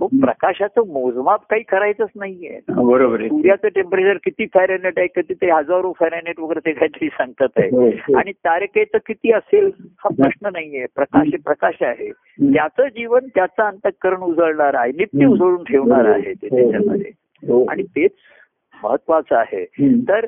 मग 0.00 0.06
प्रकाशाचं 0.06 0.86
मोजमाप 0.86 1.40
काही 1.50 1.62
करायचंच 1.62 2.08
नाहीये. 2.16 2.60
बरोबर 2.68 3.20
सूर्याचं 3.26 3.68
टेम्परेचर 3.68 4.16
किती 4.16 4.46
फॅरेनेट 4.46 4.98
आहे 4.98 5.06
किती 5.06 5.34
ते 5.34 5.50
हजारो 5.50 5.92
फॅरेनेट 5.92 6.40
वगैरे 6.40 6.60
ते 6.60 6.72
काहीतरी 6.72 7.08
सांगतात 7.08 7.48
आहे. 7.56 7.68
हो. 7.68 8.16
आणि 8.18 8.32
तारकेचं 8.32 8.98
किती 9.06 9.32
असेल 9.32 9.70
हा 9.84 10.08
प्रश्न 10.08 10.48
नाहीये. 10.52 10.86
प्रकाश 10.94 11.28
प्रकाश 11.44 11.82
आहे. 11.82 12.10
त्याचं 12.54 12.88
जीवन 12.88 13.20
त्याचं 13.34 13.62
अंतःकरण 13.62 14.20
उजळणार 14.20 14.74
आहे. 14.74 14.92
नित्य. 14.92 15.26
उजळून 15.26 15.64
ठेवणार 15.64 16.04
आहे 16.04 16.34
ते. 16.34 16.48
त्याच्यामध्ये. 16.48 17.12
आणि 17.68 17.82
तेच 17.82 18.12
महत्वाचं 18.84 19.36
आहे. 19.36 19.64
तर 20.08 20.26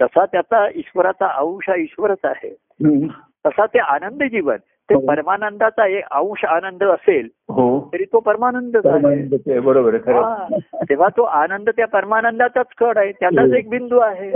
तसा 0.00 0.24
त्याचा 0.24 0.68
ईश्वराचा 0.74 1.26
अंश 1.26 1.68
हा 1.68 1.76
ईश्वरच 1.76 2.18
आहे. 2.24 2.56
तसा 3.46 3.66
ते 3.66 3.78
आनंद 3.78 4.22
जीवन 4.22 4.56
ते 4.88 4.94
हो. 4.94 5.00
परमानंदाचा 5.00 5.86
एक 5.86 6.04
अंश 6.10 6.44
आनंद 6.44 6.82
असेल 6.82 7.28
हो. 7.48 7.90
तरी 7.92 8.04
तो 8.04 8.20
परमानंदच 8.20 8.86
आहे 8.86 8.98
परमानंद 9.00 9.64
बरोबर 9.64 9.94
हा. 9.94 10.46
तेव्हा 10.82 11.08
तो 11.08 11.22
आनंद 11.22 11.68
त्या 11.68 11.86
परमानंदाचाच 11.86 12.66
कड 12.78 12.98
आहे 12.98 13.12
त्याचाच 13.12 13.52
एक 13.52 13.68
बिंदू 13.70 13.98
आहे. 13.98 14.30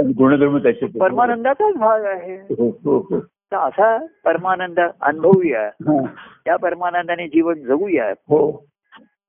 परमानंदाचाच 0.98 1.74
भाग 1.74 2.04
आहे. 2.04 2.34
हो 2.36 2.68
हो 2.84 2.98
हो. 2.98 3.20
तर 3.20 3.56
असा 3.56 3.98
परमानंद 4.24 4.80
अनुभवूया. 5.00 5.60
हा. 5.60 6.06
त्या 6.44 6.56
परमानंदाने 6.56 7.26
जीवन 7.26 7.54
जगूया. 7.54 8.10
हो. 8.10 8.64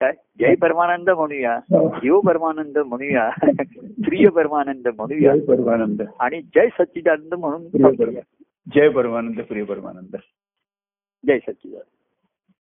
काय 0.01 0.11
जय 0.39 0.55
परमानंद 0.55 1.09
म्हणूया 1.09 1.55
हो. 1.55 1.87
जीव 1.87 2.19
परमानंद 2.19 2.77
म्हणूया 2.77 3.29
प्रिय 4.05 4.29
परमानंद 4.29 4.87
म्हणूया 4.87 5.33
परमानंद. 5.47 6.01
आणि 6.19 6.41
जय 6.41 6.67
सच्चिदानंद 6.67 7.33
म्हणून 7.33 7.61
जय 8.67 8.89
परमानंद 8.89 9.47
प्रिय 9.47 9.65
परमानंद. 9.65 10.19
जय 11.25 11.39
सच्चिदानंद. 11.39 12.00